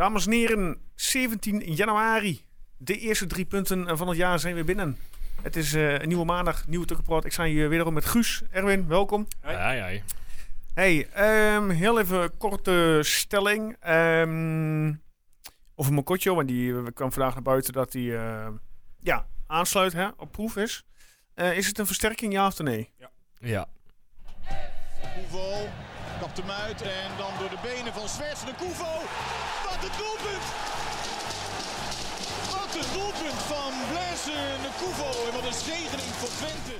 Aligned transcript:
Dames 0.00 0.26
en 0.26 0.32
heren, 0.32 0.76
17 0.94 1.74
januari. 1.74 2.44
De 2.76 2.98
eerste 2.98 3.26
drie 3.26 3.44
punten 3.44 3.96
van 3.96 4.08
het 4.08 4.16
jaar 4.16 4.38
zijn 4.38 4.54
weer 4.54 4.64
binnen. 4.64 4.98
Het 5.42 5.56
is 5.56 5.74
eh, 5.74 5.98
een 5.98 6.08
nieuwe 6.08 6.24
maandag, 6.24 6.66
nieuwe 6.66 6.86
Tukkenpraat. 6.86 7.24
Ik 7.24 7.32
sta 7.32 7.44
hier 7.44 7.68
wederom 7.68 7.94
met 7.94 8.04
Guus. 8.04 8.42
Erwin, 8.50 8.88
welkom. 8.88 9.26
Ja, 9.42 9.70
ja. 9.70 10.00
Hey, 10.74 11.08
ehm, 11.12 11.68
heel 11.68 12.00
even 12.00 12.36
korte 12.36 13.00
stelling. 13.02 13.76
Ehm 13.80 14.92
over 15.74 15.92
Mokotjo, 15.92 16.34
want 16.34 16.48
die 16.48 16.76
eh, 16.76 16.84
kwam 16.94 17.12
vandaag 17.12 17.34
naar 17.34 17.42
buiten 17.42 17.72
dat 17.72 17.92
hij 17.92 18.16
eh, 18.16 18.48
ja, 19.00 19.26
aansluit, 19.46 19.92
hè, 19.92 20.08
op 20.16 20.32
proef 20.32 20.56
is. 20.56 20.84
Eh, 21.34 21.56
is 21.56 21.66
het 21.66 21.78
een 21.78 21.86
versterking, 21.86 22.32
ja 22.32 22.46
of 22.46 22.58
nee? 22.58 22.92
Ja. 23.38 23.66
Koevo 25.14 25.68
kapt 26.20 26.36
hem 26.36 26.50
uit 26.50 26.82
en 26.82 27.16
dan 27.18 27.30
door 27.38 27.48
de 27.48 27.58
benen 27.62 27.92
van 27.92 28.08
Zwerts 28.08 28.44
de 28.44 28.54
Koevo. 28.58 29.02
Wat 29.80 29.90
een 29.90 29.96
doelpunt! 29.96 30.46
Wat 32.50 32.74
een 32.74 32.92
doelpunt 32.92 33.42
van 33.42 33.72
Blaise 33.90 34.32
de 34.62 34.68
Koevo 34.78 35.26
en 35.26 35.32
wat 35.32 35.44
een 35.44 35.52
zegening 35.52 36.14
voor 36.18 36.28
Twente. 36.28 36.78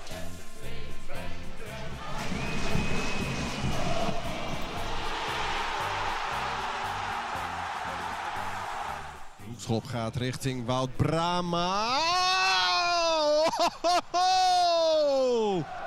Schop 9.56 9.84
gaat 9.84 10.16
richting 10.16 10.66
Wout 10.66 10.96
Brama. 10.96 11.86
Oh, 11.86 13.46
ho, 13.56 13.68
ho, 13.82 13.98
ho! 14.10 15.79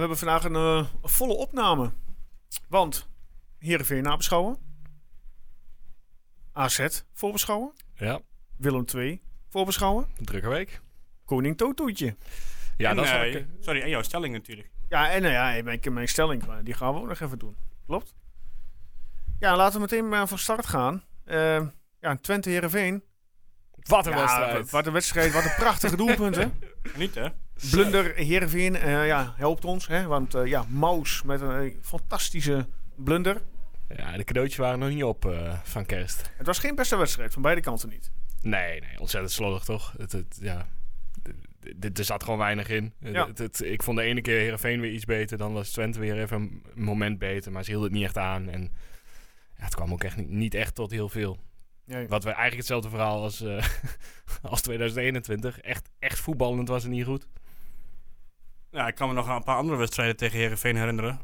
hebben 0.00 0.18
vandaag 0.18 0.44
een, 0.44 0.54
eh, 0.54 0.86
een 1.02 1.08
volle 1.08 1.34
opname. 1.34 1.92
Want 2.68 3.08
Heerenveen 3.58 4.02
nabeschouwen. 4.02 4.58
AZ 6.52 7.02
voorbeschouwen. 7.12 7.72
Ja, 7.94 8.20
Willem 8.56 8.84
II 8.94 9.20
voorbeschouwen. 9.48 10.06
een 10.18 10.24
drukke 10.24 10.48
week. 10.48 10.80
Koning 11.24 11.56
Totoetje. 11.56 12.16
Ja, 12.76 12.90
en, 12.90 12.96
dat 12.96 13.04
is 13.04 13.10
eh, 13.10 13.18
wel 13.18 13.26
een- 13.34 13.56
Sorry, 13.60 13.80
en 13.80 13.88
jouw 13.88 14.02
stelling 14.02 14.34
natuurlijk. 14.34 14.70
Ja, 14.88 15.10
en 15.10 15.22
nou 15.22 15.34
ja, 15.34 15.62
mijn, 15.62 15.80
mijn 15.90 16.08
stelling, 16.08 16.60
die 16.62 16.74
gaan 16.74 16.94
we 16.94 17.00
ook 17.00 17.08
nog 17.08 17.20
even 17.20 17.38
doen. 17.38 17.56
Klopt? 17.86 18.14
Ja, 19.38 19.56
laten 19.56 19.74
we 19.74 19.80
meteen 19.80 20.08
maar 20.08 20.28
van 20.28 20.38
start 20.38 20.66
gaan. 20.66 21.04
Eh, 21.24 21.66
ja, 22.00 22.16
Twente 22.16 22.48
Heerenveen. 22.50 23.02
Wat 23.82 24.06
een 24.06 24.12
Ja, 24.12 24.18
wedstrijd. 24.18 24.70
Wat 24.70 24.86
een 24.86 24.92
wedstrijd, 24.92 25.32
wat 25.32 25.44
een 25.44 25.54
prachtige 25.56 25.96
doelpunten. 25.96 26.58
Niet 26.96 27.14
hè? 27.14 27.28
Blunder 27.70 28.14
Heerenveen, 28.14 28.76
eh 28.76 29.06
ja, 29.06 29.34
helpt 29.36 29.64
ons. 29.64 29.86
Hè, 29.86 30.06
want 30.06 30.34
eh, 30.34 30.46
ja, 30.46 30.64
Maus 30.68 31.22
met 31.22 31.40
een 31.40 31.60
eh, 31.70 31.74
fantastische 31.82 32.66
blunder. 32.96 33.42
Ja, 33.96 34.16
de 34.16 34.24
cadeautjes 34.24 34.58
waren 34.58 34.78
nog 34.78 34.88
niet 34.88 35.04
op 35.04 35.34
van 35.62 35.86
kerst. 35.86 36.30
Het 36.36 36.46
was 36.46 36.58
geen 36.58 36.74
beste 36.74 36.96
wedstrijd, 36.96 37.32
van 37.32 37.42
beide 37.42 37.60
kanten 37.60 37.88
niet. 37.88 38.10
Nee, 38.42 38.80
nee, 38.80 39.00
ontzettend 39.00 39.32
slordig 39.32 39.64
toch? 39.64 39.94
Het, 39.98 40.12
het, 40.12 40.38
ja. 40.40 40.68
Er 41.94 42.04
zat 42.04 42.22
gewoon 42.22 42.38
weinig 42.38 42.68
in. 42.68 42.92
Ja. 43.00 43.26
Het, 43.26 43.38
het- 43.38 43.62
ik 43.64 43.82
vond 43.82 43.96
de 43.98 44.02
ene 44.02 44.20
keer 44.20 44.38
Heerenveen 44.38 44.80
weer 44.80 44.92
iets 44.92 45.04
beter. 45.04 45.38
Dan 45.38 45.52
was 45.52 45.70
Twente 45.70 46.00
weer 46.00 46.20
even 46.20 46.36
een 46.36 46.62
moment 46.84 47.18
beter. 47.18 47.52
Maar 47.52 47.64
ze 47.64 47.70
hielden 47.70 47.88
het 47.88 47.96
niet 47.98 48.06
echt 48.06 48.18
aan. 48.18 48.48
En 48.48 48.60
ja, 49.56 49.64
het 49.64 49.74
kwam 49.74 49.92
ook 49.92 50.04
echt 50.04 50.16
niet, 50.16 50.28
niet 50.28 50.54
echt 50.54 50.74
tot 50.74 50.90
heel 50.90 51.08
veel. 51.08 51.38
Nee. 51.84 52.08
Wat 52.08 52.22
we 52.22 52.28
eigenlijk 52.28 52.58
hetzelfde 52.58 52.88
verhaal 52.88 53.22
als, 53.22 53.44
als 54.42 54.60
2021. 54.60 55.60
Echt, 55.60 55.88
echt 55.98 56.18
voetballend 56.20 56.68
was 56.68 56.82
het 56.82 56.92
niet 56.92 57.04
goed. 57.04 57.26
Ja, 58.76 58.86
ik 58.86 58.94
kan 58.94 59.08
me 59.08 59.14
nog 59.14 59.28
een 59.28 59.42
paar 59.42 59.56
andere 59.56 59.78
wedstrijden 59.78 60.16
tegen 60.16 60.38
Herenveen 60.38 60.76
herinneren. 60.76 61.20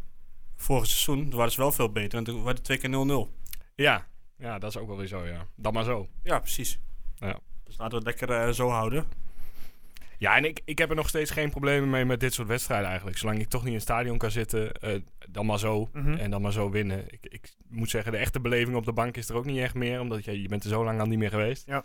Vorig 0.56 0.86
seizoen, 0.86 1.28
toen 1.28 1.38
waren 1.38 1.52
ze 1.52 1.60
wel 1.60 1.72
veel 1.72 1.92
beter. 1.92 2.18
En 2.18 2.24
toen 2.24 2.44
werd 2.44 2.56
het 2.56 2.64
twee 2.64 2.78
keer 2.78 3.28
0-0. 3.28 3.30
Ja. 3.74 4.06
ja, 4.36 4.58
dat 4.58 4.70
is 4.70 4.76
ook 4.76 4.86
wel 4.86 4.96
weer 4.96 5.06
zo, 5.06 5.26
ja. 5.26 5.46
Dan 5.56 5.72
maar 5.72 5.84
zo. 5.84 6.08
Ja, 6.22 6.38
precies. 6.38 6.80
Ja. 7.14 7.38
Dus 7.64 7.76
laten 7.78 7.98
we 7.98 8.08
het 8.08 8.20
lekker 8.20 8.46
eh, 8.46 8.52
zo 8.52 8.68
houden. 8.68 9.04
Ja, 10.18 10.36
en 10.36 10.44
ik, 10.44 10.60
ik 10.64 10.78
heb 10.78 10.90
er 10.90 10.96
nog 10.96 11.08
steeds 11.08 11.30
geen 11.30 11.50
problemen 11.50 11.90
mee 11.90 12.04
met 12.04 12.20
dit 12.20 12.34
soort 12.34 12.48
wedstrijden 12.48 12.86
eigenlijk. 12.88 13.18
Zolang 13.18 13.40
ik 13.40 13.48
toch 13.48 13.60
niet 13.60 13.69
in 13.69 13.74
het 13.74 13.82
stadion 13.82 14.19
kan 14.19 14.30
zitten, 14.30 14.72
eh, 14.72 15.00
dan 15.28 15.46
maar 15.46 15.58
zo. 15.58 15.88
Mhm. 15.92 16.12
En 16.12 16.30
dan 16.30 16.42
maar 16.42 16.52
zo 16.52 16.70
winnen. 16.70 17.04
Ik, 17.12 17.26
ik 17.26 17.54
moet 17.69 17.90
zeggen, 17.90 18.12
de 18.12 18.19
echte 18.19 18.40
beleving 18.40 18.76
op 18.76 18.84
de 18.84 18.92
bank 18.92 19.16
is 19.16 19.28
er 19.28 19.36
ook 19.36 19.44
niet 19.44 19.58
echt 19.58 19.74
meer. 19.74 20.00
Omdat 20.00 20.24
je, 20.24 20.42
je 20.42 20.48
bent 20.48 20.64
er 20.64 20.70
zo 20.70 20.84
lang 20.84 21.00
al 21.00 21.06
niet 21.06 21.19
meer 21.19 21.30
geweest. 21.30 21.66
Ja. 21.66 21.84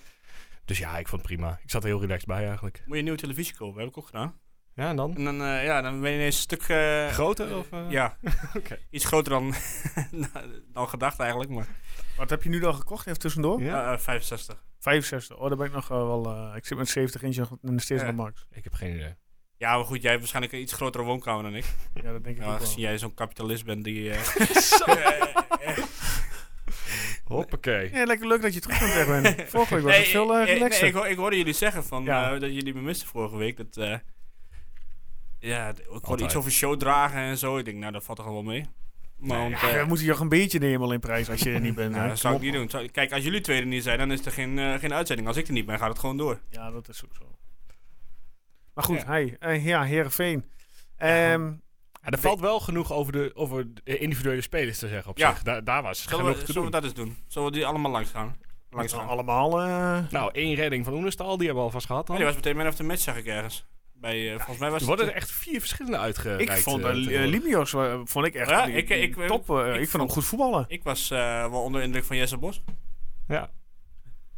Dus 0.66 0.78
ja, 0.78 0.98
ik 0.98 1.08
vond 1.08 1.22
het 1.22 1.32
prima. 1.32 1.60
Ik 1.64 1.70
zat 1.70 1.84
er 1.84 1.90
heel 1.90 2.02
relaxed 2.02 2.28
bij 2.28 2.48
eigenlijk. 2.48 2.78
Moet 2.78 2.92
je 2.92 2.98
een 2.98 3.04
nieuwe 3.04 3.20
televisie 3.20 3.56
kopen, 3.56 3.80
heb 3.80 3.90
ik 3.90 3.98
ook 3.98 4.06
gedaan. 4.06 4.40
Ja, 4.78 4.90
en 4.90 4.96
dan? 4.96 5.16
En 5.16 5.24
dan, 5.24 5.42
eh, 5.42 5.64
ja, 5.64 5.82
dan 5.82 6.02
ben 6.02 6.10
je 6.12 6.16
ineens 6.18 6.36
een 6.36 6.42
stuk... 6.42 6.62
eh, 6.62 7.08
Groter? 7.08 7.58
Of, 7.58 7.72
eh? 7.72 7.80
Ja, 7.90 8.18
Oké. 8.58 8.80
iets 8.90 9.06
groter 9.06 9.32
dan, 9.32 9.54
dan 10.74 10.90
gedacht 10.90 11.20
eigenlijk. 11.20 11.50
Maar 11.50 11.68
Wat 12.18 12.30
heb 12.30 12.44
je 12.44 12.50
nu 12.50 12.60
dan 12.60 12.76
gekocht, 12.76 13.08
even 13.08 13.20
tussendoor? 13.20 13.62
Ja? 13.62 13.86
eh, 13.88 13.94
eh, 13.94 14.00
65. 14.00 14.64
65. 14.80 15.38
Oh, 15.38 15.48
daar 15.48 15.58
ben 15.58 15.68
ik 15.68 15.74
nog 15.74 15.88
wel... 15.88 16.26
eh, 16.26 16.56
ik 16.56 16.66
zit 16.66 16.78
met 16.78 16.90
70 16.90 17.22
inch 17.24 17.36
nog 17.36 17.52
in 17.62 17.76
de 17.76 17.82
steeds 17.82 18.02
Ja. 18.02 18.08
aan 18.08 18.16
de 18.16 18.22
max. 18.22 18.46
Ik 18.52 18.64
heb 18.64 18.74
geen 18.74 18.94
idee. 18.96 19.16
Ja, 19.58 19.76
maar 19.76 19.86
goed, 19.86 19.98
jij 20.02 20.08
hebt 20.10 20.20
waarschijnlijk 20.20 20.54
een 20.54 20.62
iets 20.62 20.74
grotere 20.74 21.04
woonkamer 21.04 21.44
dan 21.44 21.56
ik. 21.56 21.66
Ja, 22.04 22.12
dat 22.12 22.24
denk 22.24 22.38
ik 22.38 22.44
ook 22.44 22.50
wel. 22.50 22.60
gezien 22.60 22.80
jij 22.80 22.98
zo'n 22.98 23.14
kapitalist 23.14 23.66
bent 23.66 23.84
die... 23.84 24.12
eh, 24.12 24.20
Hoppakee. 27.24 27.90
Ja, 27.94 28.04
lekker 28.06 28.28
leuk 28.28 28.42
dat 28.42 28.54
je 28.54 28.60
terug 28.60 28.80
bent, 28.80 28.94
Erwin. 28.94 29.48
Vorige 29.48 29.74
week 29.74 29.84
was 29.84 29.92
Nee, 29.92 30.02
het 30.02 30.10
veel 30.10 30.34
eh, 30.38 30.46
nee, 30.46 30.54
relaxer. 30.54 30.88
ik, 30.88 30.94
ho- 30.94 31.04
ik 31.04 31.18
hoorde 31.18 31.38
jullie 31.38 31.54
zeggen 31.54 31.84
van, 31.84 32.04
Ja. 32.04 32.34
eh, 32.34 32.40
dat 32.40 32.54
jullie 32.54 32.74
me 32.74 32.82
misten 32.82 33.08
vorige 33.08 33.38
week. 33.38 33.58
Dat, 33.58 33.78
eh, 33.78 33.96
ja, 35.40 35.70
ik 35.70 36.04
hoorde 36.04 36.24
iets 36.24 36.36
over 36.36 36.52
show 36.52 36.80
dragen 36.80 37.20
en 37.20 37.38
zo. 37.38 37.58
Ik 37.58 37.66
denk, 37.66 37.78
nou, 37.78 37.92
dat 37.92 38.04
valt 38.04 38.18
toch 38.18 38.28
wel 38.28 38.44
mee. 38.44 38.66
Maar 39.18 39.38
Nee, 39.38 39.50
want, 39.50 39.62
Ja, 39.62 39.70
eh, 39.70 39.82
we 39.82 39.86
moeten 39.88 40.06
je 40.06 40.12
toch 40.12 40.20
een 40.20 40.30
beetje 40.30 40.60
de 40.60 40.66
hemel 40.66 40.92
in 40.92 41.00
prijs 41.00 41.30
als 41.30 41.40
je 41.40 41.52
er 41.54 41.60
niet 41.62 41.76
bent. 41.76 41.96
hè? 41.96 42.08
dat 42.08 42.20
zou 42.20 42.36
ik 42.36 42.42
niet 42.42 42.54
doen. 42.54 42.70
Zou- 42.70 42.88
Kijk, 42.88 43.12
als 43.12 43.24
jullie 43.24 43.42
twee 43.42 43.60
er 43.60 43.66
niet 43.66 43.84
zijn, 43.84 43.98
dan 43.98 44.12
is 44.12 44.26
er 44.26 44.32
geen, 44.32 44.60
eh, 44.60 44.74
geen 44.74 44.94
uitzending. 44.94 45.28
Als 45.28 45.38
ik 45.38 45.48
er 45.48 45.54
niet 45.54 45.66
ben, 45.66 45.78
gaat 45.80 45.90
het 45.90 46.00
gewoon 46.00 46.18
door. 46.18 46.40
Ja, 46.50 46.72
dat 46.72 46.90
is 46.90 47.06
ook 47.06 47.16
zo. 47.20 47.26
Maar 48.74 48.84
goed, 48.84 49.00
Ja. 49.02 49.06
hey, 49.06 49.36
eh, 49.40 49.66
ja, 49.66 49.84
Heerenveen. 49.84 50.46
Ehm 50.98 51.52
Ja, 52.02 52.14
er 52.14 52.20
valt 52.20 52.40
wel 52.40 52.60
genoeg 52.60 52.92
over 52.94 53.12
de, 53.12 53.32
over 53.34 53.66
de 53.84 53.98
individuele 53.98 54.42
spelers 54.42 54.80
te 54.80 54.88
zeggen 54.88 55.12
op 55.12 55.18
Ja. 55.18 55.30
zich. 55.34 55.44
Daar, 55.44 55.64
daar 55.64 55.82
was 55.82 56.02
Zullen 56.04 56.18
genoeg 56.20 56.34
we, 56.34 56.40
te 56.40 56.46
zullen 56.46 56.62
doen. 56.62 56.66
we 56.72 56.72
dat 56.72 56.84
eens 56.84 56.94
doen? 56.94 57.18
Zullen 57.28 57.48
we 57.48 57.54
die 57.54 57.66
allemaal 57.66 57.92
langs 57.92 58.10
gaan? 58.10 58.36
Langs 58.70 58.94
gaan. 58.94 59.08
allemaal... 59.08 59.62
eh, 59.62 60.00
Nou, 60.12 60.30
één 60.34 60.56
redding 60.56 60.86
van 60.86 60.94
Oenestal, 60.94 61.38
die 61.38 61.46
hebben 61.46 61.56
we 61.56 61.70
alvast 61.70 61.86
gehad 61.86 62.02
Ja, 62.02 62.08
dan. 62.08 62.16
die 62.16 62.26
was 62.26 62.36
meteen 62.36 62.58
man 62.58 62.68
of 62.68 62.76
the 62.76 62.84
match, 62.84 63.02
zag 63.02 63.18
ik 63.18 63.26
ergens. 63.26 63.66
Bij, 64.00 64.28
eh, 64.30 64.36
volgens 64.36 64.58
mij 64.58 64.70
was 64.72 64.82
er 64.82 64.88
het... 64.88 64.96
worden 64.98 65.08
er 65.08 65.22
echt 65.22 65.32
vier 65.32 65.60
verschillende 65.60 65.98
uitgereikt. 65.98 66.52
ik 66.52 66.58
vond 66.64 66.84
eh, 66.86 66.96
uh. 66.96 67.26
Limios 67.26 67.74
eh, 67.74 68.00
vond 68.04 68.26
ik 68.26 68.36
echt 68.36 68.50
Ja, 68.50 68.66
die- 68.66 68.76
ik- 68.76 68.90
ik- 68.90 69.28
top. 69.28 69.50
eh, 69.50 69.74
ik, 69.76 69.82
ik 69.82 69.90
vond 69.90 70.04
hem 70.04 70.12
goed 70.12 70.26
voetballen. 70.26 70.66
Ik 70.68 70.84
was 70.84 71.12
eh, 71.12 71.50
wel 71.50 71.62
onder 71.64 71.82
de 71.82 71.88
indruk 71.88 72.04
van 72.06 72.18
Jesse 72.18 72.38
Bos. 72.38 72.64
Ja. 73.28 73.50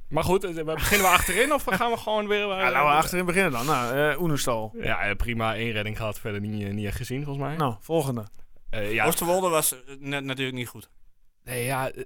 Maar 0.10 0.24
goed, 0.24 0.44
eh, 0.44 0.54
we- 0.54 0.64
beginnen 0.64 1.08
we 1.08 1.14
achterin 1.14 1.54
of 1.54 1.64
gaan 1.68 1.92
we 1.92 1.98
gewoon 1.98 2.28
weer... 2.28 2.42
eh, 2.42 2.48
Ja, 2.58 2.72
laten 2.72 2.90
we 2.90 2.96
achterin 2.98 3.26
beginnen 3.26 3.52
dan. 3.52 3.66
Nou, 3.66 3.98
eh 4.12 4.22
Oenestal. 4.22 4.74
Ja, 4.82 5.00
eh, 5.02 5.16
prima. 5.16 5.56
één 5.56 5.72
redding 5.72 5.98
gehad. 5.98 6.20
Verder 6.20 6.42
niet, 6.42 6.64
eh, 6.68 6.74
niet 6.74 6.86
echt 6.86 6.98
gezien, 6.98 7.24
volgens 7.24 7.46
mij. 7.46 7.56
Nou, 7.56 7.76
volgende. 7.80 8.24
Eh, 8.70 8.94
ja, 8.94 9.06
Oosterwolde 9.06 9.50
was 9.50 9.74
eh, 9.74 9.80
net, 10.00 10.24
natuurlijk 10.24 10.58
niet 10.58 10.68
goed. 10.68 10.90
nee, 11.44 11.64
ja 11.66 11.92
eh, 11.92 12.04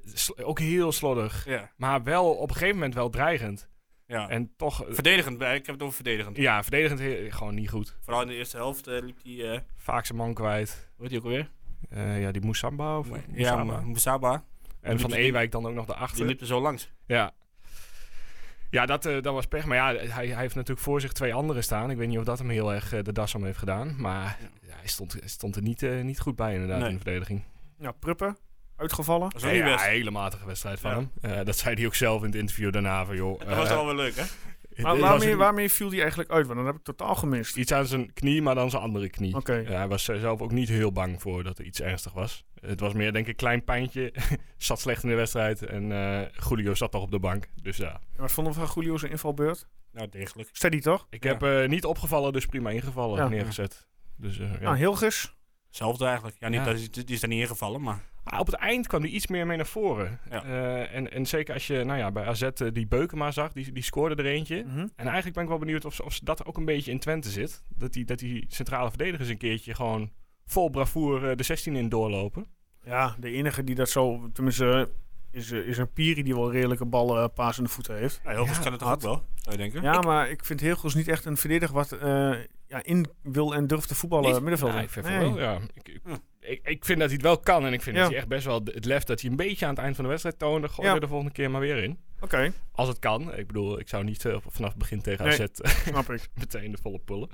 ook 0.47 0.59
heel 0.59 0.91
slordig. 0.91 1.45
Ja. 1.45 1.71
Maar 1.77 2.03
wel 2.03 2.33
op 2.33 2.49
een 2.49 2.55
gegeven 2.55 2.75
moment 2.75 2.93
wel 2.93 3.09
dreigend. 3.09 3.69
Ja. 4.13 4.29
En 4.29 4.53
toch... 4.57 4.85
eh, 4.85 4.93
Verdedigend, 4.93 5.41
ik 5.41 5.47
heb 5.65 5.67
het 5.67 5.81
over 5.81 5.95
verdedigend. 5.95 6.37
ja, 6.37 6.61
verdedigend 6.63 6.99
he- 6.99 7.27
gewoon 7.29 7.55
niet 7.55 7.69
goed. 7.69 7.97
Vooral 8.01 8.21
in 8.21 8.27
de 8.27 8.35
eerste 8.35 8.57
helft 8.57 8.87
eh, 8.87 9.01
liep 9.01 9.17
die, 9.23 9.47
eh 9.47 9.59
Vaak 9.75 10.05
zijn 10.05 10.17
man 10.17 10.33
kwijt. 10.33 10.89
hoe 10.95 11.01
heet 11.01 11.09
die 11.09 11.17
ook 11.19 11.25
alweer? 11.25 11.49
Eh, 11.89 12.21
ja, 12.21 12.31
die 12.31 12.41
Moussamba 12.41 12.97
of 12.97 13.07
Ja, 13.33 13.63
Musaba. 13.63 14.43
En 14.81 14.99
van 14.99 15.09
die- 15.09 15.19
Ewijk 15.19 15.51
dan 15.51 15.65
ook 15.65 15.73
nog 15.73 15.85
Die 15.85 15.93
daarachter. 15.93 16.25
liep 16.25 16.41
er 16.41 16.45
zo 16.47 16.61
langs. 16.61 16.91
Ja. 17.05 17.31
Ja, 18.69 18.85
dat, 18.85 19.05
eh, 19.05 19.21
dat 19.21 19.33
was 19.33 19.45
pech. 19.45 19.65
Maar 19.65 19.77
ja, 19.77 19.93
hij, 20.07 20.27
hij 20.27 20.41
heeft 20.41 20.55
natuurlijk 20.55 20.85
voor 20.85 21.01
zich 21.01 21.11
twee 21.11 21.33
anderen 21.33 21.63
staan. 21.63 21.89
Ik 21.91 21.97
weet 21.97 22.07
niet 22.07 22.17
of 22.17 22.23
dat 22.23 22.39
hem 22.39 22.49
heel 22.49 22.73
erg 22.73 22.89
de 22.89 23.11
das 23.13 23.35
om 23.35 23.43
heeft 23.45 23.57
gedaan. 23.57 23.95
Maar 24.01 24.37
ja, 24.61 24.73
hij, 24.75 24.87
stond, 24.87 25.13
hij 25.13 25.27
stond 25.27 25.55
er 25.55 25.61
niet, 25.61 25.83
eh, 25.83 26.01
niet 26.01 26.19
goed 26.19 26.35
bij 26.35 26.53
inderdaad 26.53 26.79
Nee. 26.79 26.87
in 26.89 26.93
de 26.95 27.01
verdediging. 27.01 27.43
Ja, 27.79 27.91
Pruppen. 27.91 28.37
Uitgevallen. 28.83 29.29
Dat 29.29 29.33
was 29.33 29.43
ook 29.43 29.49
Ja, 29.49 29.55
niet 29.55 29.65
ja, 29.69 29.73
best. 29.75 29.85
hele 29.87 30.11
matige 30.11 30.45
wedstrijd 30.45 30.79
van 30.79 30.91
Ja. 30.91 30.97
hem. 31.21 31.37
Eh, 31.39 31.45
dat 31.45 31.57
zei 31.57 31.75
hij 31.75 31.85
ook 31.85 31.95
zelf 31.95 32.19
in 32.21 32.25
het 32.27 32.35
interview 32.35 32.71
daarna. 32.71 33.05
Van, 33.05 33.15
joh, 33.15 33.39
Dat 33.39 33.47
eh, 33.47 33.57
was 33.57 33.69
wel 33.69 33.85
weer 33.85 33.95
leuk, 33.95 34.15
hè? 34.15 34.23
Maar 34.83 35.37
waarmee, 35.37 35.69
viel 35.71 35.89
die 35.89 35.99
eigenlijk 35.99 36.31
uit? 36.31 36.45
Want 36.45 36.57
dat 36.57 36.67
heb 36.67 36.75
ik 36.75 36.83
totaal 36.83 37.15
gemist. 37.15 37.55
Iets 37.57 37.71
aan 37.71 37.85
zijn 37.85 38.13
knie, 38.13 38.41
maar 38.41 38.55
dan 38.55 38.69
zijn 38.69 38.81
andere 38.81 39.09
knie. 39.09 39.35
Oké. 39.35 39.53
Ja, 39.53 39.71
hij 39.77 39.87
was 39.87 40.03
zelf 40.03 40.41
ook 40.41 40.51
niet 40.51 40.69
heel 40.69 40.91
bang 40.91 41.21
voor 41.21 41.43
dat 41.43 41.57
er 41.59 41.65
iets 41.65 41.81
ernstig 41.81 42.13
was. 42.13 42.43
Het 42.61 42.79
was 42.79 42.93
meer, 42.93 43.11
denk 43.11 43.25
ik, 43.25 43.31
een 43.31 43.35
klein 43.37 43.63
pijntje. 43.63 44.13
zat 44.57 44.79
slecht 44.79 45.03
in 45.03 45.09
de 45.09 45.15
wedstrijd. 45.15 45.65
En 45.65 45.91
eh 45.91 46.21
Julio 46.49 46.73
zat 46.73 46.91
toch 46.91 47.01
op 47.01 47.11
de 47.11 47.19
bank. 47.19 47.49
Dus 47.61 47.77
ja. 47.77 47.91
En 47.91 48.21
Wat 48.21 48.31
vonden 48.31 48.53
we 48.53 48.59
van 48.65 48.69
Julio's 48.83 49.03
invalbeurt? 49.03 49.67
Nou, 49.91 50.09
degelijk. 50.09 50.49
Steady 50.51 50.79
toch? 50.79 51.07
Ik 51.09 51.23
Ja. 51.23 51.29
heb 51.29 51.43
eh, 51.43 51.67
niet 51.69 51.85
opgevallen, 51.85 52.33
dus 52.33 52.45
prima 52.45 52.69
ingevallen 52.69 53.17
Ja. 53.17 53.27
neergezet. 53.27 53.87
Dus 54.17 54.39
eh, 54.39 54.51
ja. 54.53 54.59
Nou, 54.59 54.77
Hilgers. 54.77 55.33
Hetzelfde 55.73 56.05
eigenlijk. 56.05 56.35
Ja, 56.39 56.47
niet, 56.47 56.59
Ja. 56.59 56.65
dat 56.65 56.75
is, 56.75 56.91
die 56.91 57.05
is 57.15 57.21
er 57.21 57.27
niet 57.27 57.41
ingevallen, 57.41 57.81
maar... 57.81 57.99
Ah, 58.23 58.39
op 58.39 58.45
het 58.45 58.55
eind 58.55 58.87
kwam 58.87 59.01
hij 59.01 59.09
iets 59.09 59.27
meer 59.27 59.47
mee 59.47 59.57
naar 59.57 59.65
voren. 59.65 60.19
Ja. 60.29 60.43
Eh, 60.43 60.95
en, 60.95 61.11
en 61.11 61.25
zeker 61.25 61.53
als 61.53 61.67
je 61.67 61.83
nou 61.83 61.97
ja, 61.99 62.11
bij 62.11 62.25
AZ 62.25 62.41
eh, 62.41 62.67
die 62.73 62.87
Beukema 62.87 63.31
zag, 63.31 63.51
die, 63.51 63.71
die 63.71 63.83
scoorde 63.83 64.15
er 64.23 64.29
eentje. 64.29 64.63
Mhm. 64.63 64.77
En 64.79 65.05
eigenlijk 65.05 65.33
ben 65.33 65.43
ik 65.43 65.49
wel 65.49 65.57
benieuwd 65.57 65.85
of, 65.85 65.93
ze- 65.95 66.03
of 66.05 66.19
dat 66.19 66.45
ook 66.45 66.57
een 66.57 66.65
beetje 66.65 66.91
in 66.91 66.99
Twente 66.99 67.29
zit. 67.29 67.63
Dat 67.77 67.93
die, 67.93 68.05
dat 68.05 68.19
die 68.19 68.45
centrale 68.47 68.89
verdedigers 68.89 69.29
een 69.29 69.37
keertje 69.37 69.73
gewoon 69.75 70.11
vol 70.45 70.69
bravoer 70.69 71.29
eh, 71.29 71.35
de 71.37 71.43
16 71.43 71.75
in 71.75 71.89
doorlopen. 71.89 72.45
Ja, 72.83 73.15
de 73.19 73.29
enige 73.31 73.63
die 73.63 73.75
dat 73.75 73.89
zo, 73.89 74.29
tenminste, 74.33 74.89
is, 75.31 75.51
is 75.51 75.77
een 75.77 75.93
Piri 75.93 76.23
die 76.23 76.35
wel 76.35 76.51
redelijke 76.51 76.85
ballen 76.85 77.23
uh, 77.23 77.29
paas 77.35 77.57
in 77.57 77.63
de 77.63 77.69
voeten 77.69 77.95
heeft. 77.97 78.21
Ja, 78.23 78.29
heel 78.31 78.45
veel 78.45 78.55
Ja, 78.55 78.61
kan 78.61 78.71
het 78.71 78.83
ook 78.83 79.01
wel, 79.01 79.23
zou 79.35 79.51
je 79.51 79.57
denken? 79.57 79.81
Ja, 79.81 80.01
maar 80.01 80.29
ik 80.29 80.45
vind 80.45 80.59
Heelgoes 80.59 80.93
niet 80.95 81.07
echt 81.07 81.25
een 81.25 81.37
verdediger 81.37 81.75
wat 81.75 81.91
eh, 81.91 82.33
ja, 82.73 82.83
in 82.83 83.05
wil 83.23 83.53
en 83.55 83.67
durft 83.67 83.87
te 83.87 83.95
voetballen 83.95 84.31
Niet? 84.31 84.39
middenvelder. 84.41 84.77
Ja, 84.77 84.83
ik 84.83 84.89
vind 84.89 85.05
Nee. 85.05 85.19
van 85.19 85.33
wel, 85.33 85.43
ja. 85.43 85.59
Ik, 85.73 85.87
ik, 85.89 86.01
ik, 86.39 86.59
ik 86.67 86.85
vind 86.85 86.99
dat 86.99 87.07
hij 87.07 87.15
het 87.17 87.21
wel 87.25 87.39
kan. 87.39 87.65
En 87.65 87.73
ik 87.73 87.81
vind 87.81 87.95
Ja. 87.95 88.01
dat 88.01 88.11
hij 88.11 88.19
echt 88.19 88.27
best 88.29 88.45
wel 88.45 88.61
het 88.63 88.85
lef 88.85 89.03
dat 89.03 89.21
hij 89.21 89.29
een 89.29 89.35
beetje 89.35 89.65
aan 89.65 89.71
het 89.73 89.83
eind 89.83 89.95
van 89.95 90.03
de 90.03 90.09
wedstrijd 90.09 90.39
toonde. 90.39 90.69
Gooi 90.69 90.87
Ja. 90.87 90.93
er 90.93 90.99
de 90.99 91.07
volgende 91.07 91.31
keer 91.33 91.51
maar 91.51 91.61
weer 91.61 91.83
in. 91.83 91.97
Oké, 92.19 92.53
Als 92.71 92.87
het 92.87 92.99
kan. 92.99 93.33
Ik 93.35 93.47
bedoel, 93.47 93.79
ik 93.79 93.89
zou 93.89 94.03
niet 94.03 94.25
eh, 94.25 94.37
vanaf 94.47 94.69
het 94.69 94.79
begin 94.79 95.01
tegen 95.01 95.25
Nee. 95.25 95.41
AZ 95.41 95.45
snap 95.87 96.11
ik. 96.11 96.27
meteen 96.39 96.71
de 96.71 96.77
volle 96.81 96.99
pullen. 96.99 97.29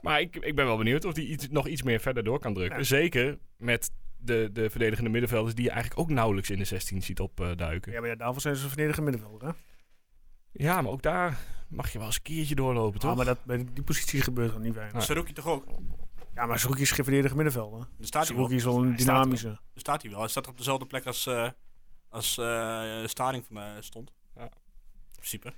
Maar 0.00 0.20
ik, 0.20 0.36
ik 0.36 0.54
ben 0.54 0.64
wel 0.66 0.76
benieuwd 0.76 1.04
of 1.04 1.14
hij 1.14 1.24
iets, 1.24 1.48
nog 1.48 1.66
iets 1.66 1.82
meer 1.82 2.00
verder 2.00 2.24
door 2.24 2.38
kan 2.38 2.54
drukken. 2.54 2.78
Ja. 2.78 2.84
Zeker 2.84 3.38
met 3.56 3.90
de, 4.16 4.50
de 4.52 4.70
verdedigende 4.70 5.10
middenvelders 5.10 5.54
die 5.54 5.64
je 5.64 5.70
eigenlijk 5.70 6.00
ook 6.00 6.10
nauwelijks 6.10 6.50
in 6.50 6.58
de 6.58 6.64
16 6.64 7.02
ziet 7.02 7.20
opduiken. 7.20 7.92
Ja, 7.92 8.00
maar 8.00 8.08
ja, 8.08 8.14
daarvoor 8.16 8.40
zijn 8.40 8.56
ze 8.56 8.62
een 8.62 8.68
verdediger 8.68 9.02
middenvelder. 9.02 9.48
Hè? 9.48 9.54
Ja, 10.56 10.80
maar 10.82 10.92
ook 10.92 11.02
daar 11.02 11.38
mag 11.68 11.92
je 11.92 11.98
wel 11.98 12.06
eens 12.06 12.16
een 12.16 12.22
keertje 12.22 12.54
doorlopen, 12.54 13.00
toch? 13.00 13.10
Ja, 13.10 13.16
maar 13.16 13.24
dat, 13.24 13.44
bij 13.44 13.66
die 13.72 13.82
positie 13.84 14.20
gebeurt 14.22 14.54
er 14.54 14.60
niet 14.60 14.74
weinig. 14.74 14.94
Ja. 14.96 15.00
Saruki 15.00 15.32
toch 15.32 15.46
ook? 15.46 15.64
Ja, 16.34 16.46
maar 16.46 16.58
Zerouki 16.58 16.82
is 16.82 16.90
geen 16.90 17.04
verdediger 17.04 17.36
middenvelder. 17.36 17.78
Daar 17.78 18.06
staat 18.06 18.26
hij 18.28 18.36
wel. 18.36 18.48
Zerouki 18.48 18.54
is 18.54 18.64
wel 18.64 18.82
een 18.82 18.90
er 18.90 18.96
dynamische. 18.96 19.46
Daar 19.46 19.58
staat 19.74 20.02
hij 20.02 20.10
wel. 20.10 20.20
Hij 20.20 20.28
staat 20.28 20.48
op 20.48 20.56
dezelfde 20.56 20.86
plek 20.86 21.06
als, 21.06 21.26
eh 21.26 21.48
als 22.08 22.38
eh 22.38 23.04
Staring 23.06 23.44
voor 23.44 23.54
mij 23.54 23.82
stond. 23.82 24.12
Ja. 24.36 24.42
In 24.42 24.50
principe. 25.14 25.52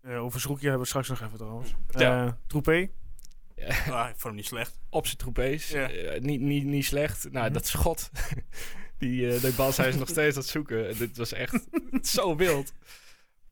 Eh, 0.00 0.22
over 0.22 0.48
hebben 0.50 0.78
we 0.80 0.86
straks 0.86 1.08
nog 1.08 1.20
even 1.20 1.36
trouwens. 1.38 1.74
Ja. 1.90 2.26
Eh, 2.26 2.32
Troepé. 2.46 2.88
Ah, 3.90 4.08
ik 4.08 4.14
vond 4.16 4.22
hem 4.22 4.34
niet 4.34 4.46
slecht. 4.46 4.78
op 4.90 5.06
zijn 5.06 5.18
troepees. 5.18 5.68
Ja. 5.68 5.88
Niet, 6.18 6.40
niet, 6.40 6.64
niet 6.64 6.84
slecht. 6.84 7.30
Nou, 7.32 7.44
Mhm. 7.44 7.52
dat 7.54 7.66
schot. 7.66 8.10
die, 8.98 9.34
eh 9.34 9.40
die 9.42 9.52
bal 9.54 9.72
zijn 9.72 9.92
ze 9.92 9.98
nog 9.98 10.08
steeds 10.08 10.36
aan 10.36 10.42
het 10.42 10.50
zoeken. 10.50 10.98
Dit 10.98 11.16
was 11.16 11.32
echt 11.32 11.66
zo 12.16 12.36
wild. 12.36 12.72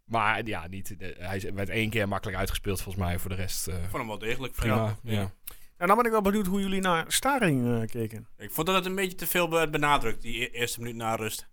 Maar 0.09 0.47
ja, 0.47 0.67
niet, 0.67 0.97
eh, 0.99 1.09
hij 1.19 1.51
werd 1.55 1.69
één 1.69 1.91
keer 1.91 2.09
makkelijk 2.09 2.39
uitgespeeld 2.39 2.81
volgens 2.83 3.05
mij. 3.05 3.19
Voor 3.19 3.31
de 3.31 3.37
rest 3.37 3.69
eh, 3.69 3.75
Ik 3.75 3.81
vond 3.81 3.93
hem 3.93 4.07
wel 4.07 4.19
degelijk. 4.19 4.53
prima. 4.53 4.97
Ja. 5.03 5.13
Ja. 5.21 5.31
En 5.77 5.87
dan 5.87 5.97
ben 5.97 6.05
ik 6.07 6.11
wel 6.13 6.23
benieuwd 6.23 6.47
hoe 6.47 6.61
jullie 6.61 6.81
naar 6.81 7.05
Staring 7.09 7.81
eh, 7.81 7.87
keken. 7.87 8.27
Ik 8.37 8.51
vond 8.51 8.67
dat 8.67 8.77
het 8.77 8.87
een 8.87 8.95
beetje 8.95 9.15
te 9.17 9.27
veel 9.27 9.51
werd 9.51 9.71
benadrukt, 9.71 10.23
die 10.23 10.43
e- 10.43 10.51
eerste 10.59 10.81
minuut 10.81 10.97
na 10.97 11.15
rust. 11.15 11.49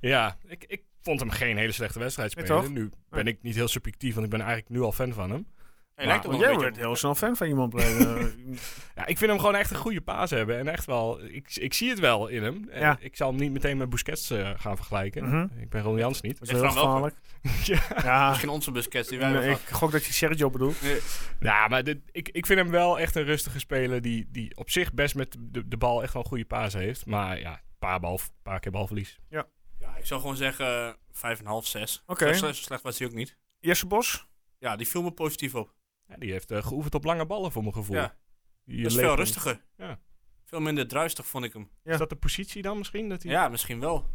Ja, 0.00 0.36
ik, 0.46 0.64
ik 0.68 0.82
vond 1.02 1.20
hem 1.20 1.30
geen 1.30 1.56
hele 1.56 1.72
slechte 1.72 1.98
wedstrijd 1.98 2.30
spelen. 2.30 2.72
nu 2.72 2.90
ben 3.08 3.26
ik 3.26 3.38
niet 3.42 3.54
heel 3.54 3.68
subjectief, 3.68 4.12
want 4.14 4.24
ik 4.24 4.30
ben 4.30 4.40
eigenlijk 4.40 4.70
nu 4.70 4.80
al 4.80 4.92
fan 4.92 5.12
van 5.12 5.30
hem. 5.30 5.46
Hij 5.94 6.04
Maar- 6.06 6.14
lijkt 6.14 6.26
ook 6.26 6.32
Want 6.32 6.44
jij 6.44 6.56
beetje... 6.70 6.80
heel 6.80 6.96
snel 6.96 7.14
fan 7.14 7.36
van 7.36 7.46
iemand. 7.46 7.72
Ja, 8.96 9.06
ik 9.06 9.18
vind 9.18 9.30
hem 9.30 9.38
gewoon 9.40 9.54
echt 9.54 9.70
een 9.70 9.76
goede 9.76 10.00
paas 10.00 10.30
hebben. 10.30 10.58
En 10.58 10.68
echt 10.68 10.84
wel, 10.84 11.22
ik, 11.24 11.56
ik 11.56 11.74
zie 11.74 11.88
het 11.90 11.98
wel 11.98 12.26
in 12.28 12.42
hem. 12.42 12.68
En 12.70 12.80
Ja. 12.80 12.96
Ik 13.00 13.16
zal 13.16 13.28
hem 13.30 13.40
niet 13.40 13.52
meteen 13.52 13.76
met 13.76 13.90
Busquets 13.90 14.30
eh, 14.30 14.50
gaan 14.56 14.76
vergelijken. 14.76 15.24
Mhm. 15.24 15.60
Ik 15.60 15.68
ben 15.70 15.82
Ron 15.82 15.96
Jans 15.98 16.20
niet. 16.20 16.38
dat 16.38 16.48
is 16.48 16.54
eraan 16.54 16.72
gevaarlijk. 16.72 17.16
ja. 17.64 17.82
Ja, 18.02 18.28
Misschien 18.28 18.48
onze 18.48 18.70
Busquets 18.70 19.08
die 19.08 19.18
wij 19.18 19.30
nee, 19.30 19.50
ik 19.50 19.58
gok 19.58 19.92
dat 19.92 20.04
je 20.04 20.12
Sergio 20.12 20.50
bedoelt. 20.50 20.76
Ja, 21.40 21.68
maar 21.68 21.84
dit, 21.84 21.98
ik, 22.10 22.28
ik 22.28 22.46
vind 22.46 22.58
hem 22.58 22.70
wel 22.70 22.98
echt 22.98 23.14
een 23.14 23.24
rustige 23.24 23.58
speler 23.58 24.02
die, 24.02 24.28
die 24.30 24.56
op 24.56 24.70
zich 24.70 24.92
best 24.92 25.14
met 25.14 25.36
de, 25.38 25.68
de 25.68 25.76
bal 25.76 26.02
echt 26.02 26.12
wel 26.12 26.22
een 26.22 26.28
goede 26.28 26.44
paas 26.44 26.72
heeft. 26.72 27.06
Maar 27.06 27.40
ja, 27.40 27.52
een 27.52 27.78
paar, 27.78 28.00
bal, 28.00 28.20
paar 28.42 28.60
keer 28.60 28.72
balverlies. 28.72 29.18
Ja, 29.28 29.46
ik 29.98 30.06
zou 30.06 30.20
gewoon 30.20 30.36
zeggen 30.36 30.96
5,5, 30.96 30.98
6. 31.62 32.02
Oké. 32.06 32.34
Zo, 32.34 32.52
slecht 32.52 32.82
was 32.82 32.98
hij 32.98 33.08
ook 33.08 33.14
niet. 33.14 33.36
Jesse 33.60 33.86
Bos. 33.86 34.28
Ja, 34.58 34.76
die 34.76 34.88
viel 34.88 35.02
me 35.02 35.10
positief 35.10 35.54
op. 35.54 35.74
Ja, 36.08 36.16
die 36.16 36.30
heeft 36.30 36.50
eh, 36.50 36.66
geoefend 36.66 36.94
op 36.94 37.04
lange 37.04 37.26
ballen 37.26 37.52
voor 37.52 37.62
mijn 37.62 37.74
gevoel. 37.74 37.96
Ja. 37.96 38.16
Die 38.64 38.82
Dat 38.82 38.90
is 38.90 38.96
leek 38.96 39.04
veel 39.04 39.16
rustiger. 39.16 39.64
Ja. 39.76 40.00
Veel 40.44 40.60
minder 40.60 40.88
druistig 40.88 41.26
vond 41.26 41.44
ik 41.44 41.52
hem. 41.52 41.70
Ja. 41.82 41.92
Is 41.92 41.98
dat 41.98 42.08
de 42.08 42.16
positie 42.16 42.62
dan 42.62 42.78
misschien? 42.78 43.08
Dat 43.08 43.22
hij... 43.22 43.32
Ja, 43.32 43.48
misschien 43.48 43.80
wel. 43.80 44.06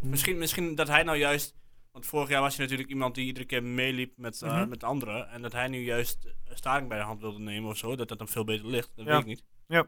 Misschien, 0.00 0.38
misschien 0.38 0.74
dat 0.74 0.88
hij 0.88 1.02
nou 1.02 1.18
juist... 1.18 1.56
Want 1.98 2.10
vorig 2.10 2.28
jaar 2.28 2.40
was 2.40 2.54
hij 2.56 2.62
natuurlijk 2.64 2.90
iemand 2.90 3.14
die 3.14 3.26
iedere 3.26 3.46
keer 3.46 3.62
meeliep 3.62 4.12
met, 4.16 4.42
eh, 4.42 4.50
Mhm. 4.60 4.68
met 4.68 4.84
anderen. 4.84 5.28
En 5.30 5.42
dat 5.42 5.52
hij 5.52 5.68
nu 5.68 5.78
juist 5.84 6.24
eh, 6.24 6.32
Staring 6.54 6.88
bij 6.88 6.98
de 6.98 7.04
hand 7.04 7.20
wilde 7.20 7.38
nemen 7.38 7.70
of 7.70 7.76
zo. 7.76 7.96
Dat 7.96 8.08
dat 8.08 8.18
dan 8.18 8.28
veel 8.28 8.44
beter 8.44 8.66
ligt. 8.66 8.90
Dat 8.94 9.04
Ja. 9.06 9.10
weet 9.12 9.20
ik 9.20 9.26
niet. 9.26 9.44
Ja. 9.66 9.86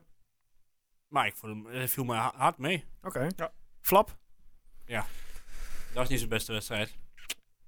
Maar 1.08 1.26
ik 1.26 1.34
vond 1.36 1.52
hem, 1.64 1.74
hij 1.74 1.88
viel 1.88 2.04
me 2.04 2.14
ha- 2.14 2.32
hard 2.36 2.58
mee. 2.58 2.84
Oké. 3.02 3.28
Ja. 3.36 3.52
Flap. 3.80 4.16
Dat 4.86 5.04
was 5.94 6.08
niet 6.08 6.18
zijn 6.18 6.30
beste 6.30 6.52
wedstrijd. 6.52 6.96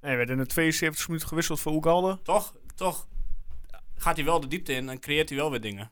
Hij 0.01 0.17
werd 0.17 0.31
in 0.31 0.37
de 0.37 0.47
72 0.47 1.07
minuten 1.07 1.29
gewisseld 1.29 1.61
voor 1.61 1.73
Oegalde. 1.73 2.19
Toch, 2.23 2.55
toch 2.75 3.09
gaat 3.95 4.17
hij 4.17 4.25
wel 4.25 4.41
de 4.41 4.47
diepte 4.47 4.73
in 4.73 4.89
en 4.89 5.01
creëert 5.01 5.29
hij 5.29 5.39
wel 5.39 5.51
weer 5.51 5.61
dingen. 5.61 5.91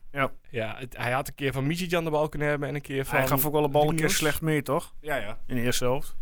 Ja, 0.51 0.75
het- 0.77 0.97
hij 0.97 1.11
had 1.11 1.27
een 1.27 1.35
keer 1.35 1.53
van 1.53 1.65
Mijitjan 1.67 2.03
de 2.03 2.09
bal 2.09 2.29
kunnen 2.29 2.47
hebben 2.47 2.67
en 2.69 2.75
een 2.75 2.81
keer 2.81 3.05
van... 3.05 3.17
Hij 3.17 3.27
gaf 3.27 3.45
ook 3.45 3.51
wel 3.53 3.63
een 3.63 3.71
bal 3.71 3.89
een 3.89 3.95
keer 3.95 4.09
slecht 4.09 4.41
mee, 4.41 4.61
toch? 4.61 4.95
Ja, 5.01 5.15
ja. 5.15 5.39
In 5.47 5.55
de 5.55 5.61
eerste 5.61 5.83
helft. 5.83 6.15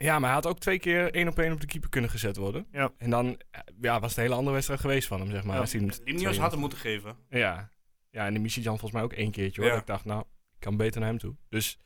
Ja, 0.00 0.18
maar 0.18 0.24
hij 0.30 0.34
had 0.38 0.46
ook 0.46 0.58
twee 0.58 0.78
keer 0.78 1.14
één 1.14 1.28
op 1.28 1.38
één 1.38 1.52
op 1.52 1.60
de 1.60 1.66
keeper 1.66 1.90
kunnen 1.90 2.10
gezet 2.10 2.36
worden. 2.36 2.66
Ja. 2.72 2.92
En 2.98 3.10
dan 3.10 3.40
eh, 3.50 3.60
ja, 3.80 4.00
was 4.00 4.08
het 4.08 4.16
een 4.18 4.22
hele 4.24 4.34
andere 4.34 4.52
wedstrijd 4.54 4.80
geweest 4.80 5.08
van 5.08 5.20
hem, 5.20 5.30
zeg 5.30 5.44
maar. 5.44 5.54
Ja. 5.54 5.60
Als 5.60 5.72
hij 5.72 5.80
hem 5.80 5.90
Limnios 6.04 6.38
had 6.38 6.50
hem 6.50 6.60
moeten 6.60 6.78
geven. 6.78 7.16
Ja. 7.28 7.70
Ja, 8.10 8.26
en 8.26 8.32
de 8.32 8.38
Mijitjan 8.38 8.64
volgens 8.78 8.92
mij 8.92 9.02
ook 9.02 9.12
één 9.12 9.30
keertje 9.30 9.60
hoor. 9.60 9.70
Ja. 9.70 9.76
Dat 9.76 9.82
ik 9.86 9.88
dacht, 9.94 10.04
nou, 10.04 10.20
ik 10.20 10.60
kan 10.60 10.76
beter 10.76 11.00
naar 11.00 11.08
hem 11.08 11.18
toe. 11.18 11.36
Dus 11.48 11.78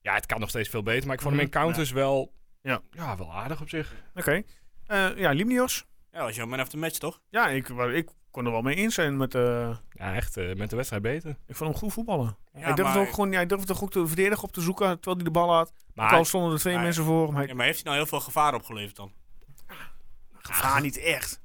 ja, 0.00 0.14
het 0.14 0.26
kan 0.26 0.40
nog 0.40 0.48
steeds 0.48 0.68
veel 0.68 0.82
beter. 0.82 1.06
Maar 1.06 1.14
ik 1.16 1.20
vond 1.22 1.34
hem 1.34 1.42
in 1.42 1.48
Mhm. 1.50 1.58
counters 1.58 1.90
wel, 1.90 2.32
Ja. 2.62 2.80
ja, 2.90 3.16
wel 3.16 3.32
aardig 3.34 3.60
op 3.60 3.68
zich. 3.68 3.94
Oké. 4.14 4.42
Eh, 4.86 5.08
ja, 5.16 5.30
Limnios. 5.30 5.86
Ja, 6.10 6.22
was 6.22 6.36
jouw 6.36 6.46
man 6.46 6.60
of 6.60 6.68
the 6.68 6.76
match, 6.76 6.98
toch? 6.98 7.20
Ja, 7.28 7.48
ik, 7.48 7.68
ik 7.68 8.08
kon 8.36 8.44
er 8.46 8.52
wel 8.52 8.62
mee 8.62 8.74
eens 8.76 8.94
zijn 8.94 9.16
met... 9.16 9.34
eh, 9.34 9.76
Ja, 9.92 10.14
echt 10.14 10.36
eh, 10.36 10.54
met 10.54 10.70
de 10.70 10.76
wedstrijd 10.76 11.02
beter. 11.02 11.36
ik 11.46 11.56
vond 11.56 11.70
hem 11.70 11.78
goed 11.78 11.92
voetballen. 11.92 12.36
Ja, 12.54 12.60
hij, 12.60 12.72
durfde 12.74 12.82
maar- 12.98 13.06
ook 13.06 13.10
gewoon, 13.14 13.30
ja, 13.30 13.36
hij 13.36 13.46
durfde 13.46 13.66
toch 13.66 13.82
ook 13.82 13.92
de 13.92 14.06
verdediger 14.06 14.44
op 14.44 14.52
te 14.52 14.60
zoeken 14.60 14.86
terwijl 14.94 15.16
hij 15.16 15.24
de 15.24 15.30
bal 15.30 15.54
had. 15.54 15.72
Maar 15.94 16.06
Ook 16.12 16.18
al 16.18 16.24
stonden 16.24 16.52
er 16.52 16.58
twee 16.58 16.74
maar- 16.74 16.82
mensen 16.82 17.04
voor 17.04 17.26
hem. 17.26 17.34
Hij 17.36 17.46
Ja, 17.46 17.54
maar 17.54 17.64
heeft 17.64 17.76
hij 17.82 17.84
nou 17.86 17.96
heel 17.96 18.06
veel 18.06 18.20
gevaar 18.20 18.54
opgeleverd 18.54 18.96
dan? 18.96 19.12
gevaar 20.32 20.80
niet 20.80 20.98
echt. 20.98 21.40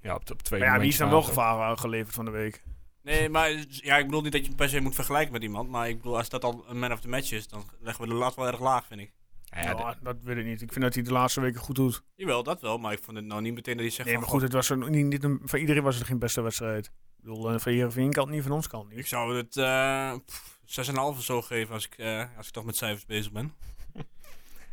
ja, 0.00 0.14
op, 0.14 0.30
op 0.30 0.42
twee 0.42 0.60
Maar 0.60 0.68
ja, 0.68 0.78
wie 0.78 0.88
is 0.88 0.96
dan 0.96 1.10
wel 1.10 1.22
gevaar 1.22 1.70
eh, 1.72 1.78
geleverd 1.78 2.14
van 2.14 2.24
de 2.24 2.30
week? 2.30 2.62
Nee, 3.02 3.28
maar 3.28 3.50
ja, 3.68 3.96
ik 3.96 4.04
bedoel 4.06 4.22
niet 4.22 4.32
dat 4.32 4.40
je 4.40 4.46
hem 4.46 4.56
per 4.56 4.68
se 4.68 4.80
moet 4.80 4.94
vergelijken 4.94 5.32
met 5.32 5.42
iemand. 5.42 5.68
Maar 5.70 5.88
ik 5.88 5.96
bedoel, 5.96 6.16
als 6.16 6.28
dat 6.28 6.44
al 6.44 6.64
een 6.68 6.78
man 6.78 6.92
of 6.92 7.00
the 7.00 7.08
match 7.08 7.32
is, 7.32 7.48
dan 7.48 7.64
leggen 7.80 8.04
we 8.04 8.10
de 8.10 8.16
lat 8.16 8.34
wel 8.34 8.46
erg 8.46 8.60
laag, 8.60 8.86
vind 8.86 9.00
ik. 9.00 9.12
Ja, 9.54 9.96
dat 10.02 10.16
weet 10.22 10.36
ik 10.36 10.44
niet. 10.44 10.62
Ik 10.62 10.72
vind 10.72 10.84
dat 10.84 10.94
hij 10.94 11.02
de 11.02 11.12
laatste 11.12 11.40
weken 11.40 11.60
goed 11.60 11.74
doet. 11.76 12.02
Jawel, 12.14 12.42
dat 12.42 12.60
wel. 12.60 12.78
Maar 12.78 12.92
ik 12.92 12.98
vond 13.02 13.16
het 13.16 13.26
nou 13.26 13.42
niet 13.42 13.54
meteen 13.54 13.74
dat 13.74 13.82
hij 13.82 13.92
zegt 13.94 14.04
Nee, 14.08 14.14
van... 14.14 14.22
maar 14.22 14.32
goed, 14.32 14.42
het 14.42 14.52
was 14.52 14.68
een, 14.68 14.90
niet, 14.90 15.06
niet 15.06 15.24
een, 15.24 15.40
van 15.44 15.58
iedereen 15.58 15.82
was 15.82 15.96
het 15.96 16.06
geen 16.06 16.18
beste 16.18 16.40
wedstrijd. 16.40 16.86
Ik 16.86 16.92
bedoel, 17.28 17.50
eh, 17.50 17.58
van 17.58 17.72
Heerenveen 17.72 18.12
kant 18.12 18.30
niet, 18.30 18.42
van 18.42 18.52
ons 18.52 18.66
kant 18.66 18.82
"Goh, 18.82 18.90
ik 18.92 18.96
niet. 18.96 19.08
zou 19.08 19.36
het 19.36 19.56
eh, 19.56 20.14
pff, 20.26 20.60
6,5 20.64 20.94
of 20.98 21.22
zo 21.22 21.42
geven 21.42 21.74
als 21.74 21.86
ik, 21.86 21.94
eh, 21.98 22.36
als 22.36 22.46
ik 22.46 22.52
toch 22.52 22.64
met 22.64 22.76
cijfers 22.76 23.06
bezig 23.06 23.32
ben. 23.32 23.52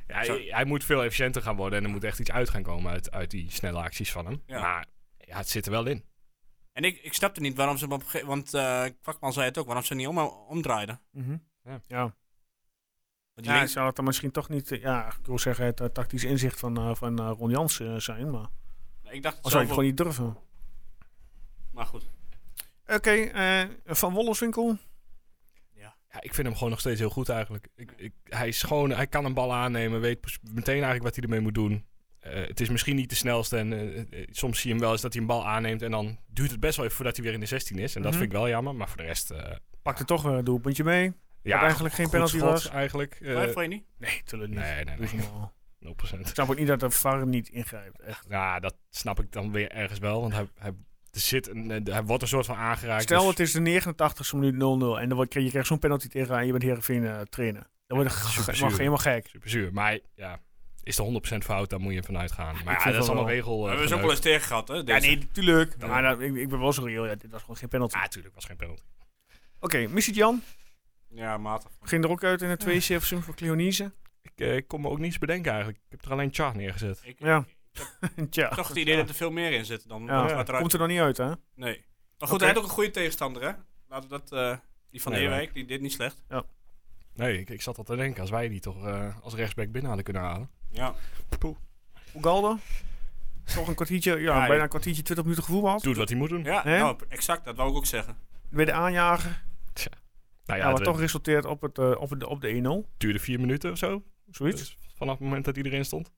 Ja, 0.07 0.15
hij, 0.15 0.47
hij 0.49 0.65
moet 0.65 0.83
veel 0.83 1.03
efficiënter 1.03 1.41
gaan 1.41 1.55
worden 1.55 1.79
en 1.79 1.85
er 1.85 1.89
moet 1.91 2.03
echt 2.03 2.19
iets 2.19 2.31
uit 2.31 2.49
gaan 2.49 2.63
komen 2.63 2.91
uit, 2.91 3.11
uit 3.11 3.31
die 3.31 3.51
snelle 3.51 3.81
acties 3.81 4.11
van 4.11 4.25
hem. 4.25 4.41
Ja. 4.45 4.61
Maar 4.61 4.85
ja, 5.17 5.37
het 5.37 5.49
zit 5.49 5.65
er 5.65 5.71
wel 5.71 5.85
in. 5.85 6.03
En 6.73 6.83
ik, 6.83 6.99
ik 7.03 7.13
snapte 7.13 7.39
niet 7.41 7.55
waarom 7.57 7.77
ze 7.77 7.83
hem 7.83 7.93
op 7.93 7.99
een 7.99 8.05
gegeven 8.05 8.27
Want 8.27 8.53
eh 8.53 8.85
Kwakman 9.01 9.33
zei 9.33 9.45
het 9.45 9.57
ook, 9.57 9.65
waarom 9.65 9.83
ze 9.83 9.95
niet 9.95 10.07
om, 10.07 10.17
omdraaiden. 10.17 11.01
Mhm. 11.11 11.37
Ja. 11.63 11.81
Ja. 11.87 12.15
Want 13.39 13.51
die 13.51 13.51
Ja, 13.51 13.57
links- 13.57 13.71
zou 13.73 13.87
het 13.87 13.95
dan 13.95 14.05
misschien 14.05 14.31
toch 14.31 14.49
niet, 14.49 14.77
ja, 14.81 15.07
ik 15.07 15.25
wil 15.25 15.39
zeggen, 15.39 15.65
het 15.65 15.93
tactisch 15.93 16.23
inzicht 16.23 16.59
van, 16.59 16.77
eh, 16.77 16.95
van 16.95 17.19
eh, 17.19 17.31
Ron 17.37 17.49
Jans 17.49 17.79
eh, 17.79 17.95
zijn, 17.95 18.29
maar... 18.31 18.47
ik 19.09 19.23
dacht 19.23 19.35
het 19.35 19.45
Of 19.45 19.51
zou 19.51 19.63
het 19.63 19.71
gewoon 19.71 19.85
niet 19.85 19.97
durven? 19.97 20.37
Maar 21.71 21.85
goed. 21.85 22.09
Oké, 22.87 23.11
eh, 23.11 23.63
Van 23.85 24.13
Wolleswinkel. 24.13 24.77
Ja, 25.73 26.21
ik 26.21 26.33
vind 26.33 26.47
hem 26.47 26.55
gewoon 26.55 26.69
nog 26.69 26.79
steeds 26.79 26.99
heel 26.99 27.09
goed 27.09 27.29
eigenlijk. 27.29 27.67
Ik, 27.75 27.91
ik, 27.97 28.13
hij 28.23 28.47
is 28.47 28.63
gewoon, 28.63 28.89
hij 28.89 29.07
kan 29.07 29.25
een 29.25 29.33
bal 29.33 29.53
aannemen, 29.53 29.99
weet 30.01 30.39
meteen 30.41 30.73
eigenlijk 30.73 31.03
wat 31.03 31.15
hij 31.15 31.23
ermee 31.23 31.39
moet 31.39 31.53
doen. 31.55 31.85
Eh, 32.19 32.47
het 32.47 32.59
is 32.59 32.69
misschien 32.69 32.95
niet 32.95 33.09
de 33.09 33.15
snelste 33.15 33.57
en 33.57 34.07
soms 34.31 34.57
zie 34.59 34.67
je 34.67 34.73
hem 34.75 34.83
wel 34.83 34.91
eens 34.91 35.01
dat 35.01 35.13
hij 35.13 35.21
een 35.21 35.27
bal 35.27 35.47
aanneemt 35.47 35.81
en 35.81 35.91
dan 35.91 36.17
duurt 36.27 36.51
het 36.51 36.59
best 36.59 36.75
wel 36.75 36.85
even 36.85 36.97
voordat 36.97 37.15
hij 37.15 37.25
weer 37.25 37.33
in 37.33 37.39
de 37.39 37.45
16 37.45 37.77
is. 37.79 37.95
En 37.95 38.01
dat 38.01 38.11
Mhm. 38.11 38.19
vind 38.19 38.31
ik 38.33 38.37
wel 38.37 38.49
jammer, 38.49 38.75
maar 38.75 38.87
voor 38.87 38.97
de 38.97 39.03
rest, 39.03 39.31
eh, 39.31 39.51
Pakte 39.81 40.05
toch 40.05 40.21
weer 40.23 40.33
een 40.33 40.43
doelpuntje 40.43 40.83
mee. 40.83 41.13
Ja, 41.43 41.61
eigenlijk 41.61 41.93
geen 41.93 42.09
penalty 42.09 42.37
schot 42.37 42.49
was. 42.49 42.69
Eigenlijk, 42.69 43.13
eh, 43.21 43.31
Twijfel 43.31 43.61
je 43.61 43.67
niet? 43.67 43.83
Nee, 43.97 44.21
tuurlijk 44.25 44.51
niet. 44.51 44.59
nee, 44.59 44.83
nee, 44.83 44.97
nee, 44.97 45.09
maar. 45.33 45.49
0%. 45.79 46.19
Ik 46.19 46.27
snap 46.27 46.49
ook 46.49 46.57
niet 46.57 46.67
dat 46.67 46.79
de 46.79 46.89
VAR 46.89 47.27
niet 47.27 47.49
ingrijpt, 47.49 47.99
echt. 47.99 48.25
Ja, 48.29 48.59
dat 48.59 48.75
snap 48.89 49.19
ik 49.19 49.31
dan 49.31 49.51
weer 49.51 49.71
ergens 49.71 49.99
wel, 49.99 50.21
want 50.21 50.33
hij, 50.33 50.47
hij, 50.57 50.69
er 51.11 51.19
zit 51.19 51.47
een, 51.49 51.71
eh, 51.71 51.93
hij 51.93 52.03
wordt 52.03 52.21
een 52.21 52.27
soort 52.29 52.45
van 52.45 52.55
aangeraakt. 52.55 53.03
Stel, 53.03 53.19
dus- 53.21 53.29
het 53.29 53.39
is 53.39 53.51
de 53.51 53.59
89ste 53.59 54.35
minuut 54.37 54.53
0-0 54.55 54.99
en 54.99 55.07
dan 55.07 55.17
wordt- 55.17 55.33
je 55.33 55.49
krijgt 55.49 55.67
zo'n 55.67 55.79
penalty 55.79 56.07
tegen 56.07 56.37
en 56.37 56.45
je 56.45 56.51
bent 56.51 56.63
Heerenveen 56.63 57.05
eh 57.05 57.19
trainer. 57.21 57.67
Dan 57.87 57.97
word 57.97 58.11
je 58.11 58.17
super 58.17 58.43
ge- 58.43 58.53
zuur. 58.55 58.67
mag 58.69 58.77
helemaal 58.77 58.97
gek. 58.97 59.27
Super 59.27 59.49
zuur. 59.49 59.73
Maar 59.73 59.99
ja, 60.15 60.39
is 60.83 60.95
de 60.95 61.01
100% 61.03 61.43
fout, 61.43 61.69
dan 61.69 61.81
moet 61.81 61.93
je 61.93 62.03
vanuit 62.03 62.31
gaan. 62.31 62.55
Maar 62.65 62.77
ja, 62.85 62.91
dat 62.91 63.01
is 63.03 63.07
allemaal 63.07 63.25
wel. 63.25 63.33
regel. 63.33 63.61
We 63.63 63.69
hebben 63.69 63.87
ze 63.87 63.93
ook 63.95 64.01
wel 64.01 64.09
eens 64.11 64.19
tegen 64.19 64.47
gehad, 64.47 64.67
hè? 64.67 64.73
Ja, 64.75 64.81
Deze. 64.83 65.07
nee, 65.07 65.27
tuurlijk. 65.31 65.75
Ja. 65.79 65.87
Maar 65.87 66.21
ik, 66.21 66.35
ik 66.35 66.49
ben 66.49 66.59
wel 66.59 66.73
zo 66.73 66.83
reëel, 66.83 67.05
ja, 67.05 67.15
dit 67.15 67.31
was 67.31 67.41
gewoon 67.41 67.57
geen 67.57 67.69
penalty. 67.69 67.95
Ja, 67.95 68.01
natuurlijk 68.01 68.35
was 68.35 68.45
geen 68.45 68.57
penalty. 68.57 68.81
Oké, 69.59 69.87
Missie 69.87 70.13
Jan 70.13 70.41
Ja, 71.09 71.37
matig. 71.37 71.71
ging 71.81 72.03
er 72.03 72.09
ook 72.09 72.23
uit 72.23 72.41
in 72.41 72.49
het 72.49 72.59
72 72.59 73.23
voor 73.23 73.35
Cleonise. 73.35 73.91
Ik, 74.21 74.31
eh, 74.35 74.55
ik 74.55 74.67
kon 74.67 74.81
me 74.81 74.89
ook 74.89 74.99
niets 74.99 75.17
bedenken 75.17 75.51
eigenlijk. 75.51 75.81
Ik 75.85 75.91
heb 75.91 76.05
er 76.05 76.11
alleen 76.11 76.33
Char 76.33 76.55
neergezet. 76.55 77.01
Ik 77.03 77.19
Ja. 77.19 77.45
Tja, 78.29 78.47
heb 78.47 78.57
toch 78.57 78.67
het 78.67 78.77
idee 78.77 78.95
dat 78.95 79.09
er 79.09 79.15
veel 79.15 79.31
meer 79.31 79.51
in 79.51 79.65
zit 79.65 79.87
dan 79.87 80.03
ja, 80.05 80.21
wat 80.21 80.47
eruit 80.47 80.59
komt 80.61 80.73
er 80.73 80.79
nog 80.79 80.87
niet 80.87 80.99
uit, 80.99 81.17
hè? 81.17 81.31
Nee. 81.55 81.85
Maar 82.17 82.27
goed, 82.27 82.39
hij 82.39 82.49
had 82.49 82.57
ook 82.57 82.63
een 82.63 82.69
goede 82.69 82.91
tegenstander, 82.91 83.41
hè? 83.41 83.51
Laten 83.87 84.09
we 84.09 84.19
dat... 84.19 84.31
eh, 84.31 84.57
die 84.91 85.01
van 85.01 85.11
Nee, 85.11 85.21
Eerwijk, 85.21 85.53
die 85.53 85.65
deed 85.65 85.81
niet 85.81 85.91
slecht. 85.91 86.23
Nee, 87.13 87.39
ik, 87.39 87.49
ik 87.49 87.61
zat 87.61 87.77
al 87.77 87.83
te 87.83 87.95
denken, 87.95 88.21
als 88.21 88.29
wij 88.29 88.49
die 88.49 88.59
toch 88.59 88.85
eh, 88.85 89.17
als 89.23 89.33
rechtsback 89.33 89.65
binnen 89.65 89.85
hadden 89.85 90.03
kunnen 90.03 90.21
halen. 90.21 90.49
Ja. 90.71 90.95
Ugalde. 92.17 92.57
Toch 93.55 93.67
een 93.67 93.75
kwartiertje, 93.75 94.11
ja, 94.11 94.17
Ja, 94.19 94.39
bijna 94.39 94.53
ja. 94.55 94.61
een 94.63 94.69
kwartiertje, 94.69 95.03
20 95.03 95.25
minuten 95.25 95.45
gevoetbald. 95.45 95.83
Doet 95.83 95.97
wat 95.97 96.09
hij 96.09 96.17
moet 96.17 96.29
doen. 96.29 96.43
Ja, 96.43 96.65
nou, 96.65 96.97
exact. 97.09 97.45
Dat 97.45 97.55
wou 97.55 97.69
ik 97.69 97.75
ook 97.75 97.85
zeggen. 97.85 98.17
Bij 98.49 98.65
de 98.65 98.71
aanjager. 98.73 99.43
Nou 100.49 100.61
Ja, 100.61 100.67
ja, 100.67 100.73
wat 100.73 100.83
toch 100.83 100.99
resulteert 100.99 101.45
op, 101.45 101.61
het, 101.61 101.77
eh, 101.77 101.91
op, 101.99 102.09
het, 102.09 102.23
op 102.23 102.41
de 102.41 102.83
1-0. 102.87 102.89
duurde 102.97 103.19
vier 103.19 103.39
minuten 103.39 103.71
of 103.71 103.77
zo. 103.77 104.03
Zoiets. 104.31 104.59
Dus 104.61 104.77
vanaf 104.95 105.13
het 105.13 105.23
moment 105.23 105.45
dat 105.45 105.57
erin 105.57 105.85
stond. 105.85 106.11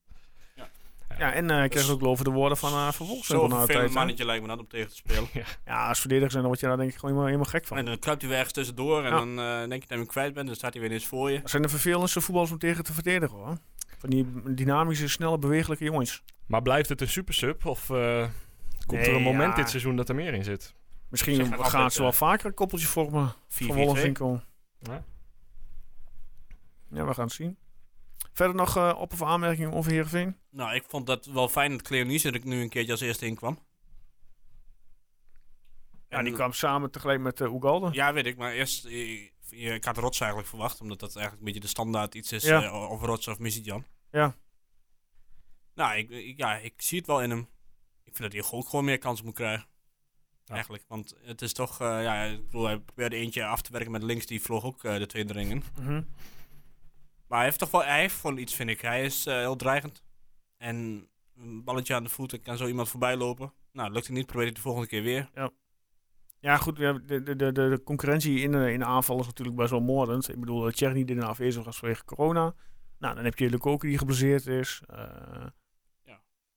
Ja, 1.17 1.33
en 1.33 1.49
eh 1.49 1.63
ik 1.63 1.69
kreeg 1.69 1.89
ook 1.89 2.03
over 2.03 2.25
de 2.25 2.31
woorden 2.31 2.57
van 2.57 2.73
uh, 2.73 2.91
vervolgens. 2.91 3.27
Zo'n 3.27 3.49
vervelend 3.49 3.93
mannetje 3.93 4.25
lijkt 4.25 4.41
me 4.41 4.47
dat 4.47 4.59
om 4.59 4.67
tegen 4.67 4.89
te 4.89 4.95
spelen. 4.95 5.27
Ja, 5.65 5.87
als 5.87 5.99
verdediger 5.99 6.31
zijn, 6.31 6.43
dan 6.43 6.51
word 6.51 6.59
je 6.63 6.67
daar 6.67 6.77
denk 6.77 6.89
ik 6.89 6.95
gewoon 6.95 7.11
helemaal, 7.15 7.33
helemaal 7.33 7.51
gek 7.59 7.67
van. 7.67 7.77
En 7.77 7.85
dan 7.85 7.99
kruipt 7.99 8.21
hij 8.21 8.29
weer 8.29 8.39
ergens 8.39 8.57
tussendoor 8.57 9.03
en 9.03 9.09
Ja. 9.09 9.17
dan 9.17 9.39
eh, 9.39 9.69
denk 9.69 9.71
je 9.71 9.79
dat 9.79 9.89
je 9.89 9.95
hem 9.95 10.05
kwijt 10.05 10.33
bent. 10.33 10.47
Dan 10.47 10.55
staat 10.55 10.73
hij 10.73 10.81
weer 10.81 10.91
eens 10.91 11.05
voor 11.05 11.31
je. 11.31 11.41
Dat 11.41 11.49
zijn 11.49 11.61
de 11.61 11.69
vervelendste 11.69 12.21
voetballers 12.21 12.51
om 12.51 12.57
tegen 12.57 12.83
te 12.83 12.93
verdedigen 12.93 13.37
hoor. 13.37 13.57
Van 13.97 14.09
die 14.09 14.25
dynamische, 14.55 15.07
snelle, 15.07 15.37
bewegelijke 15.37 15.83
jongens. 15.83 16.23
Maar 16.45 16.61
blijft 16.61 16.89
het 16.89 17.01
een 17.01 17.09
super 17.09 17.33
sub? 17.33 17.65
Of 17.65 17.89
eh, 17.89 18.27
komt 18.85 19.07
er 19.07 19.15
een 19.15 19.21
moment 19.21 19.49
ja. 19.49 19.55
dit 19.61 19.69
seizoen 19.69 19.95
dat 19.95 20.09
er 20.09 20.15
meer 20.15 20.33
in 20.33 20.43
zit? 20.43 20.75
Misschien 21.11 21.35
Zeg, 21.35 21.47
gaan 21.47 21.57
altijd, 21.59 21.93
ze 21.93 22.01
wel 22.01 22.09
eh, 22.09 22.15
vaker 22.15 22.45
een 22.45 22.53
koppeltje 22.53 22.87
vormen 22.87 23.33
4 23.47 23.67
van 23.67 23.75
Wolfswinkel. 23.75 24.41
Ja. 24.79 25.03
Ja, 26.91 27.05
we 27.05 27.13
gaan 27.13 27.25
het 27.25 27.33
zien. 27.33 27.57
Verder 28.33 28.55
nog 28.55 28.75
eh, 28.77 28.95
op- 28.97 29.13
of 29.13 29.21
aanmerkingen 29.21 29.71
over 29.73 29.91
Heerenveen? 29.91 30.37
Nou, 30.49 30.75
ik 30.75 30.83
vond 30.87 31.07
dat 31.07 31.25
wel 31.25 31.49
fijn 31.49 31.71
dat 31.71 31.81
Cleonice 31.81 32.31
er 32.31 32.45
nu 32.45 32.61
een 32.61 32.69
keertje 32.69 32.91
als 32.91 33.01
eerste 33.01 33.25
in 33.25 33.35
kwam. 33.35 33.59
Ja, 36.09 36.17
En- 36.17 36.23
die 36.23 36.33
kwam 36.33 36.53
samen 36.53 36.91
tegelijk 36.91 37.19
met 37.19 37.39
uh, 37.39 37.53
Ugalde. 37.53 37.89
Ja, 37.91 38.13
weet 38.13 38.25
ik. 38.25 38.37
Maar 38.37 38.51
eerst, 38.51 38.85
eh, 38.85 39.73
ik 39.73 39.83
had 39.83 39.97
Rots 39.97 40.19
eigenlijk 40.19 40.49
verwacht. 40.49 40.81
Omdat 40.81 40.99
dat 40.99 41.09
eigenlijk 41.15 41.37
een 41.37 41.45
beetje 41.45 41.59
de 41.67 41.67
standaard 41.73 42.15
iets 42.15 42.31
is. 42.31 42.43
Ja. 42.43 42.87
of 42.87 43.01
Rots 43.01 43.27
of 43.27 43.39
Missidjan. 43.39 43.85
Ja. 44.11 44.35
Nou, 45.73 45.97
ik, 45.97 46.09
ik- 46.09 46.37
ja, 46.37 46.55
ik 46.57 46.81
zie 46.81 46.97
het 46.97 47.07
wel 47.07 47.21
in 47.21 47.29
hem. 47.29 47.39
Ik 48.03 48.15
vind 48.15 48.31
dat 48.33 48.43
hij 48.45 48.51
ook 48.59 48.69
gewoon 48.69 48.85
meer 48.85 48.97
kansen 48.97 49.25
moet 49.25 49.33
krijgen. 49.35 49.65
Eigenlijk. 50.51 50.83
Want 50.87 51.15
het 51.23 51.41
is 51.41 51.53
toch, 51.53 51.81
eh, 51.81 52.03
ja, 52.03 52.23
ik 52.23 52.45
bedoel, 52.45 52.65
hij 52.65 52.79
probeerde 52.79 53.15
eentje 53.15 53.45
af 53.45 53.61
te 53.61 53.71
werken 53.71 53.91
met 53.91 54.03
links. 54.03 54.25
Die 54.25 54.41
vloog 54.41 54.63
ook 54.63 54.83
eh, 54.83 54.97
de 54.97 55.05
tweede 55.05 55.33
ring 55.33 55.49
in. 55.49 55.63
Mhm. 55.79 56.01
Maar 57.27 57.39
hij 57.39 57.43
heeft 57.47 57.59
toch 57.59 57.71
wel, 57.71 57.83
hij 57.83 57.99
heeft 57.99 58.19
gewoon 58.19 58.37
iets, 58.37 58.55
vind 58.55 58.69
ik. 58.69 58.81
Hij 58.81 59.03
is 59.03 59.25
eh, 59.25 59.35
heel 59.35 59.55
dreigend. 59.55 60.03
En 60.57 61.07
een 61.37 61.63
balletje 61.63 61.93
aan 61.93 62.03
de 62.03 62.09
voet, 62.09 62.33
en 62.33 62.41
kan 62.41 62.57
zo 62.57 62.67
iemand 62.67 62.89
voorbij 62.89 63.17
lopen. 63.17 63.53
Nou, 63.71 63.91
lukt 63.91 64.07
het 64.07 64.15
niet, 64.15 64.25
probeer 64.25 64.45
het 64.45 64.55
de 64.55 64.61
volgende 64.61 64.87
keer 64.87 65.03
weer. 65.03 65.29
Ja, 66.39 66.57
goed. 66.57 66.77
ja, 66.77 66.93
De, 66.93 67.23
de, 67.23 67.35
de, 67.35 67.51
de 67.51 67.81
concurrentie 67.83 68.39
in 68.39 68.51
de, 68.51 68.71
in 68.71 68.79
de 68.79 68.85
aanval 68.85 69.19
is 69.19 69.25
natuurlijk 69.25 69.57
best 69.57 69.69
wel 69.69 69.81
moordend. 69.81 70.29
Ik 70.29 70.39
bedoel, 70.39 70.61
dat 70.61 70.75
Tjerni 70.75 71.05
dit 71.05 71.23
afwezig 71.23 71.63
was 71.63 71.77
vanwege 71.77 72.05
corona. 72.05 72.53
Nou, 72.99 73.15
dan 73.15 73.23
heb 73.23 73.37
je 73.37 73.49
Lukoki 73.49 73.87
die 73.87 73.97
geblesseerd 73.97 74.47
is. 74.47 74.81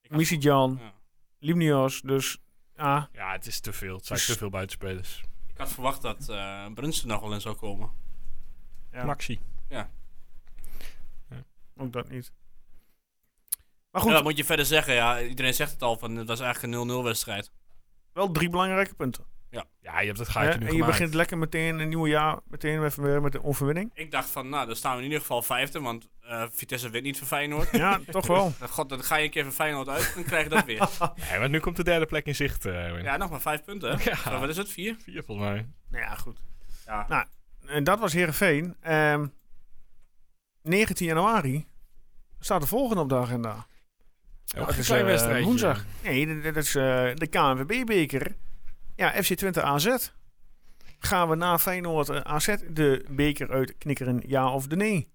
Ik 0.01 0.11
Missidjan, 0.11 0.77
ja. 0.81 0.93
Limnios. 1.39 2.01
Dus 2.01 2.44
ja, 2.77 3.09
Ja, 3.13 3.33
het 3.33 3.47
is 3.47 3.61
te 3.61 3.73
veel. 3.73 3.97
Het 3.97 4.07
zijn 4.07 4.19
Dus- 4.19 4.29
te 4.29 4.37
veel 4.37 4.51
buitenspelers. 4.51 5.23
Ik 5.47 5.57
had 5.61 5.73
verwacht 5.73 6.03
dat 6.03 6.29
eh 6.29 6.67
Brunsten 6.75 7.09
nog 7.09 7.21
wel 7.21 7.33
in 7.33 7.41
zou 7.41 7.57
komen. 7.57 7.91
ja 8.93 9.05
Maxi. 9.05 9.41
ook 11.77 11.93
dat 11.93 12.09
niet. 12.09 12.33
Maar 13.91 14.01
Ja, 14.01 14.01
goed, 14.01 14.13
wat 14.13 14.23
moet 14.23 14.37
je 14.37 14.45
verder 14.45 14.67
zeggen? 14.67 14.95
Ja, 14.95 15.21
iedereen 15.23 15.55
zegt 15.55 15.73
het 15.73 15.83
al, 15.83 15.97
van, 15.99 16.17
het 16.17 16.29
was 16.29 16.41
eigenlijk 16.41 16.75
een 16.75 16.89
0-0 16.89 17.03
wedstrijd. 17.05 17.53
wel 18.13 18.31
drie 18.31 18.49
belangrijke 18.49 18.95
punten. 18.95 19.25
Ja, 19.81 20.01
je 20.01 20.07
hebt 20.07 20.19
het 20.19 20.27
Hè? 20.27 20.33
gaatje 20.33 20.59
nu 20.59 20.67
En 20.67 20.73
je 20.73 20.79
gemaakt. 20.79 20.91
begint 20.93 21.15
lekker 21.15 21.39
meteen 21.39 21.79
een 21.79 21.89
nieuw 21.89 22.07
jaar 22.07 22.39
meteen 22.47 22.85
even 22.85 23.03
weer 23.03 23.23
met 23.23 23.33
de 23.33 23.45
overwinning. 23.45 23.91
Ik 23.95 24.11
dacht 24.11 24.31
van, 24.31 24.49
nou, 24.49 24.67
dan 24.67 24.77
staan 24.77 24.93
we 24.93 24.99
in 24.99 25.05
ieder 25.05 25.21
geval 25.21 25.43
vijfde, 25.43 25.81
want 25.81 26.09
eh, 26.21 26.45
Vitesse 26.51 26.91
wint 26.91 27.05
niet 27.05 27.19
van 27.19 27.27
Feyenoord. 27.27 27.69
Ja, 27.73 28.01
toch 28.11 28.27
wel. 28.27 28.53
Dan, 28.59 28.69
God, 28.77 28.89
dan 28.89 29.03
ga 29.05 29.17
je 29.17 29.25
een 29.25 29.31
keer 29.31 29.43
van 29.43 29.53
Feyenoord 29.53 29.89
uit, 29.89 30.13
dan 30.15 30.25
krijg 30.25 30.43
je 30.45 30.49
dat 30.51 30.65
weer. 30.65 30.79
Ja, 31.31 31.39
maar 31.39 31.49
nu 31.49 31.61
komt 31.61 31.77
de 31.77 31.85
derde 31.85 32.07
plek 32.07 32.27
in 32.27 32.35
zicht. 32.35 32.65
eh, 32.67 32.85
Erwin. 32.87 33.03
Ja, 33.05 33.17
nog 33.17 33.31
maar 33.31 33.41
vijf 33.41 33.65
punten, 33.65 33.91
hè? 33.91 34.05
Ja. 34.11 34.17
Zo, 34.17 34.39
Wat 34.41 34.49
is 34.49 34.57
het, 34.57 34.69
vier? 34.69 34.97
Vier 35.03 35.23
volgens 35.25 35.49
mij. 35.49 35.67
Nou 35.91 36.05
ja, 36.05 36.15
goed. 36.15 36.39
Ja. 36.87 37.07
Nou, 37.09 37.25
en 37.67 37.85
dat 37.85 37.99
was 37.99 38.13
Heerenveen. 38.13 38.77
Ehm 38.81 39.27
19 40.63 41.07
januari 41.07 41.67
staat 42.41 42.61
de 42.61 42.67
volgende 42.67 43.03
op 43.03 43.09
de 43.09 43.17
agenda. 43.17 43.53
Ook 43.53 43.67
Dat 44.67 44.73
een 44.73 44.79
is, 44.79 44.87
klein 44.87 45.01
eh, 45.03 45.07
wedstrijdje. 45.07 45.45
woensdag. 45.45 45.85
Nee, 46.03 46.27
dit, 46.27 46.43
dit 46.43 46.57
is 46.57 46.75
eh, 46.75 46.83
de 47.15 47.27
KNVB-beker. 47.27 48.35
Ja, 48.97 49.23
FC 49.23 49.35
Twente 49.35 49.63
AZ. 49.63 49.97
Gaan 50.99 51.29
we 51.29 51.35
na 51.35 51.59
Feyenoord 51.59 52.09
eh, 52.09 52.21
AZ 52.21 52.55
de 52.71 53.05
beker 53.11 53.51
uitknikkeren, 53.51 54.23
ja 54.27 54.53
of 54.53 54.67
de 54.67 54.77
nee? 54.77 55.09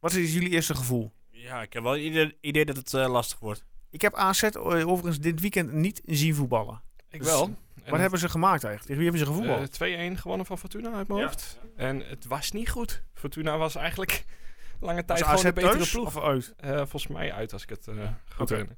Wat 0.00 0.12
is 0.12 0.32
jullie 0.34 0.48
eerste 0.50 0.74
gevoel? 0.74 1.12
Ja, 1.30 1.62
ik 1.62 1.72
heb 1.72 1.82
wel 1.82 1.96
ieder 1.96 2.36
idee 2.40 2.64
dat 2.64 2.76
het 2.76 2.94
eh, 2.94 3.08
lastig 3.10 3.38
wordt. 3.38 3.64
Ik 3.90 4.00
heb 4.00 4.14
AZ 4.14 4.42
eh, 4.42 4.88
overigens 4.88 5.18
dit 5.20 5.40
weekend 5.40 5.72
niet 5.72 6.00
zien 6.04 6.34
voetballen. 6.34 6.82
Ik 7.10 7.18
Dus 7.18 7.28
wel. 7.28 7.40
Wat 7.84 7.94
En, 7.96 8.00
hebben 8.00 8.18
ze 8.18 8.28
gemaakt 8.28 8.64
eigenlijk? 8.64 8.82
Tegen 8.86 8.96
wie 8.96 9.10
hebben 9.10 9.20
ze 9.20 9.26
gevoetbald? 9.26 9.80
eh, 9.80 10.12
2-1 10.16 10.20
gewonnen 10.20 10.46
van 10.46 10.58
Fortuna 10.58 10.92
uit 10.92 11.08
mijn 11.08 11.20
Ja. 11.20 11.26
hoofd. 11.26 11.58
En 11.76 12.00
het 12.08 12.26
was 12.26 12.50
niet 12.50 12.68
goed. 12.70 13.02
Fortuna 13.14 13.56
was 13.56 13.74
eigenlijk 13.74 14.24
lange 14.80 15.04
tijd 15.04 15.18
Was 15.20 15.28
gewoon 15.28 15.34
AZ 15.34 15.44
een 15.44 15.54
betere 15.54 15.72
thuis 15.74 15.90
ploeg. 15.90 16.06
of 16.16 16.22
uit? 16.22 16.54
Eh, 16.56 16.76
volgens 16.76 17.06
mij 17.06 17.32
uit, 17.32 17.52
als 17.52 17.62
ik 17.62 17.68
het 17.68 17.86
eh, 17.88 17.94
goed 18.34 18.48
herinner. 18.48 18.76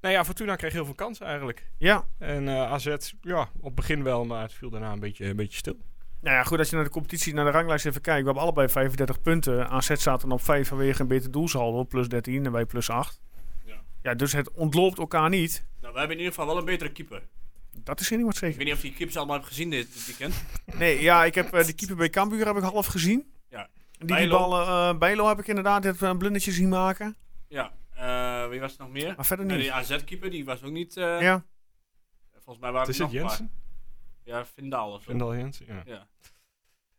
Nou 0.00 0.14
ja, 0.14 0.24
Fortuna 0.24 0.56
kreeg 0.56 0.72
heel 0.72 0.84
veel 0.84 0.94
kansen 0.94 1.26
eigenlijk. 1.26 1.66
Ja. 1.78 2.04
En 2.18 2.48
eh, 2.48 2.72
AZ, 2.72 2.96
ja, 3.20 3.40
op 3.56 3.64
het 3.64 3.74
begin 3.74 4.02
wel, 4.02 4.24
maar 4.24 4.42
het 4.42 4.52
viel 4.52 4.70
daarna 4.70 4.92
een 4.92 5.00
beetje, 5.00 5.26
een 5.26 5.36
beetje 5.36 5.58
stil. 5.58 5.76
Nou 6.20 6.36
ja, 6.36 6.42
goed, 6.44 6.58
als 6.58 6.68
je 6.70 6.74
naar 6.74 6.84
de 6.84 6.90
competitie, 6.90 7.34
naar 7.34 7.44
de 7.44 7.50
ranglijst 7.50 7.86
even 7.86 8.00
kijkt. 8.00 8.18
We 8.20 8.24
hebben 8.24 8.42
allebei 8.42 8.68
35 8.68 9.20
punten. 9.20 9.68
AZ 9.68 9.90
staat 9.94 10.20
dan 10.20 10.32
op 10.32 10.42
5 10.42 10.68
vanwege 10.68 11.00
een 11.00 11.08
beter 11.08 11.30
doelsaldo, 11.30 11.84
plus 11.84 12.08
13 12.08 12.46
en 12.46 12.52
wij 12.52 12.64
plus 12.64 12.90
8. 12.90 13.20
Ja. 13.64 13.74
Ja, 14.02 14.14
dus 14.14 14.32
het 14.32 14.50
ontloopt 14.52 14.98
elkaar 14.98 15.28
niet. 15.28 15.66
Nou, 15.80 15.92
we 15.92 15.98
hebben 15.98 16.16
in 16.16 16.22
ieder 16.22 16.34
geval 16.34 16.46
wel 16.48 16.58
een 16.58 16.64
betere 16.64 16.92
keeper. 16.92 17.22
Dat 17.84 18.00
is 18.00 18.08
hier 18.08 18.18
niet 18.18 18.26
wat 18.26 18.34
Ik 18.36 18.40
zeker. 18.42 18.56
weet 18.56 18.66
niet 18.66 18.74
of 18.76 18.82
je 18.82 18.88
die 18.88 18.96
keepers 18.96 19.16
allemaal 19.16 19.36
hebt 19.36 19.48
gezien 19.48 19.70
dit, 19.70 19.92
dit 19.92 20.06
weekend. 20.06 20.44
Nee, 20.78 21.00
ja, 21.00 21.24
ik 21.24 21.34
heb 21.34 21.50
de 21.50 21.72
keeper 21.72 21.96
bij 21.96 22.10
Cambuur 22.10 22.46
heb 22.46 22.56
ik 22.56 22.62
half 22.62 22.86
gezien. 22.86 23.32
Ja. 24.02 24.16
Die, 24.16 24.16
die 24.16 24.28
Bijlo. 24.28 24.38
ballen, 24.48 24.66
eh 24.66 24.98
Bijlo 24.98 25.28
heb 25.28 25.38
ik 25.38 25.46
inderdaad 25.46 25.82
dit 25.82 26.00
een 26.00 26.18
blundertje 26.18 26.52
zien 26.52 26.68
maken. 26.68 27.16
Ja, 27.48 27.72
eh, 27.94 28.48
wie 28.48 28.60
was 28.60 28.72
er 28.72 28.78
nog 28.80 28.90
meer? 28.90 29.12
Maar 29.16 29.26
verder 29.26 29.46
niet. 29.46 29.58
die 29.58 29.72
AZ-keeper, 29.72 30.30
die 30.30 30.44
was 30.44 30.62
ook 30.62 30.72
niet... 30.72 30.96
eh, 30.96 31.20
Ja, 31.20 31.44
Volgens 32.32 32.58
mij 32.58 32.72
waren 32.72 32.88
is 32.88 32.98
er 32.98 33.04
het 33.04 33.12
nog 33.12 33.22
paar. 33.22 33.30
Jensen? 33.38 33.60
Ja, 34.24 34.44
Vindal 34.46 34.92
of 34.92 35.02
zo. 35.02 35.10
Vendel 35.10 35.36
Jensen, 35.36 35.66
ja. 35.66 35.82
Ja. 35.84 36.06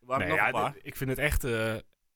Er 0.00 0.06
waren 0.06 0.26
Nee, 0.26 0.28
nog 0.28 0.38
ja, 0.38 0.46
een 0.46 0.52
paar. 0.52 0.74
ik 0.82 0.96
vind 0.96 1.10
het 1.10 1.18
echt 1.18 1.44
eh, 1.44 1.74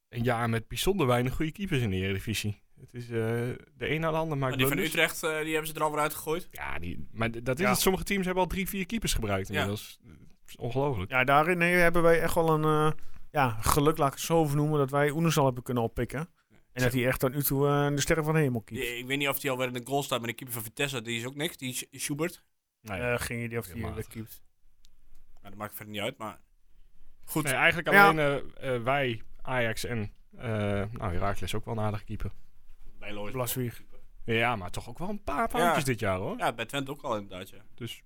een 0.09 0.23
jaar 0.23 0.49
met 0.51 0.69
bijzonder 0.69 1.07
weinig 1.07 1.35
goede 1.35 1.53
keepers 1.53 1.81
in 1.81 1.91
de 1.91 1.97
Eredivisie. 1.97 2.63
Het 2.81 2.95
is 2.95 3.05
eh, 3.05 3.11
de 3.11 3.57
een 3.79 4.01
na 4.01 4.11
de 4.11 4.17
ander 4.17 4.39
maakt 4.39 4.57
Maar 4.57 4.67
die 4.67 4.77
van. 4.77 4.85
Utrecht, 4.85 5.23
eh, 5.23 5.39
die 5.41 5.51
hebben 5.53 5.67
ze 5.71 5.75
er 5.75 5.83
al 5.83 5.91
weer 5.91 6.01
uitgegooid. 6.01 6.49
Ja, 6.51 6.79
die, 6.79 7.09
maar 7.13 7.31
dat 7.43 7.59
is 7.59 7.65
Ja. 7.65 7.71
het. 7.71 7.81
Sommige 7.81 8.05
teams 8.05 8.25
hebben 8.25 8.43
al 8.43 8.49
drie, 8.49 8.69
vier 8.69 8.87
keepers 8.87 9.15
gebruikt 9.15 9.49
Ja. 9.49 9.53
inmiddels. 9.55 9.99
Dat 10.03 10.15
is 10.49 10.57
ongelooflijk. 10.57 11.11
ja 11.11 11.25
daarin 11.25 11.59
nee, 11.59 11.75
hebben 11.75 12.03
wij 12.03 12.21
echt 12.21 12.35
wel 12.35 12.51
een 12.51 12.65
eh, 12.65 12.93
ja, 13.39 13.57
geluk, 13.61 13.99
laat 13.99 14.07
ik 14.09 14.15
het 14.15 14.23
zo 14.23 14.45
vernoemen, 14.47 14.79
dat 14.79 14.91
wij 14.91 15.11
Oenesal 15.11 15.45
hebben 15.45 15.63
kunnen 15.63 15.83
oppikken. 15.83 16.29
En 16.73 16.83
dat 16.85 16.93
hij 16.93 17.07
echt 17.07 17.21
tot 17.21 17.35
nu 17.35 17.43
toe 17.43 17.67
eh, 17.69 17.89
de 17.89 18.01
sterren 18.01 18.25
van 18.25 18.35
de 18.35 18.41
hemel 18.41 18.61
kiest. 18.61 18.83
Ik 18.99 19.07
weet 19.07 19.19
niet 19.19 19.29
of 19.29 19.39
die 19.39 19.51
alweer 19.51 19.67
in 19.67 19.73
de 19.73 19.81
goal 19.85 20.03
staat 20.03 20.19
met 20.21 20.29
de 20.29 20.35
keeper 20.35 20.55
van 20.55 20.63
Vitesse. 20.65 21.03
Die 21.03 21.19
is 21.19 21.25
ook 21.27 21.35
niks, 21.35 21.57
die 21.57 21.87
is 21.91 22.05
Schubert. 22.05 22.45
Nee, 22.83 23.01
Eh, 23.01 23.21
geen 23.21 23.43
idee 23.45 23.59
of 23.59 23.67
hij 23.67 23.81
dat 23.81 23.97
niet. 23.97 24.07
keept. 24.07 24.43
Nou, 25.33 25.45
dat 25.49 25.55
maakt 25.55 25.75
verder 25.75 25.95
niet 25.95 26.03
uit, 26.03 26.19
maar... 26.19 26.41
Goed. 27.25 27.45
nee, 27.45 27.53
eigenlijk 27.53 27.91
Ja. 27.91 28.09
alleen 28.09 28.19
eh, 28.57 28.75
eh, 28.75 28.83
wij, 28.83 29.23
Ajax 29.43 29.85
en 29.85 30.13
uh, 30.35 30.43
nou, 30.43 31.13
Herakles 31.13 31.55
ook 31.55 31.65
wel 31.65 31.75
een 31.77 31.81
aardige 31.85 32.05
keeper. 32.05 32.31
Bij 32.99 33.13
Lois. 33.13 33.33
Blaswieg. 33.33 33.83
Ja, 34.25 34.57
maar 34.57 34.71
toch 34.71 34.89
ook 34.89 34.99
wel 34.99 35.09
een 35.09 35.23
paar 35.23 35.49
foutjes 35.49 35.85
dit 35.85 36.01
jaar 36.01 36.19
hoor. 36.19 36.39
Ja, 36.39 36.53
bij 36.53 36.67
Twente 36.67 36.91
ook 36.91 37.03
al 37.03 37.17
inderdaad, 37.17 37.49
ja. 37.49 37.63
Dus 37.75 38.03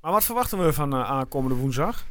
Maar 0.00 0.12
wat 0.12 0.24
verwachten 0.24 0.64
we 0.64 0.72
van 0.72 0.92
eh, 0.92 1.10
aankomende 1.10 1.54
woensdag? 1.56 2.06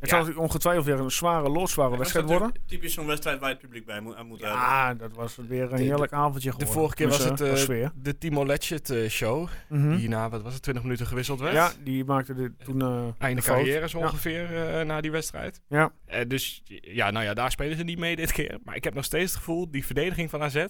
Het 0.00 0.10
Ja. 0.10 0.24
zal 0.24 0.34
ongetwijfeld 0.36 0.86
weer 0.86 1.00
een 1.00 1.10
zware, 1.10 1.48
loodzware 1.48 1.96
wedstrijd 1.96 2.26
Was 2.28 2.38
worden. 2.38 2.56
Typisch 2.66 2.94
zo'n 2.94 3.06
wedstrijd 3.06 3.38
waar 3.40 3.48
je 3.48 3.54
het 3.54 3.64
publiek 3.64 3.86
bij 3.86 4.00
moet, 4.00 4.14
aan 4.14 4.26
moet 4.26 4.40
hebben. 4.40 4.58
Ja, 4.58 4.94
dat 4.94 5.12
was 5.14 5.36
weer 5.36 5.62
een 5.72 5.76
De- 5.76 5.82
heerlijk 5.82 6.12
avondje 6.12 6.40
de 6.50 6.50
geworden. 6.50 6.74
vorige 6.74 6.94
keer 6.94 7.08
was 7.08 7.24
het 7.24 7.38
Dus, 7.38 7.46
eh, 7.48 7.52
eh, 7.54 7.58
sfeer. 7.58 7.92
de 7.94 8.18
Timo 8.18 8.46
Letchert 8.46 8.90
eh, 8.90 9.08
show. 9.08 9.48
Mhm. 9.68 9.96
Die 9.96 10.08
na, 10.08 10.28
wat 10.28 10.42
was 10.42 10.52
het, 10.52 10.62
20 10.62 10.82
minuten 10.84 11.06
gewisseld 11.06 11.40
werd. 11.40 11.54
Ja, 11.54 11.72
die 11.84 12.04
maakte 12.04 12.34
de, 12.34 12.52
toen 12.64 12.80
eh 12.82 13.02
Einde 13.18 13.40
de 13.40 13.46
carrière 13.46 13.88
zo 13.88 13.98
Ja. 13.98 14.04
ongeveer 14.04 14.68
eh, 14.78 14.84
na 14.86 15.00
die 15.00 15.10
wedstrijd. 15.10 15.60
Ja. 15.68 15.92
Eh, 16.06 16.28
dus 16.28 16.62
ja, 16.80 17.10
nou 17.10 17.24
ja, 17.24 17.34
daar 17.34 17.50
spelen 17.50 17.76
ze 17.76 17.82
niet 17.84 17.98
mee 17.98 18.16
dit 18.16 18.32
keer. 18.32 18.58
Maar 18.64 18.76
ik 18.76 18.84
heb 18.84 18.94
nog 18.94 19.04
steeds 19.04 19.30
het 19.30 19.38
gevoel, 19.38 19.70
die 19.70 19.86
verdediging 19.86 20.30
van 20.30 20.42
AZ... 20.42 20.64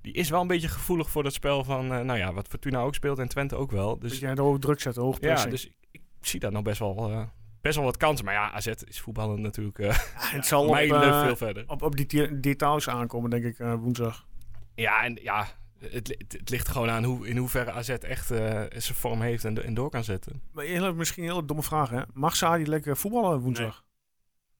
die 0.00 0.12
is 0.12 0.30
wel 0.30 0.40
een 0.40 0.46
beetje 0.46 0.68
gevoelig 0.68 1.10
voor 1.10 1.22
dat 1.22 1.32
spel 1.32 1.64
van... 1.64 1.92
eh, 1.92 2.00
nou 2.00 2.18
ja, 2.18 2.32
wat 2.32 2.48
Fortuna 2.48 2.80
ook 2.80 2.94
speelt 2.94 3.18
en 3.18 3.28
Twente 3.28 3.56
ook 3.56 3.70
wel. 3.70 3.88
Dat 3.88 4.00
Dus 4.10 4.18
jij 4.18 4.30
er 4.30 4.40
hoog 4.40 4.58
druk 4.58 4.80
zetten, 4.80 5.02
hoog 5.02 5.14
ja, 5.20 5.26
pressen. 5.26 5.50
dus 5.50 5.64
ik, 5.66 5.72
ik 5.90 6.02
zie 6.20 6.40
dat 6.40 6.52
nog 6.52 6.62
best 6.62 6.78
wel, 6.78 7.10
eh, 7.10 7.22
best 7.60 7.76
wel 7.76 7.84
wat 7.84 7.96
kansen. 7.96 8.24
Maar 8.24 8.34
ja, 8.34 8.50
AZ 8.52 8.66
is 8.66 9.00
voetballen 9.00 9.40
natuurlijk 9.40 9.78
uh, 9.78 9.86
Ja, 9.86 9.96
het 10.14 10.46
zal 10.46 10.68
mijlen 10.74 11.02
eh, 11.02 11.24
veel 11.24 11.36
verder. 11.36 11.64
op, 11.66 11.82
op 11.82 11.96
die 11.96 12.06
de- 12.06 12.40
details 12.40 12.88
aankomen, 12.88 13.30
denk 13.30 13.44
ik, 13.44 13.58
eh, 13.58 13.74
woensdag. 13.74 14.26
Ja, 14.74 15.04
en 15.04 15.18
ja, 15.22 15.46
het, 15.78 16.08
li- 16.08 16.14
het, 16.18 16.32
het 16.32 16.50
ligt 16.50 16.68
gewoon 16.68 16.90
aan 16.90 17.04
hoe, 17.04 17.28
in 17.28 17.36
hoeverre 17.36 17.70
AZ 17.72 17.88
echt 17.88 18.30
eh, 18.30 18.62
zijn 18.76 18.96
vorm 18.98 19.20
heeft 19.20 19.44
en, 19.44 19.64
en 19.64 19.74
door 19.74 19.90
kan 19.90 20.04
zetten. 20.04 20.42
Maar 20.52 20.64
heel, 20.64 20.94
misschien 20.94 21.22
een 21.24 21.28
hele 21.30 21.44
domme 21.44 21.62
vraag, 21.62 21.90
hè? 21.90 22.00
Mag 22.12 22.36
Sadi 22.36 22.66
lekker 22.66 22.96
voetballen 22.96 23.40
woensdag? 23.40 23.84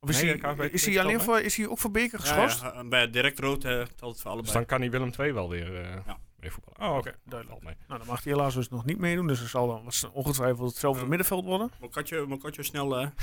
Of 0.00 0.08
is, 0.08 0.22
Nee, 0.22 0.40
hij, 0.40 0.68
is, 0.68 0.86
hij 0.86 1.00
alleen 1.00 1.20
voor, 1.20 1.40
is 1.40 1.56
hij 1.56 1.68
ook 1.68 1.78
voor 1.78 1.90
Beker 1.90 2.18
geschorst? 2.18 2.60
ja, 2.62 2.84
bij 2.84 3.10
direct 3.10 3.38
rood 3.38 3.64
eh 3.64 3.70
telt 3.70 3.82
het 3.86 4.00
voor 4.00 4.12
Dus 4.12 4.24
allebei. 4.24 4.52
dan 4.52 4.64
kan 4.66 4.80
hij 4.80 4.90
Willem 4.90 5.10
II 5.18 5.32
wel 5.32 5.48
weer 5.48 5.74
eh 5.80 5.96
Ja. 6.06 6.18
Mee 6.40 6.50
voetballen. 6.50 6.90
Oh, 6.92 6.98
oké. 6.98 7.14
duidelijk. 7.24 7.48
Valt 7.60 7.62
mee. 7.62 7.84
Nou, 7.88 7.98
dan 7.98 8.08
mag 8.08 8.24
hij 8.24 8.32
helaas 8.32 8.54
dus 8.54 8.68
nog 8.68 8.84
niet 8.84 8.98
meedoen. 8.98 9.26
Dus 9.26 9.40
er 9.40 9.48
zal 9.48 9.66
dan 9.66 9.84
was 9.84 10.06
ongetwijfeld 10.12 10.70
hetzelfde 10.70 11.02
Ja. 11.02 11.08
middenveld 11.08 11.44
worden. 11.44 11.70
Mokatje, 11.80 12.24
Mokatje 12.26 12.62
snel. 12.62 12.98
eh 12.98 13.06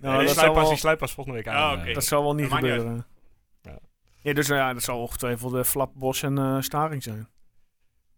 Nou, 0.00 0.16
Nee, 0.16 0.26
dat, 0.26 0.36
wel, 0.54 0.68
die 0.68 0.78
volgende 1.12 1.38
week 1.38 1.48
aan. 1.48 1.78
Ah, 1.78 1.88
eh. 1.88 1.94
dat 1.94 2.04
zal 2.04 2.22
wel 2.22 2.34
niet 2.34 2.42
Dat 2.42 2.50
maakt 2.52 2.62
niet 2.64 2.72
gebeuren. 2.72 3.06
Ja. 3.62 3.78
Ja, 4.22 4.32
dus 4.32 4.48
nou 4.48 4.60
ja, 4.60 4.72
dat 4.72 4.82
zal 4.82 5.00
ongetwijfeld 5.00 5.52
de 5.52 5.64
Flap, 5.64 5.90
Bos 5.94 6.22
en 6.22 6.38
eh, 6.38 6.56
Staring 6.60 7.02
zijn. 7.02 7.28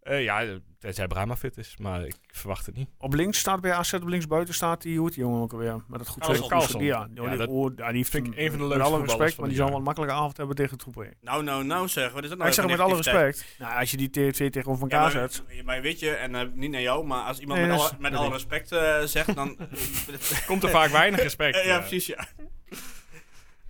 Eh, 0.01 0.23
ja, 0.23 0.59
tenzij 0.79 1.07
Brahma 1.07 1.37
fit 1.37 1.57
is, 1.57 1.77
maar 1.77 2.05
ik 2.07 2.15
verwacht 2.27 2.67
het 2.67 2.77
niet. 2.77 2.89
Op 2.99 3.15
links 3.15 3.39
staat 3.39 3.61
bij 3.61 3.73
AZ, 3.73 3.93
op 3.93 4.07
links 4.09 4.27
buiten 4.27 4.55
staat 4.55 4.83
die, 4.83 4.97
hoe 4.97 5.07
heet 5.07 5.15
die 5.15 5.25
jongen 5.25 5.41
ook 5.43 5.53
alweer? 5.53 5.85
Met 5.89 6.01
het 6.01 6.09
goed 6.09 6.23
Carlson. 6.23 6.49
Carlson. 6.49 6.85
Ja, 6.85 7.07
die, 7.11 7.23
Ja, 7.23 7.37
dat 7.37 7.49
oh, 7.49 7.73
ja, 7.77 7.87
die 7.87 7.97
heeft 7.97 8.11
vind 8.11 8.27
ik 8.27 8.37
een- 8.37 8.51
van 8.51 8.59
de 8.59 8.65
met 8.65 8.69
leukste 8.69 8.75
alle 8.75 8.83
voetballers 8.85 9.11
respect, 9.13 9.31
van 9.35 9.41
maar 9.41 9.49
die 9.49 9.59
zal 9.59 9.69
wel 9.69 9.77
een 9.77 9.83
makkelijke 9.83 10.15
avond 10.15 10.37
hebben 10.37 10.57
tegen 10.57 10.79
Troepen. 10.79 11.15
nou, 11.21 11.43
nou, 11.43 11.65
nou 11.65 11.89
zeg. 11.89 12.13
Wat 12.13 12.23
is 12.23 12.29
dat 12.29 12.39
Maar 12.39 12.47
nou? 12.47 12.49
ik 12.49 12.55
zeg 12.55 12.67
met 12.79 12.81
alle 12.87 12.97
respect. 12.97 13.55
Nou, 13.59 13.79
als 13.81 13.91
je 13.91 13.97
die 13.97 14.11
twee 14.11 14.33
twee 14.33 14.51
tegenover 14.51 14.89
Ja, 14.91 14.97
elkaar 14.97 15.21
maar, 15.21 15.31
zet. 15.31 15.65
maar 15.65 15.81
weet 15.83 15.99
je, 16.01 16.11
en 16.11 16.35
eh, 16.35 16.47
niet 16.55 16.71
naar 16.71 16.81
jou, 16.81 17.07
maar 17.07 17.23
als 17.25 17.39
iemand 17.39 17.59
Nee, 17.61 17.69
met, 17.69 17.79
dat 17.79 17.89
alle, 17.91 17.97
met 18.01 18.13
dat 18.13 18.21
alle 18.21 18.31
respect 18.33 18.73
eh, 18.73 19.01
zegt, 19.03 19.35
dan... 19.35 19.57
Komt 20.47 20.63
er 20.63 20.71
vaak 20.71 20.91
weinig 20.91 21.21
respect. 21.23 21.65
ja, 21.65 21.79
precies, 21.79 22.07
ja. 22.07 22.27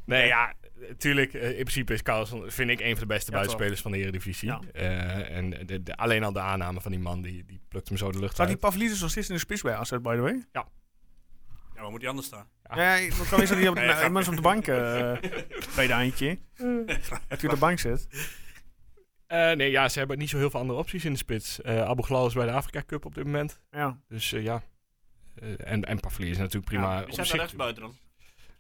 Nee, 0.05 0.27
ja, 0.27 0.53
natuurlijk. 0.89 1.33
in 1.33 1.55
principe 1.55 1.93
is 1.93 2.03
Carlson, 2.03 2.51
vind 2.51 2.71
ik, 2.71 2.81
een 2.81 2.91
van 2.91 3.01
de 3.01 3.07
beste 3.07 3.31
Ja, 3.31 3.37
buitenspelers 3.37 3.81
van 3.81 3.91
de 3.91 3.99
Eredivisie. 3.99 4.49
Ja. 4.49 4.61
Eh, 4.73 5.37
en 5.37 5.51
de, 5.51 5.83
de- 5.83 5.97
alleen 5.97 6.25
al 6.25 6.33
de 6.33 6.41
aanname 6.41 6.81
van 6.81 6.91
die 6.91 7.01
man, 7.01 7.23
die, 7.23 7.45
die 7.45 7.61
plukt 7.69 7.89
hem 7.89 7.97
zo 7.97 8.13
de 8.13 8.19
lucht 8.19 8.33
Staat 8.35 8.47
die 8.47 8.57
uit. 8.57 8.65
Pavlidis 8.65 9.01
nog 9.01 9.11
steeds 9.11 9.29
in 9.29 9.35
de 9.35 9.41
spits 9.41 9.63
bij 9.63 9.75
AZ, 9.75 9.91
by 9.91 10.15
the 10.15 10.21
way? 10.21 10.45
Ja, 10.53 10.67
waar 11.75 11.91
moet 11.91 12.01
hij 12.01 12.09
anders 12.09 12.27
staan? 12.27 12.47
Ah. 12.63 12.77
Ja, 12.77 12.95
ja 12.95 13.17
dan 13.17 13.27
kan 13.29 13.43
is 13.43 13.49
dat 13.49 13.59
hij 13.59 13.69
op 13.69 13.75
Nee, 13.75 13.87
nou, 13.87 14.11
mensen 14.11 14.33
op 14.33 14.37
de 14.39 14.45
bank 14.45 14.67
eh, 14.67 15.13
bij 15.75 15.87
de 15.87 15.93
eindje. 15.93 16.39
Dat 17.29 17.41
hij 17.41 17.45
op 17.45 17.51
de 17.51 17.57
bank 17.57 17.79
zit. 17.79 18.07
Eh, 19.27 19.53
nee, 19.53 19.71
ja, 19.71 19.89
ze 19.89 19.99
hebben 19.99 20.19
niet 20.19 20.29
zo 20.29 20.37
heel 20.39 20.51
veel 20.51 20.61
andere 20.61 20.79
opties 20.79 21.05
in 21.05 21.13
de 21.13 21.19
spits. 21.19 21.61
Eh 21.61 21.83
Abu 21.83 22.03
Ghlal 22.03 22.27
is 22.27 22.33
bij 22.35 22.47
de 22.47 22.53
Afrika 22.53 22.83
Cup 22.87 23.05
op 23.05 23.15
dit 23.15 23.25
moment. 23.25 23.61
Ja. 23.71 24.01
Dus 24.09 24.33
eh, 24.33 24.43
ja. 24.43 24.63
Eh, 25.35 25.49
en, 25.73 25.85
en 25.85 26.01
Pavli 26.01 26.31
is 26.31 26.37
natuurlijk 26.39 26.65
prima. 26.65 26.97
Wie 26.97 27.07
op 27.07 27.13
staat 27.13 27.29
daar 27.29 27.37
rechts 27.37 27.55
buiten 27.55 27.83
dan? 27.83 27.97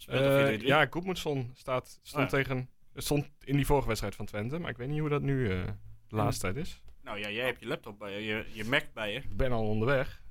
Eh, 0.08 0.20
of 0.54 0.58
4-3-3? 0.60 0.64
ja, 0.66 0.86
Goedmundsson 0.90 1.50
staat, 1.54 1.98
stond, 2.02 2.24
Oh 2.24 2.30
tegen, 2.30 2.68
stond 2.94 3.30
in 3.44 3.56
die 3.56 3.66
vorige 3.66 3.86
wedstrijd 3.86 4.14
van 4.14 4.26
Twente. 4.26 4.58
Maar 4.58 4.70
ik 4.70 4.76
weet 4.76 4.88
niet 4.88 5.00
hoe 5.00 5.08
dat 5.08 5.22
nu 5.22 5.50
eh, 5.50 5.64
de 6.08 6.16
laatste 6.16 6.40
tijd 6.52 6.56
is. 6.66 6.82
Nou 7.02 7.18
ja, 7.18 7.30
jij 7.30 7.44
hebt 7.44 7.60
je 7.60 7.66
laptop 7.66 7.98
bij 7.98 8.12
je, 8.20 8.24
je, 8.26 8.44
je 8.52 8.64
Mac 8.64 8.84
bij 8.94 9.12
je. 9.12 9.18
Ik 9.18 9.36
ben 9.36 9.52
al 9.52 9.68
onderweg. 9.68 10.22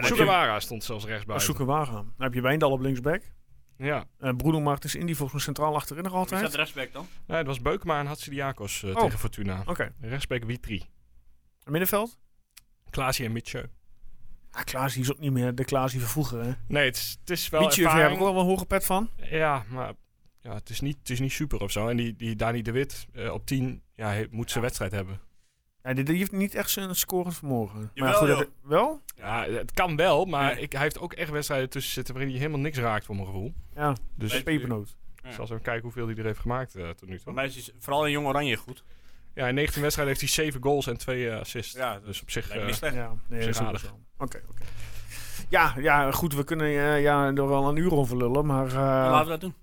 Sugawara 0.00 0.60
stond 0.60 0.84
zelfs 0.84 1.04
rechts 1.04 1.18
Dat 1.18 1.26
buiten. 1.26 1.46
zoeken 1.46 1.66
wagen. 1.66 1.94
Dan 1.94 2.12
heb 2.16 2.34
je 2.34 2.40
Wijndal 2.40 2.70
op 2.70 2.80
linksback. 2.80 3.22
Ja. 3.78 4.04
Uh, 4.20 4.36
Bruno 4.36 4.60
Martens 4.60 4.94
Indy 4.94 5.12
volgens 5.14 5.32
mij 5.32 5.40
centraal 5.42 5.74
achterin 5.74 6.02
nog 6.02 6.12
altijd. 6.12 6.40
staat 6.40 6.54
rechtsback 6.54 6.92
dan? 6.92 7.06
Nee, 7.26 7.36
het 7.38 7.46
was 7.46 7.60
Beukema 7.60 7.98
en 8.00 8.06
Hatsidiakos 8.06 8.82
Oh. 8.84 9.00
tegen 9.00 9.18
Fortuna. 9.18 9.62
Oké. 9.66 9.94
Rechtsback 10.00 10.44
Witri. 10.44 10.82
Middenveld? 11.64 12.18
Klaasie 12.90 13.24
en 13.26 13.32
Mitchell. 13.32 13.70
Ah, 14.54 14.64
Klaas 14.64 14.96
is 14.96 15.12
ook 15.12 15.18
niet 15.18 15.32
meer 15.32 15.54
de 15.54 15.64
Klaas 15.64 15.90
die 15.92 16.00
van 16.00 16.08
vroeger. 16.10 16.44
Hè? 16.44 16.52
Nee, 16.68 16.84
het 16.84 16.96
is, 16.96 17.16
het 17.20 17.30
is 17.30 17.48
wel 17.48 17.60
Mietje, 17.60 17.82
daar 17.82 17.90
heb 17.92 18.00
ervaring. 18.00 18.20
ik 18.22 18.26
ook 18.28 18.34
wel 18.34 18.42
een 18.42 18.48
hoge 18.48 18.66
pet 18.66 18.84
van. 18.84 19.10
Ja, 19.16 19.64
maar 19.68 19.92
ja, 20.40 20.54
het, 20.54 20.70
is 20.70 20.80
niet, 20.80 20.96
het 20.98 21.10
is 21.10 21.20
niet 21.20 21.32
super 21.32 21.60
of 21.60 21.70
zo. 21.70 21.88
En 21.88 21.96
die, 21.96 22.16
die 22.16 22.36
Dani 22.36 22.62
de 22.62 22.72
Wit 22.72 23.06
eh, 23.12 23.32
op 23.32 23.46
10 23.46 23.82
ja, 23.94 24.06
hij 24.06 24.26
moet 24.30 24.50
zijn 24.50 24.64
wedstrijd 24.64 24.92
hebben. 24.92 25.20
Ja, 25.82 25.92
die, 25.94 26.04
die 26.04 26.16
heeft 26.16 26.32
niet 26.32 26.54
echt 26.54 26.70
zijn 26.70 26.94
scorend 26.96 27.36
vermogen. 27.36 27.90
maar 27.94 28.14
goed, 28.14 28.28
dat- 28.28 28.48
wel? 28.62 29.00
Ja, 29.16 29.44
het 29.48 29.72
kan 29.72 29.96
wel, 29.96 30.24
maar 30.24 30.58
ik, 30.58 30.72
hij 30.72 30.82
heeft 30.82 30.98
ook 30.98 31.12
echt 31.12 31.30
wedstrijden 31.30 31.70
tussen 31.70 31.92
zitten 31.92 32.14
waarin 32.14 32.32
hij 32.32 32.40
helemaal 32.42 32.62
niks 32.62 32.78
raakt 32.78 33.04
voor 33.04 33.14
mijn 33.14 33.26
gevoel. 33.26 33.52
Ja, 33.74 33.96
Dus 34.16 34.34
ik 34.34 34.44
pepernoot. 34.44 34.96
Ja. 35.22 35.30
zal 35.30 35.40
eens 35.40 35.50
even 35.50 35.62
kijken 35.62 35.82
hoeveel 35.82 36.06
hij 36.06 36.16
er 36.16 36.24
heeft 36.24 36.38
gemaakt 36.38 36.74
eh, 36.74 36.88
tot 36.88 37.08
nu 37.08 37.14
Voor 37.14 37.24
toe. 37.24 37.32
mij 37.34 37.44
is 37.46 37.54
hij 37.54 37.74
vooral 37.78 38.04
in 38.06 38.12
Jong 38.12 38.26
Oranje 38.26 38.56
goed. 38.56 38.84
Ja, 39.34 39.48
in 39.48 39.54
19 39.54 39.82
wedstrijden 39.82 40.16
heeft 40.16 40.34
hij 40.34 40.44
7 40.44 40.62
goals 40.62 40.86
en 40.86 40.96
2 40.96 41.30
eh, 41.30 41.40
assists. 41.40 41.72
Ja, 41.72 42.00
dus 42.00 42.22
op 42.22 42.30
zich... 42.30 42.46
Lijkt 42.48 42.62
eh, 42.62 42.66
niet 42.68 42.76
slecht. 42.76 42.94
Ja, 42.94 43.14
nee. 43.28 43.48
Oké, 44.18 44.42
oké. 44.48 44.64
Ja, 45.48 45.74
ja, 45.78 46.12
goed, 46.12 46.34
we 46.34 46.44
kunnen 46.44 46.66
eh, 46.66 47.02
ja, 47.02 47.26
er 47.26 47.48
wel 47.48 47.68
een 47.68 47.76
uur 47.76 47.92
over 47.92 48.16
lullen, 48.16 48.46
maar 48.46 48.66
eh, 48.66 48.74
Laten 48.74 49.24
we 49.24 49.30
dat 49.30 49.40
doen. 49.40 49.54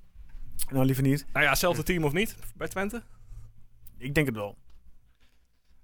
nou 0.70 0.86
liever 0.86 1.04
niet. 1.04 1.26
nou 1.34 1.44
ja, 1.44 1.50
hetzelfde 1.50 1.84
team 1.84 2.04
of 2.04 2.14
niet 2.14 2.36
bij 2.56 2.68
Twente? 2.68 3.04
Ik 3.98 4.14
denk 4.14 4.28
het 4.28 4.36
wel. 4.36 4.58